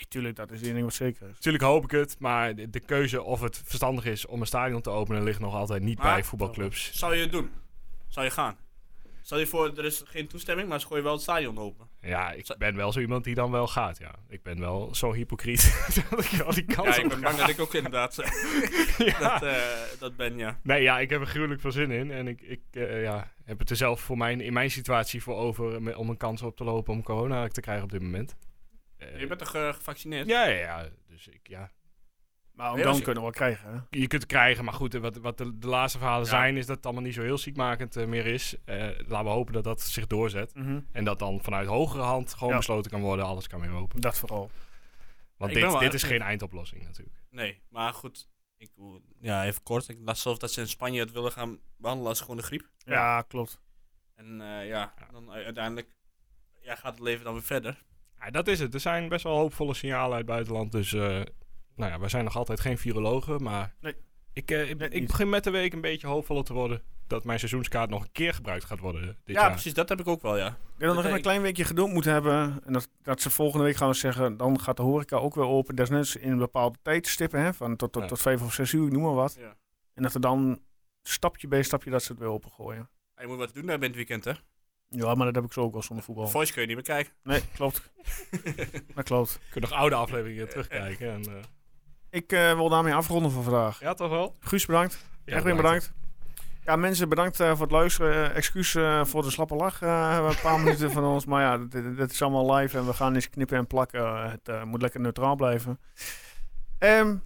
Tuurlijk, 0.09 0.37
dat 0.37 0.51
is 0.51 0.63
één 0.63 0.73
ding 0.73 0.85
wat 0.85 0.95
zeker 0.95 1.29
is. 1.29 1.35
natuurlijk 1.35 1.65
hoop 1.65 1.85
ik 1.85 1.91
het. 1.91 2.17
Maar 2.19 2.55
de, 2.55 2.71
de 2.71 2.81
keuze 2.81 3.23
of 3.23 3.41
het 3.41 3.63
verstandig 3.65 4.05
is 4.05 4.27
om 4.27 4.41
een 4.41 4.47
stadion 4.47 4.81
te 4.81 4.91
openen... 4.91 5.23
ligt 5.23 5.41
nog 5.41 5.55
altijd 5.55 5.83
niet 5.83 5.99
Maar- 5.99 6.13
bij 6.13 6.25
voetbalclubs. 6.25 6.93
Zou 6.99 7.15
je 7.15 7.21
het 7.23 7.33
doen? 7.33 7.51
Zou 8.09 8.27
je 8.27 8.33
gaan? 8.33 8.57
Stel 9.27 9.39
je 9.39 9.47
voor, 9.47 9.73
er 9.77 9.85
is 9.85 10.03
geen 10.07 10.27
toestemming, 10.29 10.69
maar 10.69 10.81
ze 10.81 10.87
gooien 10.87 11.05
wel 11.05 11.13
het 11.13 11.23
stadion 11.23 11.59
open. 11.59 11.89
Ja, 12.01 12.33
ik 12.33 12.55
ben 12.59 12.77
wel 12.77 12.93
zo 12.93 13.01
iemand 13.01 13.25
die 13.25 13.35
dan 13.35 13.51
wel 13.51 13.67
gaat, 13.67 13.99
ja. 13.99 14.15
Ik 14.29 14.43
ben 14.43 14.61
wel 14.61 14.95
zo 14.95 15.13
hypocriet 15.13 15.87
dat 16.11 16.25
ik 16.25 16.31
wel 16.31 16.55
die 16.55 16.65
kans 16.65 16.97
Ja, 16.97 17.03
ik 17.03 17.09
ben 17.09 17.21
bang 17.21 17.37
dat 17.37 17.49
ik 17.49 17.61
ook 17.61 17.75
inderdaad 17.75 18.15
Ja. 18.99 19.19
dat, 19.19 19.43
eh, 19.43 19.99
dat 19.99 20.17
ben, 20.17 20.37
ja. 20.37 20.61
Nee, 20.63 20.83
ja, 20.83 20.99
ik 20.99 21.11
heb 21.11 21.21
er 21.21 21.27
gruwelijk 21.27 21.61
veel 21.61 21.73
zin 21.73 21.91
in. 21.91 22.11
En 22.11 22.29
ik, 22.29 22.41
ik 22.41 22.61
eh, 22.71 23.03
ja, 23.03 23.33
heb 23.45 23.59
het 23.59 23.71
er 23.71 23.77
zelf 23.77 24.01
voor 24.01 24.17
mijn, 24.17 24.41
in 24.41 24.53
mijn 24.53 24.71
situatie 24.71 25.23
voor 25.23 25.37
over 25.37 25.97
om 25.97 26.09
een 26.09 26.17
kans 26.17 26.43
op 26.43 26.57
te 26.57 26.65
lopen 26.65 26.93
om 26.93 27.03
corona 27.03 27.49
te 27.49 27.61
krijgen 27.61 27.85
op 27.85 27.91
dit 27.91 28.03
moment. 28.03 28.37
Eh, 28.97 29.21
Je 29.21 29.27
bent 29.27 29.39
toch 29.39 29.55
eh, 29.55 29.73
gevaccineerd? 29.73 30.27
ja, 30.27 30.47
ja, 30.47 30.59
ja. 30.59 30.89
Dus 31.09 31.29
ik, 31.29 31.41
ja. 31.43 31.71
Maar 32.57 32.71
ook 32.71 32.83
dan 32.83 32.95
kunnen 32.97 33.15
we 33.15 33.21
wel 33.21 33.31
krijgen. 33.31 33.71
Hè? 33.73 33.79
Je 33.99 34.07
kunt 34.07 34.23
het 34.23 34.27
krijgen, 34.31 34.65
maar 34.65 34.75
goed, 34.75 34.93
wat, 34.95 35.17
wat 35.17 35.39
de, 35.39 35.59
de 35.59 35.67
laatste 35.67 35.99
verhalen 35.99 36.25
Ja. 36.25 36.31
zijn, 36.31 36.57
is 36.57 36.67
dat 36.67 36.77
het 36.77 36.85
allemaal 36.85 37.03
niet 37.05 37.15
zo 37.15 37.23
heel 37.23 37.39
ziekmakend 37.39 37.97
eh, 37.97 38.07
meer 38.07 38.27
is. 38.27 38.55
Eh, 38.65 38.77
laten 39.07 39.25
we 39.25 39.31
hopen 39.33 39.53
dat 39.53 39.65
dat 39.65 39.81
zich 39.81 40.07
doorzet. 40.07 40.53
En 40.93 41.05
dat 41.05 41.19
dan 41.19 41.41
vanuit 41.43 41.67
hogere 41.69 42.03
hand 42.03 42.35
gewoon 42.35 42.51
Ja. 42.53 42.57
besloten 42.59 42.91
kan 42.91 43.01
worden, 43.01 43.25
alles 43.25 43.47
kan 43.49 43.61
weer 43.61 43.71
open. 43.73 44.01
Dat 44.01 44.19
vooral. 44.19 44.51
Want 45.37 45.57
Ik 45.57 45.63
dit, 45.71 45.79
dit 45.79 45.95
is 45.95 46.03
geen 46.03 46.23
eindoplossing 46.23 46.83
natuurlijk. 46.85 47.17
Nee, 47.31 47.61
maar 47.69 47.93
goed. 47.95 48.29
Ik, 48.59 48.71
ja, 49.21 49.45
even 49.45 49.63
kort. 49.63 49.89
Ik 49.89 49.99
las 50.05 50.23
zelfs 50.23 50.39
dat 50.39 50.51
ze 50.53 50.61
in 50.61 50.69
Spanje 50.69 51.01
het 51.01 51.13
willen 51.13 51.33
gaan 51.33 51.59
behandelen 51.77 52.11
als 52.11 52.21
gewoon 52.21 52.37
de 52.37 52.43
griep. 52.43 52.69
Ja, 52.79 53.23
klopt. 53.23 53.61
En 54.15 54.41
eh, 54.41 54.67
ja, 54.69 54.95
dan 55.13 55.31
uiteindelijk 55.33 55.89
ja, 56.61 56.75
gaat 56.75 56.93
het 56.93 57.01
leven 57.03 57.25
dan 57.25 57.33
weer 57.33 57.43
verder. 57.43 57.83
Ja, 58.21 58.31
dat 58.31 58.49
is 58.49 58.59
het. 58.61 58.75
Er 58.75 58.81
zijn 58.81 59.09
best 59.09 59.25
wel 59.25 59.37
hoopvolle 59.37 59.75
signalen 59.75 60.11
uit 60.11 60.17
het 60.17 60.27
buitenland. 60.27 60.73
Dus 60.73 60.93
uh, 60.93 61.21
nou 61.77 61.91
ja, 61.93 61.99
wij 61.99 62.09
zijn 62.09 62.25
nog 62.25 62.37
altijd 62.37 62.61
geen 62.61 62.79
virologen. 62.79 63.43
Maar 63.43 63.75
Nee. 63.81 63.95
ik, 64.33 64.51
uh, 64.51 64.71
ik, 64.71 64.81
ik 64.83 65.07
begin 65.07 65.29
met 65.29 65.45
de 65.45 65.51
week 65.51 65.73
een 65.73 65.81
beetje 65.81 66.07
hoopvoller 66.07 66.45
te 66.45 66.53
worden. 66.53 66.83
Dat 67.07 67.25
mijn 67.25 67.39
seizoenskaart 67.39 67.91
nog 67.91 68.03
een 68.03 68.13
keer 68.13 68.35
gebruikt 68.35 68.65
gaat 68.65 68.79
worden 68.79 69.03
dit 69.25 69.35
ja, 69.37 69.41
jaar. 69.43 69.51
precies. 69.51 69.75
Dat 69.75 69.89
heb 69.89 70.01
ik 70.01 70.07
ook 70.09 70.23
wel, 70.23 70.37
ja. 70.37 70.47
Ik 70.47 70.53
denk 70.55 70.63
dat 70.79 70.89
we 70.89 70.95
nog 70.95 71.05
even 71.05 71.13
een 71.17 71.23
klein 71.23 71.43
weekje 71.43 71.65
geduld 71.65 71.93
moeten 71.93 72.13
hebben. 72.13 72.61
En 72.65 72.73
dat, 72.73 72.89
dat 73.03 73.21
ze 73.21 73.31
volgende 73.31 73.65
week 73.65 73.77
gaan 73.77 73.95
zeggen, 73.95 74.37
dan 74.37 74.61
gaat 74.61 74.77
de 74.77 74.83
horeca 74.83 75.17
ook 75.17 75.35
weer 75.35 75.45
open. 75.47 75.75
Desnoods 75.77 76.17
in 76.17 76.31
een 76.31 76.39
bepaalde 76.39 76.79
tijdstippen, 76.83 77.41
hè, 77.41 77.55
van 77.55 77.77
tot, 77.77 77.93
tot, 77.93 78.03
Ja. 78.03 78.09
tot 78.09 78.21
vijf 78.21 78.43
of 78.43 78.53
zes 78.53 78.73
uur, 78.73 78.91
noem 78.93 79.03
maar 79.03 79.15
wat. 79.15 79.37
Ja. 79.41 79.57
En 79.95 80.03
dat 80.03 80.15
er 80.15 80.21
dan 80.21 80.61
stapje 81.03 81.49
bij 81.49 81.63
stapje 81.63 81.91
dat 81.91 82.03
ze 82.03 82.13
het 82.13 82.21
weer 82.21 82.31
opengooien. 82.31 82.89
Ja, 83.17 83.23
Je 83.23 83.29
moet 83.29 83.37
wat 83.39 83.55
doen 83.55 83.67
daar 83.67 83.79
bij 83.79 83.87
het 83.87 83.97
weekend, 83.97 84.25
hè? 84.25 84.33
Ja, 84.89 85.15
maar 85.15 85.27
dat 85.27 85.35
heb 85.35 85.45
ik 85.45 85.53
zo 85.53 85.61
ook 85.61 85.75
al 85.75 85.83
zonder 85.83 86.05
voetbal. 86.05 86.29
Voice 86.29 86.53
kun 86.53 86.61
je 86.61 86.67
niet 86.67 86.77
meer 86.77 86.85
kijken. 86.85 87.13
Nee, 87.23 87.41
klopt. 87.55 87.91
dat 88.95 89.05
klopt. 89.05 89.33
Je 89.45 89.51
kunt 89.51 89.65
nog 89.65 89.73
oude 89.79 89.95
afleveringen 89.95 90.49
terugkijken. 90.49 91.11
En, 91.13 91.23
eh, 91.25 91.43
Ik 92.17 92.33
eh, 92.33 92.55
wil 92.55 92.69
daarmee 92.69 92.95
afronden 92.95 93.31
voor 93.31 93.43
vandaag. 93.43 93.81
ja, 93.81 93.95
toch 93.95 94.11
wel? 94.11 94.37
Guus, 94.41 94.67
bedankt. 94.67 95.05
Ja, 95.25 95.35
Echt 95.35 95.45
weer 95.45 95.57
bedankt. 95.57 95.93
Ja, 96.65 96.77
mensen, 96.77 97.09
bedankt 97.09 97.41
eh, 97.41 97.51
voor 97.51 97.61
het 97.61 97.71
luisteren. 97.71 98.31
Eh, 98.31 98.37
excuus 98.37 98.71
voor 99.03 99.23
de 99.23 99.31
slappe 99.31 99.55
lach. 99.55 99.81
een 99.81 100.41
paar 100.43 100.61
minuten 100.65 100.91
van 100.91 101.05
ons. 101.05 101.27
Maar 101.27 101.43
ja, 101.43 101.59
dit, 101.59 101.97
dit 101.97 102.11
is 102.13 102.23
allemaal 102.23 102.55
live 102.55 102.79
en 102.79 102.87
we 102.87 102.93
gaan 102.93 103.15
eens 103.15 103.31
knippen 103.31 103.57
en 103.57 103.67
plakken. 103.67 104.31
Het 104.31 104.65
moet 104.65 104.83
lekker 104.83 105.01
neutraal 105.01 105.37
blijven. 105.37 105.79
Ehm, 106.79 107.17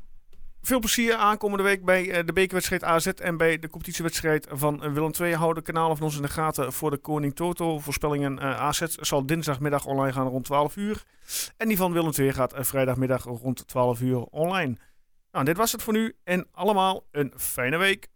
veel 0.62 0.78
plezier 0.78 1.14
aankomende 1.14 1.64
week 1.64 1.84
bij 1.84 2.10
eh, 2.10 2.26
de 2.26 2.32
bekerwedstrijd 2.32 2.84
AZ 2.84 3.06
en 3.06 3.36
bij 3.36 3.58
de 3.58 3.68
competitiewedstrijd 3.68 4.46
van 4.50 4.82
eh, 4.82 4.92
Willem 4.92 5.12
II. 5.20 5.34
Hou 5.34 5.54
de 5.54 5.62
kanalen 5.62 5.96
van 5.96 6.06
ons 6.06 6.16
in 6.16 6.22
de 6.22 6.28
gaten 6.28 6.72
voor 6.72 6.90
de 6.90 6.96
Koning 6.96 7.34
Toto. 7.34 7.78
Voorspellingen 7.78 8.38
eh, 8.38 8.60
AZ 8.60 8.82
zal 8.86 9.26
dinsdagmiddag 9.26 9.86
online 9.86 10.12
gaan 10.12 10.28
rond 10.28 10.44
12 10.44 10.76
uur. 10.76 11.02
En 11.56 11.68
die 11.68 11.76
van 11.76 11.92
Willem 11.92 12.12
II 12.18 12.32
gaat 12.32 12.54
vrijdagmiddag 12.56 13.24
rond 13.24 13.68
12 13.68 14.00
uur 14.00 14.22
online. 14.22 14.76
Nou, 15.32 15.44
dit 15.44 15.56
was 15.56 15.72
het 15.72 15.82
voor 15.82 15.92
nu 15.92 16.16
en 16.24 16.46
allemaal 16.52 17.04
een 17.10 17.32
fijne 17.36 17.76
week. 17.76 18.08